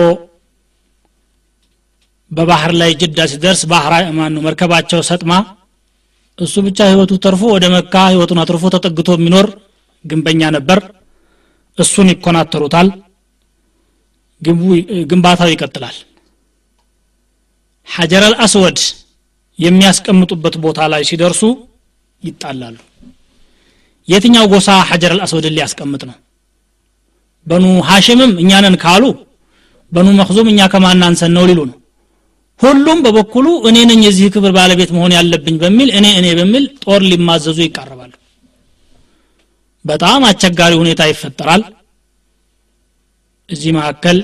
በባህር 2.31 2.73
ላይ 2.81 2.91
ጅዳ 3.01 3.21
ሲደርስ 3.33 3.63
ባህር 3.73 3.95
ማኑ 4.19 4.37
መርከባቸው 4.47 5.01
ሰጥማ 5.09 5.33
እሱ 6.39 6.55
ብቻ 6.67 6.79
ህይወቱ 6.91 7.13
ተርፎ 7.25 7.43
ወደ 7.55 7.65
መካ 7.75 7.95
ህይወቱን 8.11 8.41
አትርፎ 8.43 8.71
ተጠግቶ 8.75 9.09
የሚኖር 9.17 9.47
ግንበኛ 10.05 10.43
ነበር። 10.57 10.79
እሱን 11.79 12.09
ይኮናተሩታል። 12.13 12.89
ግንባታው 15.11 15.51
ይቀጥላል። 15.53 15.97
ሐጀር 17.89 18.25
አልአስወድ 18.29 18.79
የሚያስቀምጡበት 19.59 20.55
ቦታ 20.65 20.81
ላይ 20.93 21.03
ሲደርሱ 21.11 21.43
ይጣላሉ 22.23 22.77
የትኛው 24.09 24.45
ጎሳ 24.53 24.69
ሐጀር 24.89 25.13
አልአስወድን 25.15 25.55
ሊያስቀምጥ 25.57 26.03
ነው? 26.09 26.17
በኑ 27.47 27.65
ሐሽምም 27.89 28.33
እኛንን 28.43 28.75
ካሉ 28.83 29.05
በኑ 29.93 30.09
መክዙም 30.19 30.49
እኛ 30.53 30.61
ከማናንሰን 30.73 31.33
ነው 31.37 31.45
ሊሉ 31.49 31.61
ነው? 31.71 31.77
ሁሉም 32.61 32.99
በበኩሉ 33.05 33.47
እኔ 33.69 33.77
ነኝ 33.91 34.01
የዚህ 34.07 34.27
ክብር 34.35 34.53
ባለቤት 34.57 34.91
መሆን 34.97 35.13
ያለብኝ 35.17 35.55
በሚል 35.63 35.89
እኔ 35.99 36.07
እኔ 36.21 36.27
በሚል 36.39 36.65
ጦር 36.85 37.01
ሊማዘዙ 37.11 37.59
ይቃረባሉ 37.65 38.13
በጣም 39.85 40.21
አስቸጋሪ 40.29 40.73
ሁኔታ 40.81 41.03
ይፈጠራል። 41.11 41.63
እዚህ 43.49 43.71
መካከል 43.79 44.19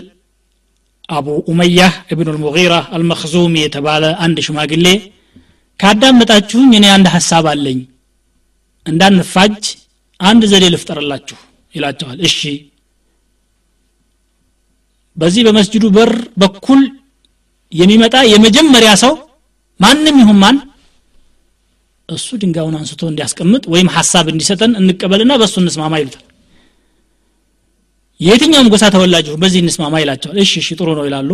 አቡ 1.08 1.26
ኡመያህ 1.50 1.94
እብኑ 2.12 2.28
ልሙጊራ 2.36 2.74
አልመክዙሚ 2.94 3.54
የተባለ 3.62 4.04
አንድ 4.24 4.38
ሽማግሌ 4.46 4.86
ካዳመጣችሁኝ 5.80 6.70
እኔ 6.78 6.86
አንድ 6.94 7.06
ሀሳብ 7.14 7.44
አለኝ 7.52 7.78
እንዳንፋጅ 8.88 9.60
አንድ 10.20 10.42
ዘዴ 10.50 10.64
ልፍጠርላችሁ 10.74 11.38
ይላቸዋል። 11.74 12.18
እሺ 12.28 12.38
በዚህ 15.16 15.42
በመስጅዱ 15.46 15.84
በር 15.96 16.10
በኩል 16.42 16.80
የሚመጣ 17.72 18.16
የመጀመሪያ 18.32 18.90
ሰው 19.02 19.14
ማንም 19.80 20.16
ይሁን 20.22 20.38
ማን 20.42 20.56
እሱ 22.08 22.28
ድንጋዩን 22.42 22.76
አንስቶ 22.78 23.02
እንዲያስቀምጥ 23.10 23.64
ወይም 23.72 23.88
ሀሳብ 23.96 24.26
እንዲሰጠን 24.32 24.72
እንቀበልና 24.80 25.32
በእሱ 25.40 25.56
እንስማማ 25.62 25.94
ይሉታል። 26.00 26.24
የትኛውም 28.20 28.70
ጎሳ 28.72 28.84
ተወላጅ 28.94 29.26
በዚህ 29.42 29.60
እንስማማ 29.64 29.94
ይላቸዋል። 30.02 30.38
እሺ 30.44 30.52
እሺ 30.62 30.68
ጥሩ 30.78 30.88
ነው 30.98 31.04
ይላሉ። 31.08 31.30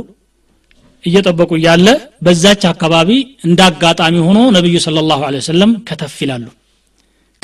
እየጠበቁ 1.05 1.51
እያለ 1.59 1.87
በዛች 2.27 2.63
አካባቢ 2.71 3.11
እንደ 3.47 3.61
አጋጣሚ 3.69 4.15
ሆኖ 4.27 4.39
ነቢዩ 4.57 4.77
ስለ 4.85 4.99
ላሁ 5.11 5.23
ወሰለም 5.37 5.73
ከተፍ 5.89 6.15
ይላሉ 6.25 6.45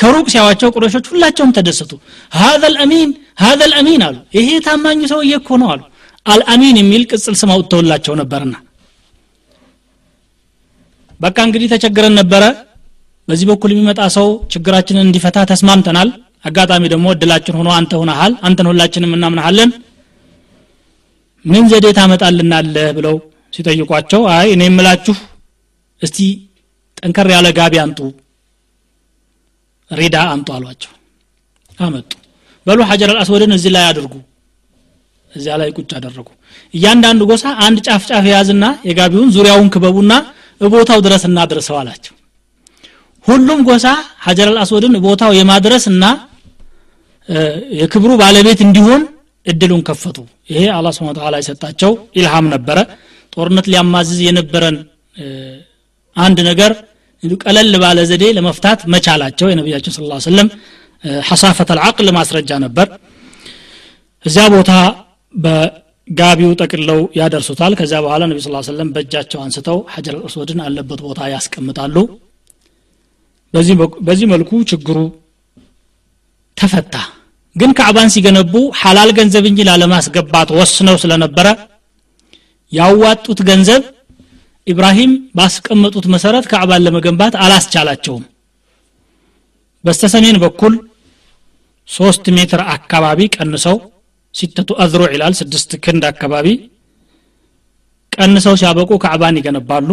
ከሩቅ 0.00 0.26
ሲያዋቸው 0.32 0.68
ቁረሾች 0.74 1.06
ሁላቸውም 1.12 1.52
ተደሰቱ። 1.56 1.92
ሀዘ 2.32 2.62
ልአሚን 2.74 3.10
ሀዘ 3.42 3.60
ልአሚን 3.72 4.02
አሉ። 4.06 4.16
ይሄ 4.36 4.48
ታማኙ 4.66 5.00
ሰውዬ 5.12 5.32
እኮ 5.40 5.58
ነው 5.62 5.68
አሉ። 5.72 5.82
አልአሚን 6.26 6.76
የሚል 6.80 7.02
ቅጽል 7.10 7.34
ስም 7.40 7.50
አውጥተውላቸው 7.54 8.14
ነበርና። 8.20 8.54
በቃ 11.20 11.38
እንግዲህ 11.46 11.68
ተቸግረን 11.72 12.14
ነበረ። 12.20 12.44
በዚህ 13.28 13.46
በኩል 13.50 13.70
የሚመጣ 13.72 14.00
ሰው 14.16 14.28
ችግራችንን 14.52 15.06
እንዲፈታ 15.06 15.38
ተስማምተናል። 15.50 16.08
አጋጣሚ 16.44 16.84
ደግሞ 16.92 17.06
እድላችን 17.14 17.56
ሆኖ 17.58 17.68
አንተ 17.78 17.92
ሆነሃል 18.00 18.32
አንተን 18.46 18.68
ሁላችንም 18.70 19.12
እናምናሃለን 19.16 19.70
ምን 21.44 21.64
ዘዴ 21.70 21.86
ታመጣልናለህ? 21.98 22.88
ብለው 22.96 23.16
ሲጠይቋቸው 23.52 24.22
አይ 24.34 24.48
እኔ 24.54 24.62
የምላችሁ 24.68 25.14
እስቲ 26.02 26.18
ጠንከር 26.98 27.28
ያለ 27.34 27.48
ጋቢ 27.58 27.74
አንጡ 27.84 27.98
ሪዳ 29.90 30.16
አንጡ 30.32 30.48
አሏቸው። 30.56 30.92
አመጡ። 31.78 32.10
በሉ 32.66 32.80
ሐጀር 32.90 33.10
አልአስወድን 33.12 33.52
እዚህ 33.56 33.70
ላይ 33.76 33.84
አድርጉ። 33.90 34.14
እዚያ 35.32 35.54
ላይ 35.60 35.68
ቁጭ 35.76 35.90
አደረጉ። 35.98 36.28
እያንዳንዱ 36.74 37.20
ጎሳ 37.30 37.44
አንድ 37.66 37.78
ጫፍ 37.86 38.02
ጫፍ 38.10 38.24
የያዝና 38.28 38.64
የጋቢውን 38.88 39.28
ዙሪያውን 39.36 39.68
ክበቡና 39.74 40.12
እቦታው 40.60 40.98
ድረስ 41.06 41.22
እናድርሰው 41.28 41.76
አላቸው። 41.80 42.14
ሁሉም 43.26 43.60
ጎሳ 43.68 43.86
ሐጀር 44.24 44.48
አልአስወድን 44.52 44.94
ቦታው 45.06 45.32
የማድረስና 45.38 46.04
የክብሩ 47.78 48.10
ባለቤት 48.20 48.60
እንዲሆን 48.66 49.02
እድሉን 49.46 49.82
ከፈቱ። 49.88 50.16
ይሄ 50.50 50.62
አላ 50.76 50.88
ስብን 50.96 51.14
ተላ 51.18 51.36
የሰጣቸው 51.40 51.92
ኢልሃም 52.18 52.46
ነበረ። 52.54 52.78
ጦርነት 53.32 53.66
ሊያማዝዝ 53.72 54.20
የነበረን 54.26 54.76
አንድ 56.16 56.38
ነገር 56.48 56.72
ቀለል 57.22 57.72
ባለ 57.82 57.98
ዘዴ 58.10 58.24
ለመፍታት 58.36 58.80
መቻላቸው 58.92 59.48
የነቢያችን 59.50 59.94
ስለ 59.96 60.18
ሰለም 60.26 60.48
ሐሳፈት 61.28 61.68
አልዓቅል 61.74 62.08
ማስረጃ 62.16 62.50
ነበር። 62.64 62.86
እዚያ 64.24 64.44
ቦታ 64.54 64.72
በጋቢው 65.34 66.50
ጠቅለው 66.62 67.00
ያደርሱታል። 67.20 67.74
ከዚያ 67.80 67.98
በኋላ 68.04 68.22
ነቢ 68.30 68.38
ስ 68.40 68.64
ሰለም 68.70 68.88
በእጃቸው 68.94 69.40
አንስተው 69.44 69.78
ሐጀር 69.94 70.14
አልአስወድን 70.18 70.60
አለበት 70.66 71.00
ቦታ 71.06 71.28
ያስቀምጣሉ። 71.34 71.96
በዚህ 74.06 74.26
መልኩ 74.32 74.50
ችግሩ 74.70 74.98
ተፈታ። 76.56 76.94
ግን 77.56 77.70
ካዕባን 77.78 78.10
ሲገነቡ 78.14 78.54
ሐላል 78.80 79.10
ገንዘብ 79.18 79.44
እንጂ 79.50 79.60
ላለማስገባት 79.68 80.48
ወስነው 80.58 80.96
ስለነበረ 81.02 81.46
ያዋጡት 82.72 83.40
ገንዘብ 83.48 83.82
ኢብራሂም 84.66 85.12
ባስቀመጡት 85.36 86.06
መሰረት 86.14 86.44
ካዕባን 86.50 86.84
ለመገንባት 86.86 87.34
አላስቻላቸውም። 87.44 88.24
በስተሰሜን 89.84 90.36
በኩል 90.42 90.74
ሶስት 91.88 92.24
ሜትር 92.36 92.60
አካባቢ 92.74 93.20
ቀንሰው 93.36 93.76
ሲተቱ 94.34 94.70
አዝሮ 94.82 95.02
ይላል። 95.14 95.34
ስድስት 95.40 95.70
ክንድ 95.84 96.02
አካባቢ 96.10 96.46
ቀንሰው 98.12 98.54
ሲያበቁ 98.60 98.90
ካዕባን 99.04 99.38
ይገነባሉ። 99.40 99.88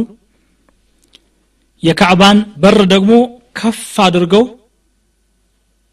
የካዕባን 1.84 2.38
በር 2.62 2.80
ደግሞ 2.94 3.12
ከፍ 3.60 3.82
አድርገው 4.06 4.46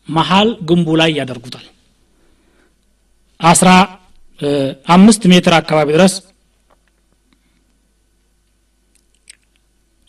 መሀል 0.09 0.49
ግንቡ 0.69 0.89
ላይ 1.01 1.11
ያደርጉታል። 1.19 1.67
አስራ 3.41 3.71
አምስት 4.95 5.23
ሜትር 5.33 5.55
አካባቢ 5.59 5.89
ድረስ 5.97 6.15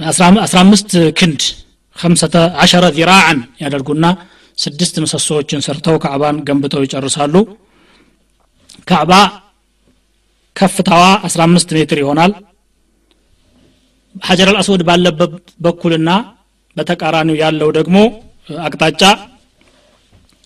አስራ 0.05 0.23
አምስት 0.61 0.89
ክንድ 1.19 1.41
ከምሰተ 1.97 2.35
አሸረ 2.63 2.85
ዚራዓን 2.97 3.39
ያደርጉና 3.61 4.05
ስድስት 4.57 4.95
ምሰሶዎችን 5.03 5.63
ሰርተው 5.65 5.95
ካዕባን 6.03 6.37
ገንብተው 6.47 6.83
ይጨርሳሉ። 6.85 7.35
ካዕባ 8.87 9.11
ከፍታዋ 10.55 11.03
15 11.27 11.73
ሜትር 11.77 11.99
ይሆናል። 12.03 12.33
ሐጀር 14.15 14.49
አልአስወድ 14.51 14.81
ባለበት 14.89 15.33
በኩልና 15.65 16.09
በተቃራኒው 16.75 17.37
ያለው 17.43 17.69
ደግሞ 17.77 17.97
አቅጣጫ 18.63 19.01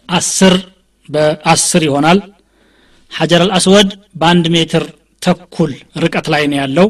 አስር 0.10 0.56
በአስር 1.10 1.84
ይሆናል። 1.88 2.20
ሐጀር 3.12 3.42
አልአስወድ 3.46 3.90
በአንድ 4.16 4.46
ሜትር 4.56 4.84
ተኩል 5.22 5.72
ርቀት 6.04 6.28
ላይ 6.34 6.44
ነው 6.52 6.58
ያለው 6.62 6.88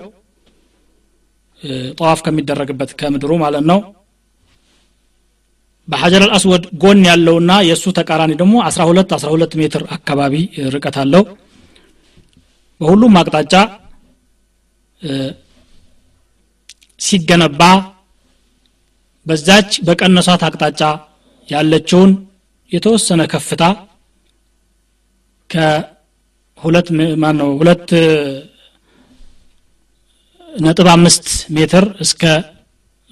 ጠዋፍ 1.97 2.19
ከሚደረግበት 2.25 2.91
ከምድሩ 2.99 3.31
ማለት 3.43 3.65
ነው። 3.71 3.79
በሐጀር 5.87 6.23
አልአስወድ 6.25 6.63
ጎን 6.81 6.99
ያለውና 7.07 7.51
የእሱ 7.67 7.85
ተቃራኒ 7.97 8.31
ደግሞ 8.41 8.55
12 8.65 9.13
12 9.17 9.55
ሜትር 9.61 9.83
አካባቢ 9.95 10.33
ርቀት 10.75 10.97
አለው። 11.03 11.23
በሁሉም 12.81 13.15
አቅጣጫ 13.21 13.53
ሲገነባ 16.99 17.61
በዛች 19.25 19.71
በቀነሷት 19.87 20.41
አቅጣጫ 20.47 20.81
ያለችውን 21.49 22.11
የተወሰነ 22.71 23.21
ከፍታ 23.31 23.63
ከሁለት 25.49 26.87
ማነው 27.23 27.49
ሁለት 27.59 27.87
ነጥብ 30.59 30.87
አምስት 30.93 31.25
ሜትር 31.55 31.85
እስከ 32.05 32.23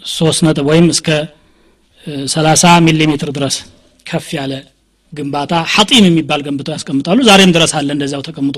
ሶስት 0.01 0.41
ነጥብ 0.47 0.65
ወይም 0.71 0.87
እስከ 0.93 1.07
ሰላሳ 2.33 2.63
ሚሊ 2.85 3.01
ሜትር 3.11 3.29
ድረስ 3.37 3.55
ከፍ 4.05 4.27
ያለ 4.37 4.53
ግንባታ 5.13 5.53
ሐጢም 5.73 6.05
የሚባል 6.07 6.41
ገንብተው 6.45 6.73
ያስቀምጣሉ። 6.75 7.17
ዛሬም 7.27 7.51
ድረስ 7.55 7.71
አለ 7.79 7.89
እንደዚያው 7.95 8.23
ተቀምጦ። 8.27 8.57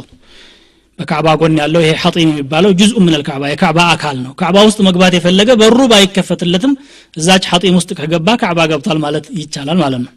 በካዕባ 0.99 1.27
ጎን 1.41 1.53
ያለው 1.61 1.81
ይሄ 1.83 1.91
ሐጢም 2.01 2.29
የሚባለው 2.31 2.71
ጁዝኡ 2.79 2.97
ምን 3.03 3.13
ልካዕባ 3.15 3.43
የካዕባ 3.51 3.79
አካል 3.93 4.17
ነው። 4.23 4.31
ካዕባ 4.39 4.57
ውስጥ 4.67 4.79
መግባት 4.87 5.13
የፈለገ 5.17 5.49
በሩ 5.61 5.79
ባይከፈትለትም 5.91 6.73
እዛች 7.17 7.45
ሐጢም 7.51 7.77
ውስጥ 7.79 7.91
ከገባ 7.99 8.29
ካዕባ 8.41 8.65
ገብቷል 8.71 8.99
ማለት 9.05 9.27
ይቻላል 9.39 9.77
ማለት 9.83 10.01
ነው። 10.05 10.11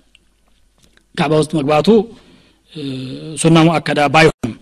ካዕባ 1.14 1.32
ውስጥ 1.42 1.52
መግባቱ 1.58 1.88
ሱና 3.40 3.56
ሙአከዳ 3.66 4.00
ባይሆንም። 4.14 4.54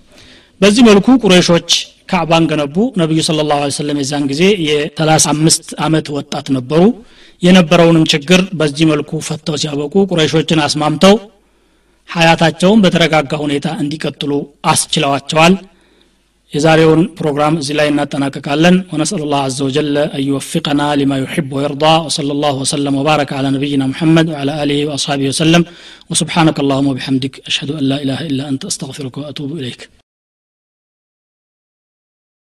በዚህ 0.60 0.82
መልኩ 0.88 1.06
ቁረይሾች 1.22 1.70
ካዕባን 2.10 2.44
ገነቡ 2.50 2.76
ነቢዩ 3.00 3.20
ስለ 3.26 3.46
ላሁ 3.50 3.70
ሰለም 3.78 3.98
የዛን 4.02 4.24
ጊዜ 4.30 4.42
የሰላሳ 4.68 5.26
አምስት 5.34 5.66
ዓመት 5.86 6.06
ወጣት 6.16 6.46
ነበሩ 6.56 6.82
የነበረውንም 7.42 8.06
ችግር 8.12 8.40
በዚህ 8.60 8.86
መልኩ 8.90 9.20
ፈተው 9.28 9.56
ሲያበቁ 9.62 9.94
ቁረይሾችን 10.10 10.62
አስማምተው 10.64 11.14
ሀያታቸውን 12.08 12.80
በተረጋጋ 12.84 13.32
ሁኔታ 13.42 13.68
እንዲቀጥሉ 13.82 14.32
አስችለዋቸዋል 14.72 15.54
የዛሬውን 16.52 17.02
ፕሮግራም 17.18 17.58
እዚህ 17.60 17.74
ላይ 17.78 17.88
እናጠናቀቃለን 17.90 18.76
ونسأل 18.92 19.22
الله 19.32 19.42
عز 19.48 19.58
وجل 19.66 19.96
أن 20.16 20.37
يوفقنا 20.37 20.88
لما 21.00 21.18
يحب 21.20 21.52
ويرضى 21.58 21.84
وصلى 22.06 22.36
الله 22.42 22.56
وسلم 22.64 22.96
وبارك 23.00 23.32
على 23.38 23.52
نبينا 23.56 23.86
محمد 23.92 24.28
وعلى 24.34 24.58
آله 24.64 24.82
وأصحابه 24.90 25.30
وسلم 25.32 25.64
وسبحانك 26.12 26.60
اللهم 26.64 26.90
وبحمدك 26.92 27.36
أشهد 27.48 27.72
أن 27.78 27.86
لا 27.92 28.02
إله 28.04 28.28
إلا 28.30 28.42
أنت 28.50 28.72
أستغفرك 28.72 29.16
وأتوب 29.24 29.50
إليك 29.62 29.82